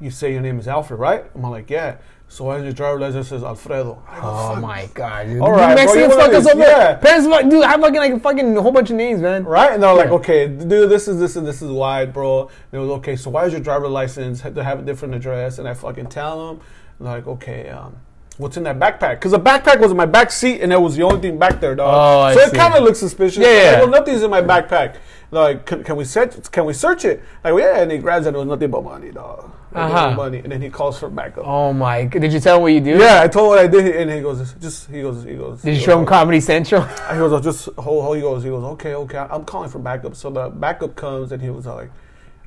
you 0.00 0.10
say 0.10 0.32
your 0.32 0.40
name 0.40 0.58
is 0.58 0.68
Alfred, 0.68 0.98
right? 1.00 1.24
I'm 1.34 1.42
like, 1.42 1.68
yeah. 1.68 1.96
So 2.30 2.44
why 2.44 2.58
does 2.58 2.62
your 2.64 2.72
driver 2.72 3.00
license 3.00 3.26
says 3.26 3.42
Alfredo? 3.42 4.00
I 4.06 4.20
Oh 4.22 4.54
my 4.60 4.88
god, 4.94 5.26
dude. 5.26 5.40
All 5.42 5.50
right, 5.50 5.74
bro, 5.74 5.84
Mexican 5.84 6.10
you 6.10 6.16
one 6.16 6.20
of 6.20 6.26
fuckers 6.30 6.48
over 6.48 6.60
yeah. 6.60 6.78
there. 6.78 6.96
Parents, 6.98 7.26
fuck- 7.26 7.50
dude, 7.50 7.64
I 7.64 7.76
fucking 7.76 7.96
like 7.96 8.12
a 8.12 8.20
fucking 8.20 8.54
whole 8.54 8.70
bunch 8.70 8.90
of 8.90 8.96
names, 8.96 9.20
man. 9.20 9.42
Right? 9.42 9.72
And 9.72 9.82
they're 9.82 9.92
like, 9.92 10.10
Yeah. 10.10 10.14
okay, 10.14 10.46
dude, 10.46 10.88
this 10.88 11.08
is 11.08 11.18
this 11.18 11.34
and 11.34 11.44
this 11.44 11.60
is 11.60 11.72
why, 11.72 12.06
bro. 12.06 12.42
And 12.42 12.50
it 12.70 12.78
was 12.78 12.90
okay. 12.98 13.16
So 13.16 13.30
why 13.30 13.46
is 13.46 13.52
your 13.52 13.60
driver 13.60 13.88
license 13.88 14.42
have 14.42 14.54
to 14.54 14.62
have 14.62 14.78
a 14.78 14.82
different 14.82 15.14
address? 15.14 15.58
And 15.58 15.66
I 15.66 15.74
fucking 15.74 16.06
tell 16.06 16.46
them, 16.46 16.60
and 17.00 17.08
they're 17.08 17.16
like, 17.16 17.26
okay, 17.26 17.68
um, 17.68 17.96
what's 18.38 18.56
in 18.56 18.62
that 18.62 18.78
backpack? 18.78 19.16
Because 19.16 19.32
the 19.32 19.40
backpack 19.40 19.80
was 19.80 19.90
in 19.90 19.96
my 19.96 20.06
back 20.06 20.30
seat, 20.30 20.60
and 20.60 20.70
that 20.70 20.80
was 20.80 20.94
the 20.94 21.02
only 21.02 21.20
thing 21.20 21.36
back 21.36 21.60
there, 21.60 21.74
dog. 21.74 21.92
Oh, 21.92 22.20
I 22.20 22.34
so 22.34 22.42
it 22.42 22.54
kind 22.54 22.74
of 22.74 22.84
looks 22.84 23.00
suspicious. 23.00 23.38
Yeah, 23.38 23.48
I'm 23.48 23.72
like, 23.72 23.82
well, 23.82 24.00
nothing's 24.00 24.22
in 24.22 24.30
my 24.30 24.40
backpack. 24.40 24.98
Like, 25.32 25.66
can, 25.66 25.82
can 25.82 25.96
we 25.96 26.04
search? 26.04 26.48
Can 26.52 26.64
we 26.64 26.74
search 26.74 27.04
it? 27.04 27.24
Like, 27.42 27.54
well, 27.54 27.58
yeah. 27.58 27.82
And 27.82 27.90
he 27.90 27.98
grabs 27.98 28.26
it. 28.26 28.36
It 28.36 28.38
was 28.38 28.46
nothing 28.46 28.70
but 28.70 28.84
money, 28.84 29.10
dog. 29.10 29.50
Uh-huh. 29.72 30.16
money. 30.16 30.38
And 30.38 30.50
then 30.50 30.60
he 30.60 30.68
calls 30.68 30.98
for 30.98 31.08
backup. 31.08 31.44
Oh 31.46 31.72
my! 31.72 32.04
god. 32.04 32.22
Did 32.22 32.32
you 32.32 32.40
tell 32.40 32.56
him 32.56 32.62
what 32.62 32.72
you 32.72 32.80
do? 32.80 32.98
Yeah, 32.98 33.22
I 33.22 33.28
told 33.28 33.44
him 33.44 33.48
what 33.50 33.58
I 33.58 33.66
did, 33.66 33.96
and 33.96 34.10
he 34.10 34.20
goes, 34.20 34.54
just 34.54 34.90
he 34.90 35.02
goes, 35.02 35.22
he 35.22 35.34
goes. 35.34 35.62
Did 35.62 35.74
you 35.74 35.78
he 35.78 35.84
show 35.84 35.98
him 35.98 36.06
Comedy 36.06 36.40
Central? 36.40 36.82
he 37.10 37.16
goes, 37.16 37.32
oh, 37.32 37.40
just 37.40 37.66
hold, 37.78 38.04
hold. 38.04 38.16
He 38.16 38.22
goes, 38.22 38.42
he 38.42 38.48
goes, 38.48 38.64
okay, 38.64 38.94
okay. 38.94 39.18
I'm 39.18 39.44
calling 39.44 39.70
for 39.70 39.78
backup. 39.78 40.16
So 40.16 40.30
the 40.30 40.48
backup 40.48 40.96
comes, 40.96 41.30
and 41.32 41.40
he 41.40 41.50
was 41.50 41.66
like, 41.66 41.90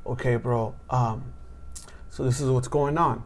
okay, 0.06 0.36
bro. 0.36 0.76
Um, 0.90 1.34
so 2.10 2.24
this 2.24 2.42
is 2.42 2.50
what's 2.50 2.68
going 2.68 2.98
on. 2.98 3.24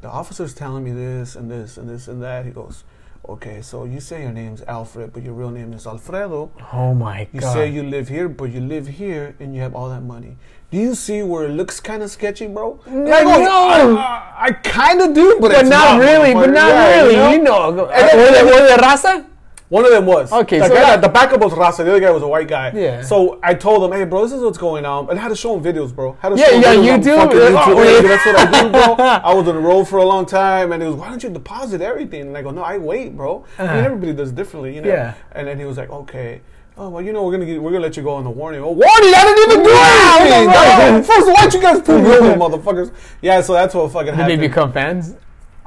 The 0.00 0.08
officer's 0.08 0.54
telling 0.54 0.84
me 0.84 0.92
this 0.92 1.36
and 1.36 1.50
this 1.50 1.76
and 1.76 1.88
this 1.88 2.08
and 2.08 2.22
that. 2.22 2.46
He 2.46 2.52
goes, 2.52 2.84
okay. 3.28 3.62
So 3.62 3.84
you 3.84 4.00
say 4.00 4.22
your 4.22 4.32
name's 4.32 4.62
Alfred, 4.62 5.12
but 5.12 5.22
your 5.22 5.34
real 5.34 5.50
name 5.50 5.72
is 5.72 5.86
Alfredo. 5.86 6.50
Oh 6.72 6.94
my 6.94 7.28
You 7.32 7.40
god! 7.40 7.46
You 7.46 7.52
say 7.52 7.70
you 7.70 7.82
live 7.82 8.08
here, 8.08 8.28
but 8.28 8.50
you 8.52 8.60
live 8.60 8.86
here 8.88 9.34
and 9.40 9.54
you 9.54 9.60
have 9.62 9.74
all 9.74 9.88
that 9.90 10.02
money. 10.02 10.36
Do 10.70 10.78
you 10.78 10.94
see 10.94 11.22
where 11.24 11.46
it 11.46 11.50
looks 11.50 11.80
kind 11.80 12.00
of 12.02 12.10
sketchy, 12.12 12.46
bro? 12.46 12.78
And 12.86 13.12
I 13.12 13.24
go, 13.24 13.42
no. 13.42 13.96
I, 13.98 14.34
I 14.38 14.52
kind 14.52 15.00
of 15.00 15.12
do, 15.14 15.38
but, 15.40 15.50
but 15.50 15.60
it's 15.62 15.68
not 15.68 15.98
really. 15.98 16.32
But 16.32 16.50
motherfucker. 16.50 16.54
not 16.54 16.68
Yeah, 16.68 17.02
really. 17.02 17.14
You 17.36 17.42
know? 17.42 17.70
know. 17.70 17.84
Uh, 17.86 17.90
And 17.92 18.08
then- 18.08 18.18
were, 18.18 18.30
they, 18.32 18.44
were 18.44 18.68
they 18.68 18.76
raza? 18.76 19.26
One 19.70 19.84
of 19.84 19.92
them 19.92 20.04
was. 20.04 20.32
Okay, 20.32 20.58
the 20.58 20.66
so 20.66 20.74
guy, 20.74 20.80
that- 20.80 21.00
the 21.00 21.08
backup 21.08 21.40
was 21.40 21.52
raza. 21.52 21.78
The 21.84 21.90
other 21.92 22.00
guy 22.00 22.10
was 22.10 22.22
a 22.24 22.28
white 22.28 22.48
guy. 22.48 22.72
Yeah. 22.74 23.02
So 23.02 23.38
I 23.42 23.54
told 23.54 23.84
him, 23.84 23.96
hey, 23.96 24.04
bro, 24.04 24.24
this 24.24 24.32
is 24.32 24.42
what's 24.42 24.58
going 24.58 24.84
on. 24.84 25.08
And 25.08 25.18
I 25.18 25.22
had 25.22 25.28
to 25.28 25.36
show 25.36 25.56
him 25.56 25.62
videos, 25.62 25.94
bro. 25.94 26.16
Had 26.20 26.30
to 26.30 26.36
Yeah, 26.36 26.46
show 26.46 26.56
him 26.56 26.62
yeah, 26.84 26.98
videos 26.98 27.02
YouTube. 27.04 27.16
fucking 27.16 27.38
Oh, 27.38 27.82
yeah. 27.84 28.00
That's 28.02 28.26
what 28.26 28.36
I 28.36 28.62
do, 28.62 28.68
bro. 28.70 29.04
I 29.30 29.32
was 29.34 29.46
on 29.48 29.54
the 29.54 29.60
road 29.60 29.84
for 29.88 29.98
a 29.98 30.04
long 30.04 30.26
time, 30.26 30.72
and 30.72 30.82
he 30.82 30.88
was, 30.88 30.96
why 30.96 31.08
don't 31.08 31.22
you 31.22 31.30
deposit 31.30 31.80
everything? 31.80 32.22
And 32.22 32.36
I 32.36 32.42
go, 32.42 32.50
no, 32.50 32.62
I 32.64 32.78
wait, 32.78 33.16
bro. 33.16 33.44
I 33.58 33.62
mean, 33.62 33.70
Uh-huh. 33.70 33.78
everybody 33.86 34.12
does 34.12 34.32
differently, 34.32 34.74
you 34.74 34.82
know. 34.82 34.88
Yeah. 34.88 35.14
And 35.32 35.46
then 35.46 35.58
he 35.58 35.64
was 35.64 35.76
like, 35.78 35.90
okay. 35.90 36.40
Oh 36.76 36.88
well, 36.88 37.02
you 37.02 37.12
know 37.12 37.24
we're 37.24 37.32
gonna 37.32 37.44
get, 37.44 37.60
we're 37.62 37.72
gonna 37.72 37.82
let 37.82 37.96
you 37.96 38.02
go 38.02 38.10
on 38.14 38.24
the 38.24 38.30
warning. 38.30 38.60
Oh, 38.62 38.68
warning! 38.72 39.12
I 39.14 39.22
didn't 39.24 39.52
even 39.52 39.64
do 39.64 39.70
anything. 39.74 40.46
Wow. 40.46 41.02
First, 41.14 41.26
why'd 41.28 41.52
you 41.52 41.60
guys 41.60 41.80
pull 41.82 42.00
me 42.00 42.08
over, 42.10 42.34
motherfuckers? 42.36 42.90
Yeah, 43.20 43.42
so 43.42 43.52
that's 43.52 43.74
what 43.74 43.92
fucking 43.92 44.16
Did 44.16 44.26
they 44.26 44.36
become 44.36 44.72
fans? 44.72 45.14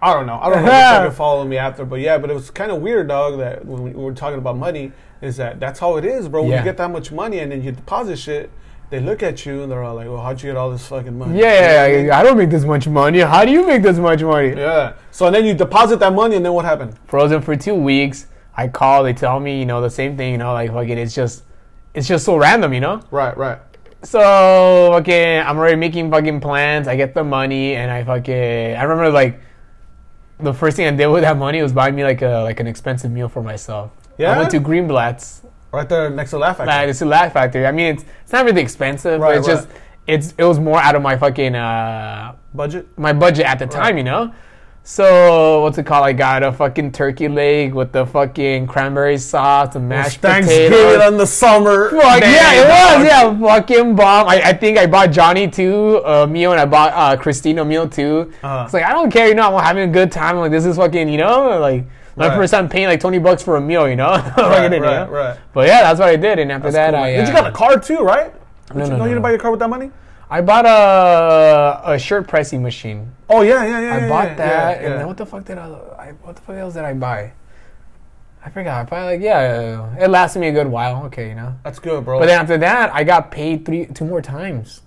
I 0.04 0.14
don't 0.14 0.28
know. 0.28 0.40
I 0.42 0.50
don't 0.50 0.64
know 0.66 0.66
if 0.66 0.72
they 0.72 0.98
fucking 1.04 1.16
follow 1.16 1.46
me 1.46 1.58
after, 1.58 1.86
but 1.86 2.00
yeah, 2.02 2.18
but 2.18 2.30
it 2.30 2.34
was 2.34 2.50
kind 2.52 2.72
of 2.72 2.82
weird, 2.82 3.08
dog. 3.08 3.40
That 3.40 3.66
when 3.66 3.84
we 3.84 3.92
were 3.94 4.14
talking 4.14 4.38
about 4.38 4.58
money, 4.58 4.92
is 5.22 5.38
that 5.38 5.60
that's 5.60 5.80
how 5.80 5.96
it 5.98 6.04
is, 6.06 6.28
bro. 6.28 6.42
When 6.42 6.52
Yeah. 6.52 6.58
you 6.60 6.64
get 6.66 6.78
that 6.78 6.92
much 6.92 7.12
money 7.12 7.40
and 7.40 7.52
then 7.52 7.64
you 7.64 7.72
deposit 7.72 8.18
shit, 8.20 8.50
they 8.90 9.00
look 9.00 9.24
at 9.24 9.46
you 9.46 9.64
and 9.64 9.72
they're 9.72 9.82
all 9.82 9.96
like, 9.96 10.08
"Well, 10.08 10.22
how'd 10.22 10.42
you 10.42 10.50
get 10.50 10.58
all 10.58 10.70
this 10.72 10.86
fucking 10.88 11.18
money?" 11.18 11.40
Yeah, 11.40 11.88
yeah, 11.88 12.20
I 12.20 12.22
don't 12.24 12.38
make 12.38 12.50
this 12.50 12.66
much 12.66 12.88
money. 12.88 13.20
How 13.22 13.46
do 13.46 13.52
you 13.52 13.66
make 13.66 13.82
this 13.82 13.98
much 13.98 14.22
money? 14.22 14.54
yeah. 14.58 14.94
So 15.12 15.32
then 15.32 15.46
you 15.46 15.54
deposit 15.54 16.00
that 16.02 16.14
money, 16.14 16.36
and 16.36 16.46
then 16.46 16.54
what 16.54 16.66
happened? 16.66 16.96
Frozen 17.08 17.42
for 17.42 17.56
two 17.56 17.76
weeks. 17.76 18.28
I 18.58 18.68
call. 18.68 19.04
They 19.04 19.14
tell 19.14 19.40
me, 19.40 19.58
you 19.58 19.66
know, 19.66 19.82
the 19.82 19.90
same 19.90 20.16
thing. 20.18 20.34
You 20.34 20.38
know, 20.38 20.54
like 20.54 20.70
fucking, 20.72 20.98
it's 20.98 21.16
just, 21.16 21.44
it's 21.96 22.08
just 22.08 22.26
so 22.26 22.36
random. 22.38 22.74
You 22.74 22.82
know. 22.82 23.02
Right, 23.10 23.36
right. 23.38 23.58
So 24.04 24.90
fucking, 24.92 25.40
I'm 25.40 25.58
already 25.58 25.78
making 25.78 26.12
fucking 26.12 26.42
plans. 26.42 26.88
I 26.90 26.96
get 26.98 27.14
the 27.14 27.24
money, 27.24 27.76
and 27.76 27.90
I 27.90 28.04
fucking, 28.04 28.76
I 28.76 28.84
remember 28.84 29.10
like, 29.12 29.40
the 30.44 30.54
first 30.54 30.78
thing 30.78 30.88
I 30.88 30.92
did 30.92 31.08
with 31.08 31.24
that 31.24 31.38
money 31.38 31.62
was 31.62 31.74
buy 31.74 31.90
me 31.92 32.04
like 32.04 32.22
a 32.22 32.42
like 32.44 32.60
an 32.60 32.68
expensive 32.68 33.12
meal 33.12 33.30
for 33.30 33.42
myself. 33.42 33.92
Yeah? 34.18 34.34
I 34.34 34.38
went 34.38 34.52
to 34.52 34.60
Greenblatt's. 34.60 35.42
Right 35.72 35.90
there 35.90 36.10
next 36.12 36.30
to 36.32 36.38
Laugh 36.38 36.58
Factory. 36.58 36.76
Like, 36.76 36.90
it's 36.90 37.02
a 37.02 37.06
Laugh 37.06 37.34
Factory. 37.34 37.66
I 37.66 37.72
mean, 37.72 37.88
it's 37.96 38.06
it's 38.24 38.32
not 38.32 38.46
really 38.46 38.62
expensive, 38.62 39.20
Right, 39.20 39.30
but 39.32 39.38
it's 39.40 39.48
just 39.48 39.68
right. 39.70 39.78
it's 40.08 40.34
it 40.38 40.44
was 40.44 40.60
more 40.60 40.80
out 40.80 40.96
of 40.96 41.02
my 41.02 41.18
fucking 41.18 41.56
uh 41.56 42.36
Budget. 42.54 42.86
my 42.98 43.14
budget 43.14 43.46
at 43.48 43.58
the 43.58 43.66
time, 43.66 43.98
you 43.98 44.04
know. 44.04 44.32
So 44.86 45.62
what's 45.62 45.78
it 45.78 45.86
called? 45.86 46.06
I 46.06 46.12
got 46.12 46.44
a 46.44 46.52
fucking 46.52 46.92
turkey 46.92 47.30
leg 47.30 47.74
with 47.74 47.94
the 47.94 48.06
fucking 48.06 48.68
cranberry 48.68 49.18
sauce, 49.18 49.76
and 49.78 49.88
mashed 49.88 50.20
Thanksgiving 50.20 50.72
potatoes. 50.72 51.08
in 51.14 51.18
the 51.18 51.26
summer. 51.26 51.90
Fuck, 51.90 52.20
Damn, 52.20 52.34
yeah, 52.34 52.62
it 52.64 52.68
dog. 52.68 53.00
was. 53.00 53.08
Yeah, 53.08 53.48
fucking 53.56 53.96
bomb. 53.96 54.28
I, 54.28 54.42
I 54.50 54.54
think 54.54 54.78
I 54.78 54.86
bought 54.86 55.12
Johnny 55.12 55.48
too 55.50 56.00
a 56.04 56.28
meal, 56.28 56.52
and 56.52 56.60
I 56.60 56.66
bought 56.66 56.92
uh, 56.94 57.16
Christina 57.16 57.64
meal 57.64 57.88
too. 57.88 58.34
Uh-huh. 58.44 58.64
It's 58.66 58.74
like 58.74 58.84
I 58.84 58.92
don't 58.92 59.10
care, 59.10 59.30
you 59.30 59.36
know. 59.36 59.56
I'm 59.56 59.64
having 59.64 59.90
a 59.90 59.94
good 59.94 60.12
time. 60.12 60.36
like 60.38 60.52
this 60.52 60.66
is 60.66 60.76
fucking, 60.76 61.08
you 61.08 61.18
know, 61.18 61.60
like 61.62 61.86
my 62.18 62.28
Right. 62.28 62.36
first 62.36 62.52
time 62.52 62.68
paying 62.68 62.88
like 62.88 63.00
twenty 63.00 63.20
bucks 63.20 63.42
for 63.42 63.56
a 63.56 63.62
meal, 63.62 63.88
you 63.88 63.96
know. 63.96 64.12
Right, 64.38 64.70
you 64.70 64.82
right, 64.82 64.82
know? 64.82 65.08
right. 65.10 65.38
But 65.54 65.68
yeah, 65.68 65.84
that's 65.84 66.02
what 66.02 66.10
I 66.10 66.18
did, 66.18 66.40
and 66.40 66.52
after 66.52 66.70
That's 66.72 66.92
that, 66.92 66.94
cool, 66.94 67.04
I. 67.04 67.12
Did 67.16 67.28
you 67.30 67.34
uh, 67.34 67.42
got 67.42 67.48
a 67.50 67.54
car 67.54 67.80
too, 67.80 68.00
right? 68.00 68.34
Did 68.68 68.76
No, 68.76 68.84
you, 68.84 68.90
no, 68.90 68.98
no, 68.98 68.98
no, 68.98 69.04
you 69.06 69.10
didn't 69.12 69.24
buy 69.24 69.30
your 69.30 69.40
car 69.40 69.52
with 69.52 69.62
that 69.62 69.70
money? 69.70 69.92
I 70.34 70.42
bought 70.42 70.66
a 70.66 71.92
a 71.92 72.00
shirt 72.00 72.28
pressing 72.28 72.64
machine. 72.64 73.14
Oh 73.30 73.42
yeah, 73.42 73.64
yeah, 73.66 73.80
yeah. 73.82 73.94
I 73.94 74.00
yeah, 74.00 74.10
bought 74.10 74.26
yeah, 74.30 74.36
that, 74.36 74.82
yeah, 74.82 74.88
and 74.88 75.00
then 75.00 75.06
what 75.06 75.16
the 75.16 75.28
fuck 75.28 75.46
did 75.46 75.60
I, 75.60 75.66
I? 75.68 76.12
What 76.24 76.36
the 76.38 76.42
fuck 76.42 76.56
else 76.56 76.74
did 76.74 76.84
I 76.84 76.94
buy? 76.96 77.34
I 78.44 78.50
forgot. 78.50 78.82
I 78.82 78.86
probably 78.90 79.18
like 79.18 79.22
yeah, 79.22 79.96
it 80.04 80.10
lasted 80.10 80.40
me 80.40 80.48
a 80.48 80.52
good 80.52 80.66
while. 80.66 81.06
Okay, 81.06 81.30
you 81.30 81.36
know. 81.36 81.54
That's 81.64 81.78
good, 81.78 82.04
bro. 82.04 82.18
But 82.18 82.26
then 82.26 82.42
after 82.42 82.58
that, 82.58 82.92
I 82.92 83.04
got 83.04 83.30
paid 83.30 83.64
three, 83.64 83.86
two 83.86 84.06
more 84.06 84.24
times. 84.24 84.82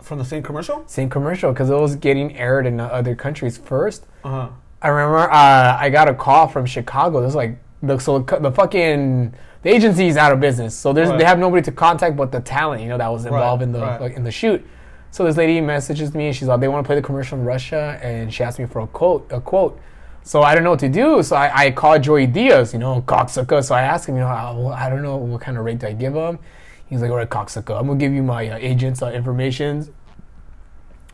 From 0.00 0.20
the 0.20 0.24
same 0.24 0.44
commercial? 0.44 0.84
Same 0.86 1.10
commercial 1.10 1.50
because 1.50 1.68
it 1.68 1.74
was 1.74 1.96
getting 1.96 2.36
aired 2.36 2.66
in 2.68 2.78
other 2.78 3.16
countries 3.16 3.58
first. 3.58 4.06
Uh 4.22 4.30
huh. 4.30 4.48
I 4.80 4.88
remember 4.90 5.28
uh, 5.28 5.76
I 5.76 5.90
got 5.90 6.06
a 6.06 6.14
call 6.14 6.46
from 6.46 6.66
Chicago. 6.66 7.20
This 7.20 7.34
was 7.34 7.34
like 7.34 7.58
the 7.82 7.98
so 7.98 8.20
the 8.20 8.52
fucking 8.52 9.34
the 9.62 9.70
agency 9.70 10.08
is 10.08 10.16
out 10.16 10.32
of 10.32 10.40
business, 10.40 10.74
so 10.74 10.92
there's 10.92 11.08
Right. 11.08 11.18
they 11.18 11.24
have 11.24 11.38
nobody 11.38 11.62
to 11.62 11.72
contact 11.72 12.16
but 12.16 12.32
the 12.32 12.40
talent, 12.40 12.82
you 12.82 12.88
know, 12.88 12.98
that 12.98 13.08
was 13.08 13.24
involved 13.24 13.62
in 13.62 13.72
the 13.72 13.80
right. 13.80 14.00
like, 14.00 14.16
in 14.16 14.24
the 14.24 14.30
shoot. 14.32 14.66
So 15.12 15.24
this 15.24 15.36
lady 15.36 15.60
messages 15.60 16.14
me. 16.14 16.28
And 16.28 16.36
she's 16.36 16.48
like, 16.48 16.60
they 16.60 16.68
want 16.68 16.84
to 16.84 16.86
play 16.86 16.96
the 16.96 17.02
commercial 17.02 17.38
in 17.38 17.44
Russia, 17.44 17.98
and 18.02 18.32
she 18.32 18.42
asked 18.42 18.58
me 18.58 18.66
for 18.66 18.80
a 18.80 18.86
quote. 18.86 19.30
A 19.30 19.40
quote. 19.40 19.78
So 20.24 20.42
I 20.42 20.54
don't 20.54 20.64
know 20.64 20.70
what 20.70 20.80
to 20.80 20.88
do. 20.88 21.22
So 21.22 21.36
I, 21.36 21.66
I 21.66 21.70
called 21.70 22.02
Joey 22.02 22.26
Diaz, 22.26 22.72
you 22.72 22.78
know, 22.78 23.02
cocksucker. 23.02 23.62
So 23.62 23.74
I 23.74 23.82
asked 23.82 24.08
him, 24.08 24.14
you 24.14 24.22
know, 24.22 24.28
I, 24.28 24.86
I 24.86 24.88
don't 24.88 25.02
know 25.02 25.16
what 25.16 25.40
kind 25.40 25.58
of 25.58 25.64
rate 25.64 25.80
do 25.80 25.86
I 25.88 25.92
give 25.92 26.14
him. 26.14 26.38
He's 26.86 27.02
like, 27.02 27.10
all 27.10 27.16
right, 27.16 27.28
cocksucker, 27.28 27.78
I'm 27.78 27.86
gonna 27.86 27.98
give 27.98 28.12
you 28.12 28.22
my 28.22 28.48
uh, 28.48 28.56
agent's 28.56 29.02
uh, 29.02 29.10
information. 29.10 29.92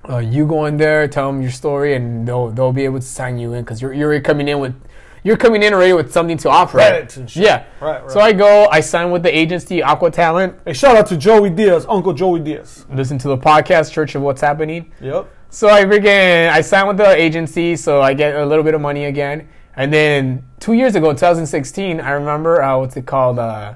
Uh, 0.09 0.19
you 0.19 0.47
go 0.47 0.67
in 0.67 0.77
there, 0.77 1.07
tell 1.09 1.31
them 1.31 1.43
your 1.43 1.51
story, 1.51 1.95
and 1.95 2.27
they'll 2.27 2.51
they'll 2.51 2.73
be 2.73 2.85
able 2.85 2.99
to 2.99 3.05
sign 3.07 3.39
you 3.39 3.53
in 3.53 3.65
because 3.65 3.83
you're 3.83 3.93
you're 3.93 4.21
coming 4.21 4.49
in 4.49 4.59
with 4.59 4.75
you're 5.23 5.37
coming 5.37 5.63
in 5.63 5.73
already 5.73 5.93
with 5.93 6.13
something 6.13 6.37
to 6.39 6.51
offer. 6.51 6.79
Credits 6.79 7.17
and 7.17 7.31
shit. 7.31 7.45
Yeah. 7.45 7.65
Right, 7.81 8.03
right. 8.03 8.11
So 8.11 8.21
I 8.21 8.33
go, 8.33 8.67
I 8.71 8.81
sign 8.81 9.11
with 9.11 9.23
the 9.23 9.37
agency 9.37 9.83
Aqua 9.83 10.11
Talent. 10.11 10.59
Hey, 10.65 10.73
shout 10.73 10.97
out 10.97 11.07
to 11.09 11.17
Joey 11.17 11.51
Diaz, 11.51 11.87
Uncle 11.89 12.13
Joey 12.13 12.41
Diaz. 12.41 12.87
Listen 12.91 13.19
to 13.19 13.29
the 13.29 13.39
podcast, 13.39 13.93
Church 13.93 14.15
of 14.15 14.23
What's 14.23 14.41
Happening. 14.41 14.93
Yep. 15.01 15.29
So 15.51 15.69
I 15.69 15.85
freaking 15.85 16.51
I 16.51 16.61
signed 16.61 16.89
with 16.89 16.99
the 16.99 17.09
agency, 17.15 17.75
so 17.77 18.03
I 18.03 18.15
get 18.15 18.37
a 18.37 18.45
little 18.45 18.65
bit 18.65 18.75
of 18.75 18.81
money 18.81 19.07
again. 19.07 19.49
And 19.77 19.93
then 19.93 20.45
two 20.61 20.73
years 20.75 20.95
ago, 20.95 21.11
2016, 21.13 22.01
I 22.01 22.11
remember 22.11 22.63
uh, 22.63 22.79
what's 22.79 22.97
it 22.97 23.07
called? 23.07 23.39
Uh, 23.39 23.75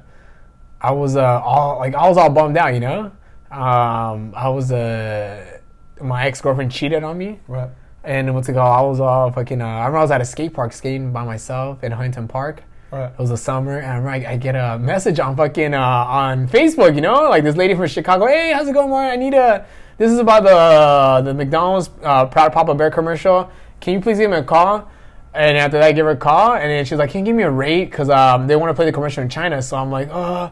I 0.81 0.91
was 0.91 1.17
uh, 1.17 1.41
all 1.41 1.79
like 1.79 1.95
I 1.95 2.09
was 2.09 2.17
all 2.19 2.29
bummed 2.29 2.57
out, 2.57 2.75
you 2.75 2.81
know. 2.81 3.13
Um, 3.51 4.33
I 4.37 4.49
was 4.49 4.73
uh, 4.73 5.59
my 6.01 6.25
ex 6.27 6.41
girlfriend 6.41 6.73
cheated 6.73 7.05
on 7.05 7.17
me, 7.19 7.39
Right. 7.47 7.69
And 8.05 8.35
what's 8.35 8.49
it 8.49 8.55
called? 8.55 8.79
I 8.79 8.83
was 8.83 9.01
all 9.01 9.31
fucking. 9.31 9.61
Uh, 9.61 9.67
I 9.67 9.79
remember 9.79 9.99
I 9.99 10.03
was 10.03 10.11
at 10.11 10.21
a 10.21 10.25
skate 10.25 10.53
park 10.53 10.73
skating 10.73 11.13
by 11.13 11.25
myself 11.25 11.83
in 11.85 11.93
Huntington 11.93 12.29
Park. 12.29 12.65
Right. 12.91 13.11
It 13.11 13.19
was 13.19 13.31
a 13.31 13.37
summer, 13.37 13.79
and 13.79 14.09
I, 14.09 14.33
I, 14.33 14.37
get 14.37 14.55
a 14.55 14.79
message 14.79 15.19
on 15.19 15.35
fucking 15.35 15.73
uh, 15.73 15.81
on 15.81 16.47
Facebook. 16.47 16.95
You 16.95 17.01
know, 17.01 17.29
like 17.31 17.43
this 17.43 17.57
lady 17.57 17.75
from 17.75 17.87
Chicago. 17.87 18.27
Hey, 18.27 18.53
how's 18.53 18.69
it 18.69 18.75
going, 18.75 18.91
Mario? 18.91 19.13
I 19.13 19.17
need 19.17 19.35
a. 19.35 19.67
This 19.97 20.11
is 20.11 20.19
about 20.19 20.43
the 20.43 21.31
the 21.31 21.35
McDonald's 21.35 21.91
uh, 22.03 22.27
Proud 22.27 22.53
Papa 22.53 22.75
Bear 22.75 22.91
commercial. 22.91 23.51
Can 23.81 23.95
you 23.95 24.01
please 24.01 24.19
give 24.19 24.31
me 24.31 24.37
a 24.37 24.45
call? 24.45 24.91
And 25.35 25.57
after 25.57 25.79
that, 25.79 25.87
I 25.87 25.93
give 25.93 26.05
her 26.05 26.13
a 26.13 26.17
call, 26.17 26.55
and 26.55 26.71
then 26.71 26.85
she's 26.85 26.99
like, 26.99 27.11
"Can 27.11 27.21
you 27.21 27.27
give 27.27 27.37
me 27.37 27.45
a 27.45 27.51
rate? 27.51 27.91
Because 27.91 28.11
um, 28.11 28.47
they 28.47 28.57
want 28.57 28.69
to 28.69 28.75
play 28.75 28.85
the 28.85 28.93
commercial 28.93 29.23
in 29.23 29.29
China." 29.29 29.63
So 29.63 29.77
I'm 29.77 29.91
like, 29.91 30.09
"Uh." 30.11 30.51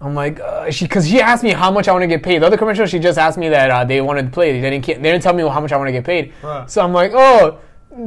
I'm 0.00 0.14
like, 0.14 0.40
uh, 0.40 0.70
she, 0.70 0.86
cause 0.86 1.08
she 1.08 1.20
asked 1.20 1.42
me 1.42 1.50
how 1.50 1.70
much 1.70 1.88
I 1.88 1.92
want 1.92 2.02
to 2.02 2.06
get 2.06 2.22
paid. 2.22 2.42
The 2.42 2.46
other 2.46 2.58
commercial, 2.58 2.84
she 2.86 2.98
just 2.98 3.18
asked 3.18 3.38
me 3.38 3.48
that 3.48 3.70
uh, 3.70 3.84
they 3.84 4.00
wanted 4.00 4.26
to 4.26 4.30
play. 4.30 4.60
They 4.60 4.70
didn't, 4.70 4.86
they 4.86 4.94
didn't 4.94 5.22
tell 5.22 5.32
me 5.32 5.42
how 5.42 5.60
much 5.60 5.72
I 5.72 5.76
want 5.76 5.88
to 5.88 5.92
get 5.92 6.04
paid. 6.04 6.34
Right. 6.42 6.70
So 6.70 6.82
I'm 6.82 6.92
like, 6.92 7.12
oh, 7.14 7.58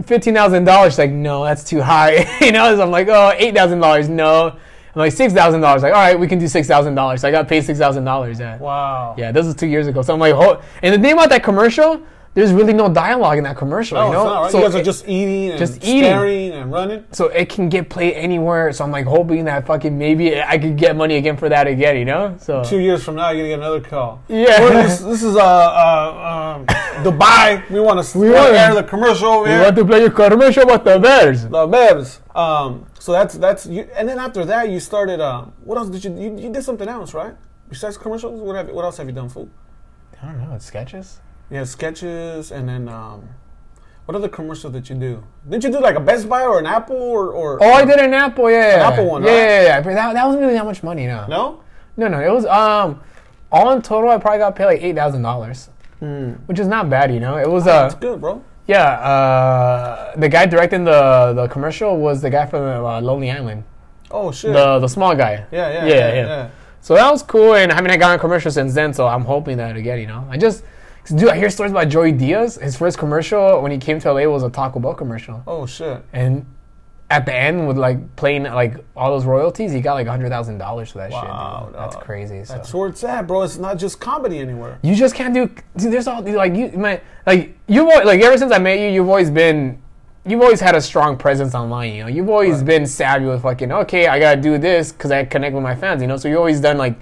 fifteen 0.05 0.33
thousand 0.33 0.65
dollars. 0.65 0.93
She's 0.93 0.99
like, 0.99 1.11
no, 1.11 1.43
that's 1.43 1.63
too 1.63 1.81
high. 1.81 2.37
you 2.41 2.51
know, 2.51 2.75
so 2.75 2.83
I'm 2.83 2.91
like, 2.91 3.07
oh, 3.09 3.33
eight 3.37 3.55
thousand 3.55 3.79
dollars. 3.79 4.07
No. 4.07 4.49
I'm 4.49 4.99
like 4.99 5.11
six 5.11 5.33
thousand 5.33 5.61
dollars. 5.61 5.83
Like, 5.83 5.93
all 5.93 5.99
right, 5.99 6.19
we 6.19 6.27
can 6.27 6.39
do 6.39 6.47
six 6.47 6.67
thousand 6.67 6.95
dollars. 6.95 7.21
So 7.21 7.27
I 7.27 7.31
got 7.31 7.47
paid 7.47 7.63
six 7.63 7.79
thousand 7.79 8.05
dollars. 8.05 8.39
Yeah. 8.39 8.57
Wow. 8.57 9.15
Yeah, 9.17 9.31
this 9.31 9.45
was 9.45 9.55
two 9.55 9.67
years 9.67 9.87
ago. 9.87 10.01
So 10.01 10.13
I'm 10.13 10.19
like, 10.19 10.33
oh, 10.33 10.61
and 10.81 10.93
the 10.93 10.99
thing 10.99 11.13
about 11.13 11.29
that 11.29 11.43
commercial, 11.43 12.01
there's 12.35 12.53
really 12.53 12.73
no 12.73 12.87
dialogue 12.93 13.37
in 13.37 13.43
that 13.43 13.57
commercial. 13.57 13.97
No, 13.97 14.07
you 14.07 14.13
know, 14.13 14.23
not, 14.23 14.41
right? 14.43 14.51
so 14.51 14.57
you 14.59 14.63
guys 14.65 14.75
are 14.75 14.83
just 14.83 15.07
eating 15.07 15.49
and 15.49 15.59
just 15.59 15.83
eating. 15.83 16.03
staring 16.03 16.51
and 16.51 16.71
running. 16.71 17.03
so 17.11 17.27
it 17.27 17.49
can 17.49 17.69
get 17.69 17.89
played 17.89 18.13
anywhere. 18.13 18.71
So 18.71 18.83
I'm 18.85 18.91
like 18.91 19.05
hoping 19.05 19.45
that 19.45 19.65
fucking 19.65 19.97
maybe 19.97 20.39
I 20.41 20.57
could 20.57 20.77
get 20.77 20.95
money 20.95 21.15
again 21.17 21.37
for 21.37 21.49
that 21.49 21.67
again. 21.67 21.97
You 21.97 22.05
know, 22.05 22.37
so 22.39 22.63
Two 22.63 22.79
years 22.79 23.03
from 23.03 23.15
now, 23.15 23.31
you're 23.31 23.47
gonna 23.47 23.49
get 23.49 23.59
another 23.59 23.81
call. 23.81 24.23
Yeah. 24.27 24.59
This, 24.83 24.99
this 24.99 25.23
is 25.23 25.35
uh, 25.35 25.41
uh, 25.43 26.55
um, 26.57 26.65
Dubai. 27.03 27.67
We 27.69 27.79
want 27.79 28.05
to 28.05 28.17
We 28.17 28.29
want- 28.29 28.53
air 28.53 28.73
the 28.75 28.83
commercial 28.83 29.27
over 29.27 29.43
we 29.45 29.49
here. 29.49 29.63
want 29.63 29.75
to 29.75 29.85
play 29.85 30.01
your 30.01 30.11
commercial 30.11 30.63
about 30.63 30.83
the 30.85 30.99
Bears. 30.99 31.43
The 31.47 31.67
Babs. 31.67 32.21
Um, 32.35 32.85
so 32.99 33.11
that's 33.11 33.35
that's 33.35 33.65
you. 33.65 33.89
And 33.95 34.07
then 34.07 34.19
after 34.19 34.45
that, 34.45 34.69
you 34.69 34.79
started. 34.79 35.19
Um, 35.19 35.53
what 35.63 35.77
else 35.77 35.89
did 35.89 36.03
you, 36.05 36.13
you? 36.17 36.37
You 36.37 36.53
did 36.53 36.63
something 36.63 36.87
else, 36.87 37.13
right? 37.13 37.33
Besides 37.69 37.97
commercials, 37.97 38.39
what 38.41 38.55
have 38.55 38.69
what 38.69 38.85
else 38.85 38.97
have 38.97 39.07
you 39.07 39.13
done? 39.13 39.29
Fool. 39.29 39.49
I 40.21 40.25
don't 40.27 40.37
know. 40.49 40.57
Sketches. 40.59 41.19
Yeah, 41.49 41.63
sketches, 41.63 42.51
and 42.51 42.69
then 42.69 42.87
um, 42.87 43.27
what 44.05 44.15
other 44.15 44.27
commercials 44.29 44.73
did 44.73 44.87
you 44.89 44.95
do? 44.95 45.23
Didn't 45.49 45.63
you 45.63 45.71
do 45.71 45.79
like 45.79 45.95
a 45.95 45.99
Best 45.99 46.29
Buy 46.29 46.43
or 46.43 46.59
an 46.59 46.65
Apple 46.67 46.95
or? 46.95 47.31
or 47.31 47.57
Oh, 47.63 47.71
I 47.71 47.85
did 47.85 47.99
an 47.99 48.13
Apple. 48.13 48.49
Yeah, 48.51 48.77
yeah. 48.77 48.87
Apple 48.89 49.05
one, 49.09 49.23
Yeah, 49.23 49.29
right? 49.31 49.37
yeah, 49.37 49.61
yeah. 49.63 49.81
But 49.81 49.93
that, 49.95 50.13
that 50.13 50.25
wasn't 50.25 50.41
really 50.43 50.53
that 50.53 50.65
much 50.65 50.83
money. 50.83 51.07
No. 51.07 51.25
No. 51.27 51.63
No, 51.97 52.07
no. 52.07 52.19
It 52.21 52.31
was 52.31 52.45
um, 52.45 53.01
all 53.51 53.71
in 53.71 53.81
total, 53.81 54.09
I 54.11 54.17
probably 54.19 54.39
got 54.39 54.55
paid 54.55 54.65
like 54.65 54.81
eight 54.81 54.95
thousand 54.95 55.21
dollars, 55.23 55.69
which 56.45 56.59
is 56.59 56.67
not 56.67 56.89
bad. 56.89 57.11
You 57.13 57.19
know, 57.19 57.37
it 57.37 57.49
was 57.49 57.65
uh, 57.67 57.83
That's 57.83 57.95
good, 57.95 58.21
bro. 58.21 58.43
yeah. 58.67 58.83
Uh, 58.83 60.15
the 60.17 60.29
guy 60.29 60.45
directing 60.45 60.83
the 60.83 61.33
the 61.35 61.47
commercial 61.47 61.97
was 61.97 62.21
the 62.21 62.29
guy 62.29 62.45
from 62.45 62.61
uh, 62.85 63.01
Lonely 63.01 63.31
Island, 63.31 63.63
Oh 64.11 64.31
shit. 64.31 64.53
the 64.53 64.77
the 64.79 64.87
small 64.87 65.15
guy. 65.15 65.45
yeah, 65.51 65.69
yeah, 65.69 65.73
yeah, 65.73 65.85
yeah, 65.87 66.13
yeah. 66.13 66.25
yeah. 66.27 66.49
So 66.81 66.93
that 66.95 67.11
was 67.11 67.23
cool, 67.23 67.55
and 67.55 67.71
I 67.71 67.81
mean, 67.81 67.91
I 67.91 67.97
got 67.97 68.15
a 68.15 68.19
commercial 68.19 68.51
since 68.51 68.73
then. 68.73 68.93
So 68.93 69.07
I'm 69.07 69.25
hoping 69.25 69.57
that 69.57 69.75
again. 69.75 69.99
You 69.99 70.07
know, 70.07 70.27
I 70.29 70.37
just. 70.37 70.63
Dude, 71.09 71.29
I 71.29 71.35
hear 71.37 71.49
stories 71.49 71.71
about 71.71 71.89
Joey 71.89 72.11
Diaz. 72.11 72.55
His 72.55 72.77
first 72.77 72.97
commercial 72.97 73.61
when 73.61 73.71
he 73.71 73.77
came 73.77 73.99
to 73.99 74.13
LA 74.13 74.25
was 74.25 74.43
a 74.43 74.49
Taco 74.49 74.79
Bell 74.79 74.93
commercial. 74.93 75.43
Oh 75.47 75.65
shit. 75.65 76.03
And 76.13 76.45
at 77.11 77.25
the 77.25 77.33
end, 77.33 77.67
with 77.67 77.77
like 77.77 78.15
playing 78.15 78.43
like 78.43 78.75
all 78.95 79.09
those 79.11 79.25
royalties, 79.25 79.71
he 79.71 79.81
got 79.81 79.93
like 79.95 80.07
hundred 80.07 80.29
thousand 80.29 80.59
dollars 80.59 80.91
for 80.91 80.99
that 80.99 81.09
Wow, 81.11 81.61
shit. 81.65 81.73
Dude. 81.73 81.81
That's 81.81 81.95
crazy. 81.95 82.43
So. 82.45 82.53
That's 82.53 82.73
where 82.73 82.89
it's 82.89 83.03
at, 83.03 83.25
bro. 83.27 83.41
It's 83.41 83.57
not 83.57 83.77
just 83.79 83.99
comedy 83.99 84.39
anywhere. 84.39 84.77
you 84.83 84.93
just 84.95 85.15
can't 85.15 85.33
do. 85.33 85.47
Dude, 85.77 85.91
there's 85.91 86.07
all 86.07 86.21
like 86.21 86.53
you, 86.55 86.69
man. 86.73 87.01
Like 87.25 87.57
you've 87.67 87.89
al- 87.89 88.05
like 88.05 88.21
ever 88.21 88.37
since 88.37 88.51
I 88.51 88.59
met 88.59 88.79
you, 88.79 88.87
you've 88.89 89.09
always 89.09 89.31
been. 89.31 89.81
You've 90.25 90.41
always 90.41 90.59
had 90.59 90.75
a 90.75 90.81
strong 90.81 91.17
presence 91.17 91.55
online, 91.55 91.93
you 91.93 92.01
know. 92.03 92.09
You've 92.09 92.29
always 92.29 92.57
Right. 92.57 92.65
been 92.65 92.85
savvy 92.85 93.25
with 93.25 93.41
fucking. 93.41 93.71
Okay, 93.71 94.05
I 94.07 94.19
gotta 94.19 94.39
do 94.39 94.57
this 94.59 94.91
because 94.91 95.09
I 95.09 95.25
connect 95.25 95.55
with 95.55 95.63
my 95.63 95.75
fans, 95.75 96.01
you 96.03 96.07
know. 96.07 96.17
So 96.17 96.27
you 96.27 96.37
always 96.37 96.59
done 96.61 96.77
like 96.77 96.95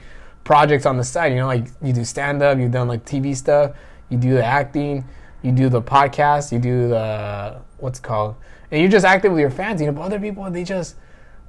projects 0.45 0.85
on 0.85 0.95
the 0.95 1.03
side, 1.03 1.33
you 1.33 1.39
know. 1.39 1.47
Like 1.47 1.65
you 1.81 1.91
do 1.91 2.05
stand 2.05 2.41
up, 2.41 2.57
you've 2.59 2.71
done 2.71 2.87
like 2.87 3.03
TV 3.03 3.35
stuff, 3.35 3.71
you 4.09 4.17
do 4.17 4.33
the 4.33 4.43
acting, 4.45 5.03
you 5.41 5.51
do 5.51 5.69
the 5.69 5.81
podcast, 5.81 6.51
you 6.51 6.59
do 6.59 6.89
the 6.89 7.57
what's 7.79 7.99
it 7.99 8.03
called, 8.03 8.35
and 8.71 8.81
you're 8.81 8.89
just 8.91 9.05
active 9.05 9.31
with 9.31 9.39
your 9.41 9.49
fans, 9.51 9.79
you 9.81 9.87
know. 9.87 9.93
But 9.93 10.01
other 10.03 10.19
people, 10.19 10.49
they 10.49 10.63
just 10.63 10.95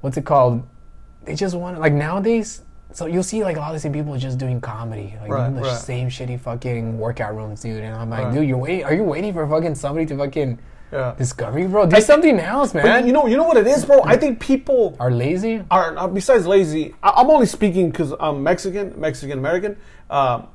what's 0.01 0.17
it 0.17 0.25
called? 0.25 0.67
They 1.25 1.35
just 1.35 1.55
want 1.55 1.79
like 1.79 1.93
nowadays. 1.93 2.61
So 2.91 3.05
you'll 3.05 3.21
see 3.23 3.43
like 3.43 3.55
a 3.55 3.59
lot 3.59 3.67
of 3.69 3.73
the 3.75 3.79
same 3.79 3.93
people 3.93 4.17
just 4.17 4.39
doing 4.39 4.59
comedy, 4.61 5.15
like 5.21 5.29
Right, 5.29 5.43
doing 5.43 5.55
the 5.55 5.61
right. 5.61 5.77
same 5.77 6.09
shitty 6.09 6.39
fucking 6.39 6.97
workout 6.97 7.35
rooms, 7.35 7.61
dude. 7.61 7.83
And 7.83 7.95
I'm 7.95 8.09
like, 8.09 8.25
Right. 8.25 8.33
dude, 8.33 8.47
you're 8.47 8.57
waiting. 8.57 8.83
Are 8.83 8.93
you 8.93 9.03
waiting 9.03 9.31
for 9.31 9.47
fucking 9.47 9.75
somebody 9.75 10.07
to 10.07 10.17
fucking 10.17 10.57
Yeah. 10.91 11.13
discover 11.15 11.59
you, 11.59 11.67
bro? 11.67 11.85
Do 11.85 12.01
something 12.01 12.39
else, 12.39 12.73
man. 12.73 12.83
But 12.83 13.05
you 13.05 13.13
know, 13.13 13.27
you 13.27 13.37
know 13.37 13.43
what 13.43 13.57
it 13.57 13.67
is, 13.67 13.85
bro. 13.85 14.01
I 14.03 14.17
think 14.17 14.39
people 14.39 14.97
are 14.99 15.11
lazy. 15.11 15.63
are 15.69 15.95
uh, 15.95 16.07
besides 16.07 16.47
lazy. 16.47 16.95
I, 17.03 17.11
I'm 17.17 17.29
only 17.29 17.45
speaking 17.45 17.91
because 17.91 18.11
I'm 18.19 18.41
Mexican, 18.41 18.99
Mexican 18.99 19.37
American. 19.37 19.77
Um, 20.09 20.47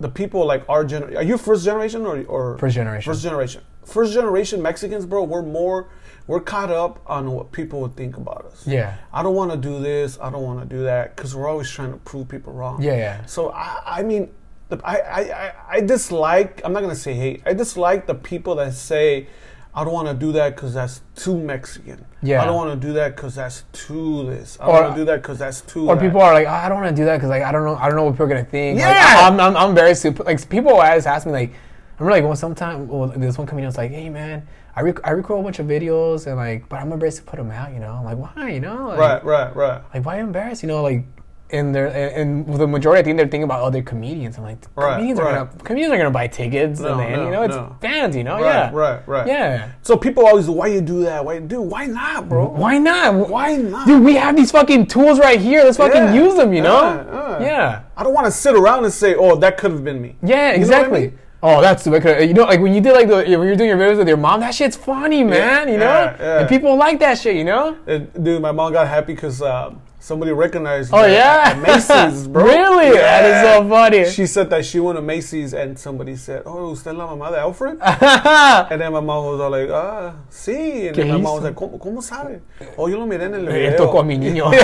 the 0.00 0.08
people 0.08 0.44
like 0.46 0.64
our 0.68 0.84
generation. 0.84 1.16
Are 1.18 1.22
you 1.22 1.38
first 1.38 1.64
generation 1.64 2.04
or 2.06 2.24
or 2.24 2.58
First 2.58 2.74
generation. 2.74 3.12
First 3.12 3.22
generation. 3.22 3.62
First 3.84 4.12
generation 4.12 4.62
Mexicans, 4.62 5.06
bro. 5.06 5.22
We're 5.24 5.42
more. 5.42 5.88
We're 6.26 6.40
caught 6.40 6.70
up 6.70 7.02
on 7.06 7.30
what 7.32 7.50
people 7.52 7.80
would 7.80 7.96
think 7.96 8.16
about 8.16 8.44
us. 8.46 8.66
Yeah. 8.66 8.96
I 9.12 9.22
don't 9.22 9.34
want 9.34 9.50
to 9.50 9.56
do 9.56 9.80
this. 9.80 10.18
I 10.20 10.30
don't 10.30 10.42
want 10.42 10.60
to 10.60 10.76
do 10.76 10.84
that 10.84 11.16
because 11.16 11.34
we're 11.34 11.48
always 11.48 11.68
trying 11.68 11.92
to 11.92 11.98
prove 11.98 12.28
people 12.28 12.52
wrong. 12.52 12.82
Yeah, 12.82 12.96
yeah. 12.96 13.26
So 13.26 13.50
I, 13.50 13.80
I 13.84 14.02
mean, 14.02 14.30
the, 14.68 14.80
I, 14.84 14.96
I, 14.96 15.20
I, 15.20 15.54
I 15.68 15.80
dislike. 15.80 16.60
I'm 16.64 16.72
not 16.72 16.80
gonna 16.80 16.94
say 16.94 17.14
hate. 17.14 17.42
I 17.44 17.52
dislike 17.52 18.06
the 18.06 18.14
people 18.14 18.54
that 18.56 18.74
say, 18.74 19.26
"I 19.74 19.84
don't 19.84 19.92
want 19.92 20.08
to 20.08 20.14
do 20.14 20.32
that 20.32 20.54
because 20.56 20.74
that's 20.74 21.02
too 21.14 21.38
Mexican." 21.38 22.04
Yeah. 22.22 22.42
I 22.42 22.46
don't 22.46 22.56
want 22.56 22.80
to 22.80 22.86
do 22.86 22.92
that 22.94 23.16
because 23.16 23.34
that's 23.36 23.64
too 23.72 24.26
this. 24.26 24.58
I 24.60 24.66
don't 24.66 24.74
want 24.74 24.94
to 24.94 25.00
do 25.00 25.04
that 25.06 25.22
because 25.22 25.38
that's 25.38 25.60
too. 25.62 25.88
Or 25.88 25.94
that. 25.94 26.00
people 26.02 26.20
are 26.20 26.34
like, 26.34 26.46
I 26.46 26.68
don't 26.68 26.80
want 26.82 26.94
to 26.94 27.00
do 27.02 27.06
that 27.06 27.16
because 27.16 27.30
like 27.30 27.42
I 27.42 27.50
don't 27.52 27.64
know, 27.64 27.76
I 27.76 27.86
don't 27.86 27.96
know 27.96 28.04
what 28.04 28.12
people 28.12 28.26
are 28.26 28.28
gonna 28.28 28.44
think. 28.44 28.78
Like, 28.80 28.94
Yeah. 28.94 29.28
I'm, 29.28 29.40
I'm, 29.40 29.56
I'm 29.56 29.74
very 29.74 29.94
super. 29.94 30.24
Like 30.24 30.46
people 30.48 30.72
always 30.72 31.06
ask 31.06 31.26
me 31.26 31.32
like, 31.32 31.52
I'm 31.98 32.06
like 32.06 32.24
well, 32.24 32.36
sometime 32.36 32.88
well, 32.88 33.08
this 33.08 33.38
one 33.38 33.46
comedian 33.46 33.68
was 33.68 33.78
like, 33.78 33.90
hey 33.90 34.08
man, 34.10 34.46
I 34.76 34.80
rec- 34.82 35.06
I 35.06 35.10
record 35.12 35.40
a 35.40 35.42
bunch 35.42 35.58
of 35.58 35.66
videos 35.66 36.26
and 36.26 36.36
like, 36.36 36.68
but 36.68 36.76
I'm 36.80 36.92
embarrassed 36.92 37.18
to 37.18 37.24
put 37.24 37.36
them 37.36 37.50
out. 37.50 37.72
You 37.72 37.80
know, 37.80 37.92
I'm 37.92 38.04
like, 38.04 38.18
why? 38.18 38.50
You 38.50 38.60
know, 38.60 38.88
like, 38.88 38.98
Right, 38.98 39.24
right, 39.24 39.56
right. 39.56 39.82
like 39.94 40.04
why 40.04 40.18
embarrassed? 40.20 40.62
You 40.62 40.68
know, 40.68 40.82
like. 40.82 41.04
And 41.52 41.74
they're 41.74 41.88
and, 41.88 42.46
the 42.46 42.66
majority, 42.66 43.00
I 43.00 43.02
think 43.02 43.16
they're 43.16 43.26
thinking 43.26 43.42
about 43.42 43.62
other 43.62 43.82
comedians. 43.82 44.38
I'm 44.38 44.44
like, 44.44 44.58
Right, 44.76 44.94
comedians 44.94 45.18
are 45.18 45.24
gonna 45.24 45.50
comedians 45.64 45.92
are 45.92 45.98
gonna 45.98 46.10
buy 46.10 46.28
tickets, 46.28 46.80
No, 46.80 46.92
and 46.92 47.00
then, 47.00 47.12
no, 47.18 47.24
you 47.24 47.30
know, 47.30 47.42
it's 47.42 47.56
no. 47.56 47.76
fans, 47.80 48.14
you 48.14 48.22
know, 48.24 48.34
Right, 48.34 48.44
yeah, 48.44 48.70
right, 48.72 49.08
right. 49.08 49.26
yeah. 49.26 49.70
So 49.82 49.96
people 49.96 50.26
always, 50.26 50.48
why 50.48 50.68
you 50.68 50.80
do 50.80 51.02
that? 51.02 51.24
Why, 51.24 51.40
do? 51.40 51.60
Why 51.60 51.86
not, 51.86 52.28
bro? 52.28 52.46
Why 52.48 52.78
not? 52.78 53.28
Why 53.28 53.56
not? 53.56 53.86
Dude, 53.86 54.04
we 54.04 54.14
have 54.14 54.36
these 54.36 54.50
fucking 54.52 54.86
tools 54.86 55.18
right 55.18 55.40
here. 55.40 55.64
Let's 55.64 55.76
fucking 55.76 55.96
Yeah, 55.96 56.14
use 56.14 56.36
them, 56.36 56.52
you 56.52 56.62
know? 56.62 56.82
yeah, 56.82 57.40
yeah. 57.40 57.46
yeah. 57.46 57.80
I 57.96 58.02
don't 58.04 58.14
want 58.14 58.26
to 58.26 58.32
sit 58.32 58.54
around 58.54 58.84
and 58.84 58.92
say, 58.92 59.14
"Oh, 59.14 59.36
that 59.36 59.56
could 59.58 59.72
have 59.72 59.84
been 59.84 60.00
me." 60.00 60.16
Yeah, 60.22 60.28
You 60.28 60.36
know 60.36 60.38
what 60.38 60.52
I 60.52 60.56
exactly. 60.56 61.12
Oh, 61.42 61.60
that's 61.62 61.86
because 61.88 62.22
you 62.26 62.34
know, 62.34 62.44
like 62.44 62.60
when 62.60 62.74
you 62.74 62.80
did 62.82 62.92
like 62.92 63.08
the 63.08 63.16
when 63.16 63.46
you're 63.48 63.56
doing 63.56 63.70
your 63.70 63.78
videos 63.78 63.96
with 63.98 64.08
your 64.08 64.16
mom, 64.18 64.40
that 64.40 64.54
shit's 64.54 64.76
funny, 64.76 65.24
man. 65.24 65.68
You 65.68 65.78
know, 65.78 65.84
yeah, 65.86 66.16
yeah. 66.20 66.38
and 66.40 66.48
people 66.48 66.76
like 66.76 66.98
that 67.00 67.18
shit. 67.18 67.34
You 67.34 67.44
know. 67.44 67.76
Uh, 67.88 67.98
dude, 67.98 68.42
my 68.42 68.52
mom 68.52 68.72
got 68.72 68.86
happy 68.88 69.14
because 69.14 69.40
uh, 69.40 69.72
Somebody 70.02 70.32
recognized. 70.32 70.90
Oh 70.94 71.04
yeah, 71.04 71.42
at 71.52 71.58
Macy's, 71.62 72.26
bro. 72.26 72.42
really? 72.44 72.96
That 72.96 73.24
is 73.26 73.42
so 73.54 73.68
funny. 73.68 74.04
She 74.10 74.26
said 74.26 74.48
that 74.48 74.64
she 74.64 74.80
went 74.80 74.96
to 74.96 75.02
Macy's 75.02 75.52
and 75.52 75.78
somebody 75.78 76.16
said, 76.16 76.42
"Oh, 76.46 76.70
usted 76.72 76.94
la 76.94 77.06
mamá 77.06 77.30
de 77.30 77.38
Alfred." 77.38 77.76
and 78.72 78.80
then 78.80 78.92
my 78.94 79.00
mom 79.00 79.26
was 79.26 79.40
all 79.40 79.50
like, 79.50 79.68
"Ah, 79.70 80.14
sí." 80.30 80.88
And 80.88 80.96
then 80.96 81.08
my 81.08 81.16
mom 81.18 81.34
was 81.34 81.44
like, 81.44 81.54
¿Cómo, 81.54 81.78
¿Cómo 81.78 82.02
sabe? 82.02 82.40
Oh, 82.78 82.86
yo 82.88 82.96
lo 82.98 83.06
miré 83.06 83.24
en 83.26 83.34
el 83.34 83.46
Él 83.46 83.52
video. 83.52 83.76
tocó 83.76 84.00
a 84.00 84.02
mi 84.04 84.16
niño. 84.16 84.50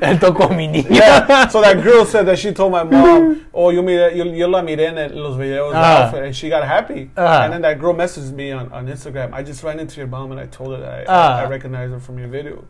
Él 0.00 0.18
tocó 0.20 0.44
a 0.44 0.48
mi 0.54 0.68
niño. 0.68 0.88
Yeah. 0.90 1.48
So 1.48 1.60
that 1.60 1.82
girl 1.82 2.04
said 2.04 2.26
that 2.26 2.38
she 2.38 2.52
told 2.52 2.70
my 2.72 2.84
mom, 2.84 3.44
"Oh, 3.52 3.70
yo 3.70 3.82
miré, 3.82 4.14
yo, 4.16 4.24
yo 4.24 4.46
la 4.48 4.62
miré 4.62 4.86
en 4.88 4.96
los 5.20 5.36
videos 5.36 5.72
de 5.72 5.78
Ah. 5.78 6.04
Alfred," 6.04 6.24
and 6.24 6.34
she 6.34 6.48
got 6.48 6.64
happy. 6.64 7.10
Ah. 7.16 7.42
And 7.44 7.52
then 7.54 7.62
that 7.62 7.78
girl 7.80 7.92
messaged 7.94 8.32
me 8.32 8.52
on, 8.52 8.70
on 8.72 8.86
Instagram. 8.86 9.32
I 9.32 9.42
just 9.42 9.62
ran 9.64 9.80
into 9.80 9.96
your 9.98 10.06
mom 10.08 10.30
and 10.32 10.40
I 10.40 10.46
told 10.46 10.74
her 10.74 10.80
that 10.80 10.92
I, 11.00 11.04
Ah. 11.08 11.40
I 11.40 11.46
recognize 11.48 11.90
her 11.90 11.98
from 12.00 12.18
your 12.18 12.28
videos. 12.28 12.64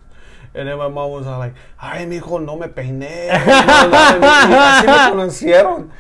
And 0.55 0.69
then 0.69 0.79
my 0.79 0.89
mom 0.89 1.11
was 1.11 1.27
all 1.27 1.39
like, 1.39 1.55
"Ay, 1.81 2.07
mijo, 2.07 2.45
no 2.45 2.57
me 2.57 2.69
peiné." 2.69 3.29
Y 3.29 5.25
así 5.25 5.47
me. 5.47 5.91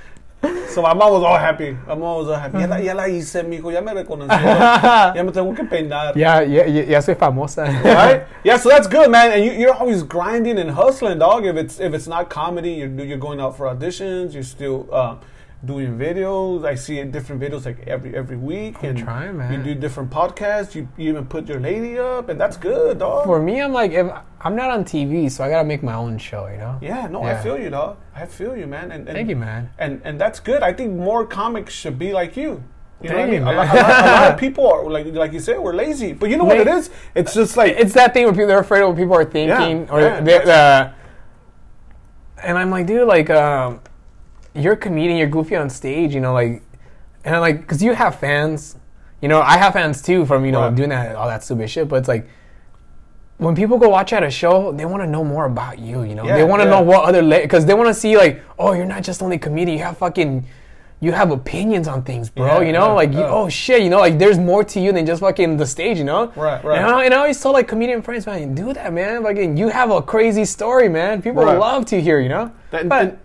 So 0.68 0.82
my 0.82 0.92
mom 0.92 1.12
was 1.12 1.22
all 1.22 1.38
happy. 1.38 1.72
My 1.86 1.94
mom 1.94 2.18
was 2.18 2.28
all 2.28 2.36
happy. 2.36 2.59
Ya 2.59 2.66
la, 2.66 2.76
ya 2.76 2.92
la 2.94 3.05
hice, 3.05 3.42
mijo. 3.42 3.72
Ya 3.72 3.80
me 3.80 3.92
reconocieron. 3.92 5.14
Ya 5.16 5.22
me 5.22 5.32
tengo 5.32 5.55
que 5.55 5.64
peinar. 5.64 6.16
Ya, 6.16 6.40
ya, 6.42 6.64
ya, 6.66 6.82
ya 6.84 7.00
soy 7.00 7.14
famosa. 7.14 7.64
right? 7.84 8.26
Yeah, 8.44 8.59
so 8.59 8.68
that's 8.68 8.86
good, 8.86 9.11
man. 9.11 9.32
And 9.32 9.44
you, 9.44 9.52
you're 9.52 9.74
always 9.74 10.02
grinding 10.02 10.59
and 10.59 10.70
hustling, 10.70 11.18
dog. 11.18 11.46
If 11.46 11.57
it's 11.57 11.80
if 11.80 11.94
it's 11.94 12.07
not 12.07 12.28
comedy, 12.28 12.72
you're 12.72 12.90
you're 12.90 13.18
going 13.18 13.40
out 13.40 13.57
for 13.57 13.66
auditions. 13.66 14.34
You're 14.34 14.42
still 14.42 14.86
uh, 14.92 15.16
doing 15.64 15.98
videos. 15.98 16.64
I 16.64 16.74
see 16.74 17.02
different 17.04 17.40
videos 17.40 17.64
like 17.64 17.86
every 17.86 18.14
every 18.14 18.36
week. 18.36 18.76
I'm 18.82 18.90
and 18.90 18.98
trying, 18.98 19.36
man. 19.36 19.52
You 19.52 19.74
do 19.74 19.74
different 19.80 20.10
podcasts. 20.10 20.74
You, 20.74 20.88
you 20.96 21.10
even 21.10 21.26
put 21.26 21.48
your 21.48 21.60
lady 21.60 21.98
up, 21.98 22.28
and 22.28 22.40
that's 22.40 22.56
good, 22.56 22.98
dog. 22.98 23.24
For 23.24 23.40
me, 23.40 23.60
I'm 23.60 23.72
like, 23.72 23.92
if 23.92 24.10
I'm 24.40 24.56
not 24.56 24.70
on 24.70 24.84
TV, 24.84 25.30
so 25.30 25.44
I 25.44 25.50
gotta 25.50 25.66
make 25.66 25.82
my 25.82 25.94
own 25.94 26.18
show, 26.18 26.46
you 26.46 26.58
know? 26.58 26.78
yeah, 26.82 27.06
no, 27.06 27.22
I 27.22 27.40
feel 27.42 27.58
you, 27.58 27.70
dog. 27.70 27.96
I 28.14 28.26
feel 28.26 28.56
you, 28.56 28.66
man. 28.66 28.92
And, 28.92 29.08
and 29.08 29.16
Thank 29.16 29.28
you, 29.28 29.36
man. 29.36 29.70
And 29.78 30.00
and 30.04 30.20
that's 30.20 30.40
good. 30.40 30.62
I 30.62 30.72
think 30.72 30.94
more 30.94 31.26
comics 31.26 31.72
should 31.72 31.98
be 31.98 32.12
like 32.12 32.36
you. 32.36 32.62
You 33.02 33.10
know 33.10 33.16
Thank 33.16 33.32
what 33.32 33.36
I 33.36 33.38
mean? 33.38 33.42
A, 33.42 33.52
lot, 33.52 33.74
a, 33.74 33.76
lot, 33.76 34.04
a 34.04 34.10
lot 34.10 34.32
of 34.32 34.40
people 34.44 34.66
are 34.70 34.88
like 34.88 35.06
like 35.06 35.32
you 35.32 35.40
said, 35.40 35.58
we're 35.58 35.74
lazy. 35.74 36.12
But 36.12 36.30
you 36.30 36.36
know 36.36 36.44
what 36.44 36.58
it 36.58 36.66
Wait. 36.66 36.74
is? 36.74 36.90
It's 37.14 37.34
just 37.34 37.56
like 37.56 37.74
It's 37.76 37.92
that 37.94 38.14
thing 38.14 38.24
where 38.24 38.32
people 38.32 38.46
they're 38.46 38.60
afraid 38.60 38.82
of 38.82 38.88
what 38.88 38.96
people 38.96 39.14
are 39.14 39.24
thinking, 39.24 39.90
or 39.90 40.00
yeah, 40.00 40.20
uh, 40.20 40.92
and 42.44 42.58
I'm 42.58 42.70
like, 42.70 42.86
dude, 42.86 43.08
like, 43.08 43.30
um, 43.30 43.80
you're 44.55 44.74
a 44.74 44.76
comedian, 44.76 45.16
you're 45.18 45.28
goofy 45.28 45.57
on 45.57 45.68
stage, 45.70 46.14
you 46.14 46.20
know, 46.20 46.32
like, 46.32 46.62
and 47.24 47.34
I'm 47.34 47.40
like, 47.40 47.61
because 47.61 47.82
you 47.82 47.94
have 47.94 48.18
fans, 48.18 48.76
you 49.20 49.28
know, 49.28 49.40
I 49.40 49.57
have 49.59 49.72
fans 49.72 50.02
too 50.02 50.24
from 50.26 50.44
you 50.44 50.52
know 50.52 50.61
Right. 50.62 50.74
doing 50.74 50.90
that 50.90 51.16
all 51.16 51.28
that 51.28 51.42
stupid 51.44 51.68
shit, 51.70 51.88
but 51.88 51.96
it's 51.96 52.09
like. 52.09 52.26
When 53.38 53.57
people 53.57 53.78
go 53.78 53.88
watch 53.88 54.12
at 54.12 54.22
a 54.22 54.30
show, 54.30 54.70
they 54.70 54.84
want 54.84 55.02
to 55.02 55.09
know 55.09 55.24
more 55.24 55.46
about 55.46 55.80
you. 55.80 56.05
You 56.05 56.14
know, 56.14 56.24
Yeah, 56.24 56.36
they 56.36 56.44
want 56.44 56.62
to 56.62 56.66
yeah. 56.68 56.74
know 56.76 56.82
what 56.82 57.05
other 57.05 57.20
because 57.42 57.66
they 57.66 57.74
want 57.74 57.88
to 57.88 57.94
see 57.94 58.16
like, 58.16 58.40
oh, 58.61 58.74
you're 58.74 58.86
not 58.86 59.02
just 59.02 59.22
only 59.24 59.38
comedian. 59.38 59.76
You 59.76 59.82
have 59.84 59.98
fucking, 59.98 60.46
you 61.00 61.11
have 61.11 61.32
opinions 61.32 61.88
on 61.88 62.05
things, 62.05 62.30
bro. 62.30 62.61
Yeah, 62.61 62.66
you 62.68 62.72
know, 62.72 62.94
like, 62.94 63.12
you, 63.12 63.22
oh 63.24 63.48
shit, 63.48 63.82
you 63.82 63.90
know, 63.90 63.98
like 63.98 64.20
there's 64.20 64.38
more 64.38 64.62
to 64.62 64.78
you 64.78 64.92
than 64.92 65.05
just 65.05 65.20
fucking 65.20 65.57
the 65.57 65.66
stage. 65.66 65.98
You 65.98 66.05
know, 66.05 66.32
Right, 66.36 66.62
right. 66.62 66.78
And 66.78 66.86
I, 66.86 67.05
and 67.07 67.12
I 67.12 67.16
always 67.18 67.40
tell 67.42 67.52
like 67.52 67.66
comedian 67.66 68.02
friends, 68.02 68.24
man, 68.24 68.55
do 68.55 68.72
that, 68.72 68.92
man. 68.92 69.24
Like, 69.24 69.36
you 69.36 69.66
have 69.68 69.90
a 69.90 70.00
crazy 70.00 70.44
story, 70.44 70.88
man. 70.88 71.20
People 71.20 71.42
Right. 71.44 71.59
love 71.59 71.86
to 71.86 72.00
hear, 72.00 72.20
you 72.20 72.28
know. 72.28 72.52
That- 72.70 72.88
but, 72.88 73.02
and- 73.02 73.18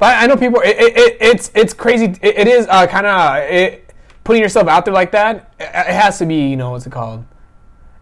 but 0.00 0.16
I 0.16 0.26
know 0.26 0.36
people. 0.36 0.60
It, 0.62 0.76
it, 0.78 0.96
it, 0.96 1.16
it's 1.20 1.50
it's 1.54 1.74
crazy. 1.74 2.06
It, 2.22 2.38
it 2.38 2.48
is 2.48 2.66
uh, 2.68 2.86
kind 2.86 3.06
of 3.06 3.36
it, 3.50 3.94
putting 4.24 4.42
yourself 4.42 4.66
out 4.66 4.86
there 4.86 4.94
like 4.94 5.12
that. 5.12 5.52
It, 5.60 5.64
it 5.64 5.92
has 5.92 6.18
to 6.18 6.26
be, 6.26 6.48
you 6.48 6.56
know, 6.56 6.70
what's 6.70 6.86
it 6.86 6.90
called? 6.90 7.24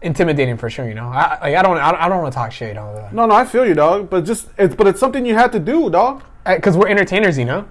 Intimidating 0.01 0.55
for 0.55 0.69
sure. 0.69 0.87
You 0.87 0.95
know, 0.95 1.09
I 1.09 1.37
like, 1.41 1.55
I 1.55 1.61
don't 1.61 1.77
I 1.77 1.91
don't, 1.91 2.01
I 2.01 2.07
don't 2.07 2.21
want 2.21 2.33
to 2.33 2.37
talk 2.37 2.53
shit. 2.53 2.69
You 2.69 2.75
know, 2.75 3.09
no, 3.11 3.25
no, 3.25 3.35
I 3.35 3.43
feel 3.43 3.67
you, 3.67 3.73
dog. 3.73 4.09
But 4.09 4.23
just 4.23 4.47
it's 4.57 4.73
but 4.73 4.87
it's 4.87 4.99
something 4.99 5.25
you 5.25 5.35
have 5.35 5.51
to 5.51 5.59
do, 5.59 5.89
dog. 5.89 6.23
because 6.45 6.77
we're 6.77 6.87
entertainers, 6.87 7.37
you 7.37 7.45
know. 7.45 7.67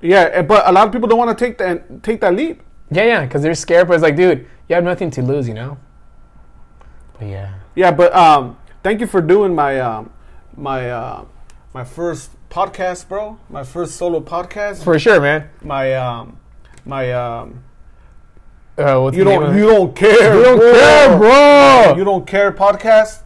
Yeah, 0.00 0.40
but 0.40 0.66
a 0.66 0.72
lot 0.72 0.86
of 0.86 0.92
people 0.92 1.06
don't 1.06 1.18
want 1.18 1.36
to 1.36 1.44
take 1.44 1.58
that 1.58 2.02
take 2.02 2.22
that 2.22 2.34
leap. 2.34 2.62
Yeah, 2.90 3.04
yeah, 3.04 3.24
because 3.26 3.42
they're 3.42 3.54
scared. 3.54 3.86
But 3.86 3.94
it's 3.94 4.02
like, 4.02 4.16
dude, 4.16 4.46
you 4.68 4.74
have 4.74 4.84
nothing 4.84 5.10
to 5.10 5.22
lose, 5.22 5.46
you 5.46 5.54
know. 5.54 5.76
But 7.18 7.28
yeah. 7.28 7.54
Yeah, 7.74 7.90
but 7.90 8.14
um, 8.14 8.56
thank 8.82 9.00
you 9.00 9.06
for 9.06 9.20
doing 9.20 9.54
my 9.54 9.78
um, 9.78 10.10
my 10.56 10.90
uh, 10.90 11.24
my 11.74 11.84
first 11.84 12.30
podcast, 12.50 13.08
bro. 13.08 13.38
My 13.48 13.64
first 13.64 13.94
solo 13.94 14.20
podcast. 14.20 14.82
For 14.84 14.98
sure, 14.98 15.20
man. 15.20 15.48
my 15.62 15.94
um, 15.94 16.38
my 16.84 17.12
um, 17.12 17.62
Uh, 18.76 18.98
what's 19.00 19.16
you 19.16 19.24
the 19.24 19.30
don't 19.30 19.56
you 19.56 19.66
don't 19.66 19.94
care. 19.96 20.36
You 20.36 20.42
don't 20.42 20.60
care, 20.60 21.16
bro. 21.16 21.94
You 21.96 22.04
don't 22.04 22.26
care 22.26 22.52
podcast. 22.52 23.22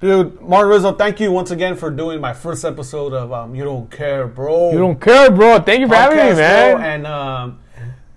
Dude, 0.00 0.40
Martin 0.40 0.70
Rizzo, 0.70 0.92
thank 0.94 1.20
you 1.20 1.30
once 1.30 1.50
again 1.50 1.76
for 1.76 1.90
doing 1.90 2.22
my 2.22 2.32
first 2.32 2.64
episode 2.64 3.12
of 3.12 3.34
um, 3.34 3.54
You 3.54 3.64
Don't 3.64 3.90
Care, 3.90 4.26
bro. 4.26 4.72
You 4.72 4.78
don't 4.78 4.98
care, 4.98 5.30
bro. 5.30 5.60
Thank 5.60 5.80
you 5.80 5.88
for 5.88 5.94
having 5.94 6.16
me, 6.16 6.32
man. 6.36 6.76
bro, 6.76 6.82
and 6.82 7.06
um, 7.06 7.58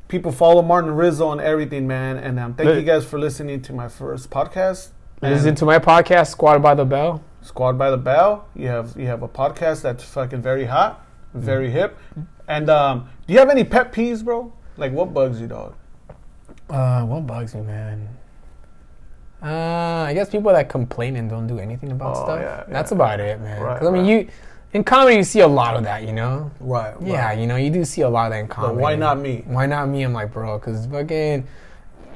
people 0.07 0.31
follow 0.31 0.61
Martin 0.61 0.91
Rizzo 0.91 1.27
on 1.27 1.41
everything, 1.41 1.85
man. 1.85 2.15
And 2.15 2.39
um, 2.39 2.53
thank 2.53 2.69
you 2.69 2.83
guys 2.83 3.03
for 3.03 3.19
listening 3.19 3.61
to 3.63 3.73
my 3.73 3.89
first 3.89 4.29
podcast. 4.29 4.91
Listen 5.21 5.55
to 5.55 5.65
my 5.65 5.77
podcast, 5.77 6.27
Squad 6.27 6.61
by 6.61 6.73
the 6.73 6.85
Bell. 6.85 7.21
Squad 7.43 7.77
by 7.77 7.91
the 7.91 7.97
Bell. 7.97 8.47
You 8.55 8.67
have 8.69 8.95
you 8.97 9.05
have 9.07 9.21
a 9.21 9.27
podcast 9.27 9.81
that's 9.81 10.03
fucking 10.03 10.41
very 10.41 10.65
hot, 10.65 11.05
very 11.33 11.67
Mm-hmm. 11.67 11.75
hip. 11.77 11.97
And 12.47 12.69
um, 12.69 13.09
do 13.27 13.33
you 13.33 13.39
have 13.39 13.49
any 13.49 13.63
pet 13.63 13.91
peeves, 13.93 14.23
bro? 14.23 14.51
Like 14.77 14.91
what 14.91 15.13
bugs 15.13 15.39
you, 15.39 15.47
dog? 15.47 15.75
Uh, 16.69 17.03
what 17.05 17.27
bugs 17.27 17.53
me, 17.55 17.61
man? 17.61 18.09
Uh, 19.41 20.05
I 20.07 20.13
guess 20.13 20.29
people 20.29 20.51
that 20.53 20.69
complain 20.69 21.17
and 21.17 21.29
don't 21.29 21.47
do 21.47 21.59
anything 21.59 21.91
about 21.91 22.15
Oh, 22.15 22.23
stuff. 22.23 22.39
yeah, 22.41 22.63
That's 22.69 22.91
about 22.91 23.19
it, 23.19 23.39
man. 23.41 23.61
Right, 23.61 23.77
'Cause, 23.79 23.87
I 23.87 23.91
mean, 23.91 24.03
right. 24.03 24.25
you 24.25 24.31
in 24.71 24.83
comedy 24.85 25.17
you 25.17 25.23
see 25.23 25.41
a 25.41 25.47
lot 25.47 25.75
of 25.75 25.83
that, 25.83 26.03
you 26.03 26.13
know. 26.13 26.49
Right. 26.61 26.93
Yeah, 27.01 27.33
you 27.33 27.45
know, 27.45 27.57
you 27.57 27.69
do 27.69 27.83
see 27.83 28.01
a 28.01 28.09
lot 28.09 28.27
of 28.27 28.31
that 28.31 28.39
in 28.39 28.47
comedy. 28.47 28.75
But 28.75 28.81
why 28.81 28.95
not 28.95 29.19
me? 29.19 29.43
Why 29.45 29.65
not 29.65 29.89
me? 29.89 30.03
I'm 30.03 30.13
like, 30.13 30.31
bro, 30.31 30.57
because 30.57 30.85
fucking, 30.87 31.45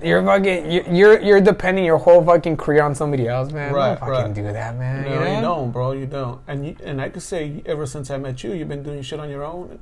you're 0.03 0.23
fucking, 0.23 0.71
you- 0.71 0.85
you're 0.89 1.19
you're 1.21 1.41
depending 1.41 1.85
your 1.85 1.97
whole 1.97 2.23
fucking 2.23 2.57
career 2.57 2.83
on 2.83 2.93
somebody 2.95 3.27
else, 3.27 3.51
man. 3.51 3.73
Right, 3.73 3.89
don't 3.89 3.99
fucking 3.99 4.13
right. 4.13 4.33
do 4.33 4.43
that, 4.43 4.77
man. 4.77 5.03
No, 5.03 5.13
you, 5.13 5.19
know? 5.19 5.35
you 5.35 5.41
don't, 5.41 5.71
bro. 5.71 5.91
You 5.93 6.05
don't. 6.05 6.41
And 6.47 6.65
you, 6.65 6.75
and 6.83 7.01
I 7.01 7.09
could 7.09 7.21
say 7.23 7.61
ever 7.65 7.85
since 7.85 8.09
I 8.11 8.17
met 8.17 8.43
you, 8.43 8.53
you've 8.53 8.67
been 8.69 8.83
doing 8.83 9.01
shit 9.01 9.19
on 9.19 9.29
your 9.29 9.43
own. 9.43 9.79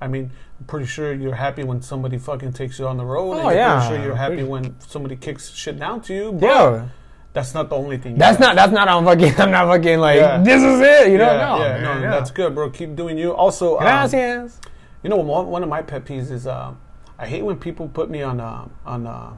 I 0.00 0.08
mean, 0.08 0.30
I'm 0.60 0.66
pretty 0.66 0.86
sure 0.86 1.14
you're 1.14 1.34
happy 1.36 1.62
when 1.64 1.80
somebody 1.80 2.18
fucking 2.18 2.52
takes 2.52 2.78
you 2.78 2.86
on 2.86 2.96
the 2.98 3.04
road. 3.04 3.32
and 3.32 3.40
Oh, 3.40 3.48
you're 3.50 3.58
yeah. 3.58 3.78
Pretty 3.80 3.96
sure 3.96 4.06
you're 4.06 4.16
happy 4.16 4.34
Pretty- 4.36 4.48
when 4.48 4.74
somebody 4.80 5.16
kicks 5.16 5.50
shit 5.50 5.78
down 5.78 6.00
to 6.02 6.14
you. 6.14 6.32
But 6.32 6.46
Yeah. 6.46 6.88
that's 7.32 7.54
not 7.54 7.70
the 7.70 7.76
only 7.76 7.96
thing. 7.96 8.12
you 8.12 8.18
That's 8.18 8.38
not. 8.38 8.54
That's 8.56 8.72
not. 8.72 8.88
I'm 8.88 9.04
fucking. 9.04 9.34
I'm 9.40 9.50
not 9.50 9.66
fucking 9.68 9.98
like. 10.00 10.16
Yeah. 10.16 10.42
This 10.42 10.62
is 10.62 10.80
it. 10.80 11.12
You 11.12 11.18
know. 11.18 11.24
Yeah, 11.32 11.36
no. 11.46 11.58
yeah, 11.64 11.80
man, 11.80 12.02
no, 12.02 12.10
that's 12.10 12.30
good, 12.30 12.54
bro. 12.54 12.68
Keep 12.70 12.96
doing 12.96 13.16
you. 13.16 13.32
Also, 13.34 13.76
um, 13.76 13.82
Gracias. 13.82 14.60
you 15.02 15.08
know, 15.10 15.16
one, 15.16 15.46
one 15.46 15.62
of 15.62 15.68
my 15.68 15.80
pet 15.80 16.04
peeves 16.04 16.30
is 16.30 16.46
uh, 16.46 16.74
I 17.18 17.26
hate 17.26 17.42
when 17.42 17.56
people 17.56 17.88
put 17.88 18.10
me 18.10 18.20
on 18.22 18.40
uh, 18.40 18.66
on 18.84 19.06
uh, 19.06 19.32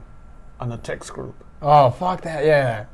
on 0.59 0.71
a 0.71 0.77
text 0.77 1.13
group. 1.13 1.35
Oh 1.61 1.91
fuck 1.91 2.21
that. 2.21 2.45
Yeah. 2.45 2.85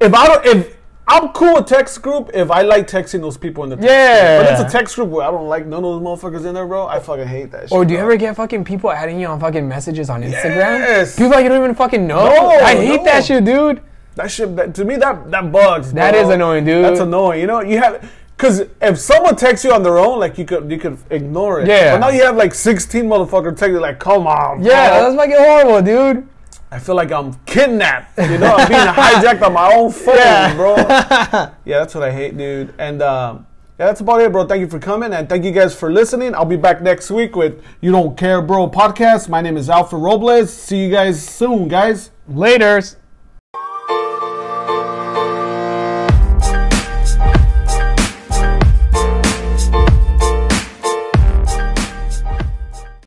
If 0.00 0.14
I 0.14 0.26
don't, 0.26 0.46
if 0.46 0.76
I'm 1.08 1.28
cool 1.30 1.54
with 1.54 1.66
text 1.66 2.00
group, 2.02 2.30
if 2.32 2.50
I 2.50 2.62
like 2.62 2.86
texting 2.88 3.20
those 3.20 3.36
people 3.36 3.64
in 3.64 3.70
the 3.70 3.76
text 3.76 3.90
Yeah. 3.90 4.38
group. 4.38 4.50
but 4.50 4.60
it's 4.60 4.74
a 4.74 4.78
text 4.78 4.94
group 4.94 5.08
where 5.08 5.26
I 5.26 5.30
don't 5.30 5.48
like 5.48 5.66
none 5.66 5.84
of 5.84 5.90
those 5.90 6.02
motherfuckers 6.02 6.46
in 6.46 6.54
there, 6.54 6.66
bro. 6.66 6.86
I 6.86 7.00
fucking 7.00 7.26
hate 7.26 7.50
that. 7.52 7.62
shit. 7.68 7.72
Or 7.72 7.84
do 7.84 7.92
you 7.92 7.98
bro. 7.98 8.06
ever 8.08 8.16
get 8.16 8.36
fucking 8.36 8.64
people 8.64 8.90
adding 8.90 9.18
you 9.20 9.26
on 9.26 9.40
fucking 9.40 9.66
messages 9.66 10.10
on 10.10 10.22
Instagram? 10.22 10.78
Yes. 10.78 11.16
People 11.16 11.30
like 11.32 11.42
you 11.42 11.48
don't 11.48 11.62
even 11.62 11.74
fucking 11.74 12.06
know. 12.06 12.24
No, 12.24 12.48
I 12.50 12.76
hate 12.76 12.98
no. 12.98 13.04
that 13.04 13.24
shit, 13.24 13.44
dude. 13.44 13.82
That 14.14 14.30
shit, 14.30 14.54
that, 14.56 14.74
to 14.74 14.84
me, 14.84 14.96
that 14.96 15.30
that 15.30 15.50
bugs. 15.50 15.92
That 15.92 16.12
bro. 16.12 16.20
is 16.22 16.28
annoying, 16.28 16.64
dude. 16.64 16.84
That's 16.84 17.00
annoying. 17.00 17.40
You 17.40 17.46
know, 17.46 17.60
you 17.62 17.78
have 17.78 18.08
because 18.36 18.66
if 18.80 18.98
someone 18.98 19.36
texts 19.36 19.64
you 19.64 19.72
on 19.72 19.82
their 19.82 19.98
own, 19.98 20.18
like 20.18 20.36
you 20.36 20.44
could 20.44 20.70
you 20.70 20.78
could 20.78 20.98
ignore 21.10 21.60
it. 21.60 21.68
Yeah. 21.68 21.94
But 21.94 21.98
now 21.98 22.08
you 22.08 22.24
have 22.24 22.36
like 22.36 22.54
16 22.54 23.04
motherfuckers 23.04 23.56
texting, 23.56 23.80
like, 23.80 23.98
come 23.98 24.26
on. 24.26 24.62
Yeah, 24.62 25.00
bro. 25.00 25.14
that's 25.14 25.16
fucking 25.16 25.36
horrible, 25.36 25.82
dude. 25.82 26.28
I 26.72 26.78
feel 26.78 26.94
like 26.94 27.12
I'm 27.12 27.34
kidnapped. 27.44 28.16
You 28.18 28.38
know, 28.38 28.54
I'm 28.56 28.66
being 28.68 28.80
hijacked 28.80 29.42
on 29.42 29.52
my 29.52 29.74
own 29.74 29.92
phone, 30.04 30.16
Yeah. 30.16 30.54
bro. 30.56 30.74
Yeah, 31.66 31.78
that's 31.80 31.94
what 31.94 32.02
I 32.02 32.10
hate, 32.10 32.36
dude. 32.36 32.72
And 32.78 33.02
um, 33.02 33.46
yeah, 33.78 33.86
that's 33.86 34.00
about 34.00 34.22
it, 34.22 34.32
bro. 34.32 34.46
Thank 34.46 34.60
you 34.60 34.68
for 34.68 34.78
coming, 34.78 35.12
and 35.12 35.28
thank 35.28 35.44
you 35.44 35.52
guys 35.52 35.74
for 35.78 35.92
listening. 35.92 36.34
I'll 36.34 36.46
be 36.46 36.56
back 36.56 36.80
next 36.80 37.10
week 37.10 37.36
with 37.36 37.62
You 37.82 37.92
Don't 37.92 38.16
Care, 38.16 38.40
Bro 38.40 38.70
podcast. 38.70 39.28
My 39.28 39.42
name 39.42 39.56
is 39.58 39.68
Alfred 39.68 40.00
Robles. 40.02 40.50
See 40.52 40.84
you 40.84 40.90
guys 40.90 41.22
soon, 41.22 41.68
guys. 41.68 42.10
Laters. 42.30 42.96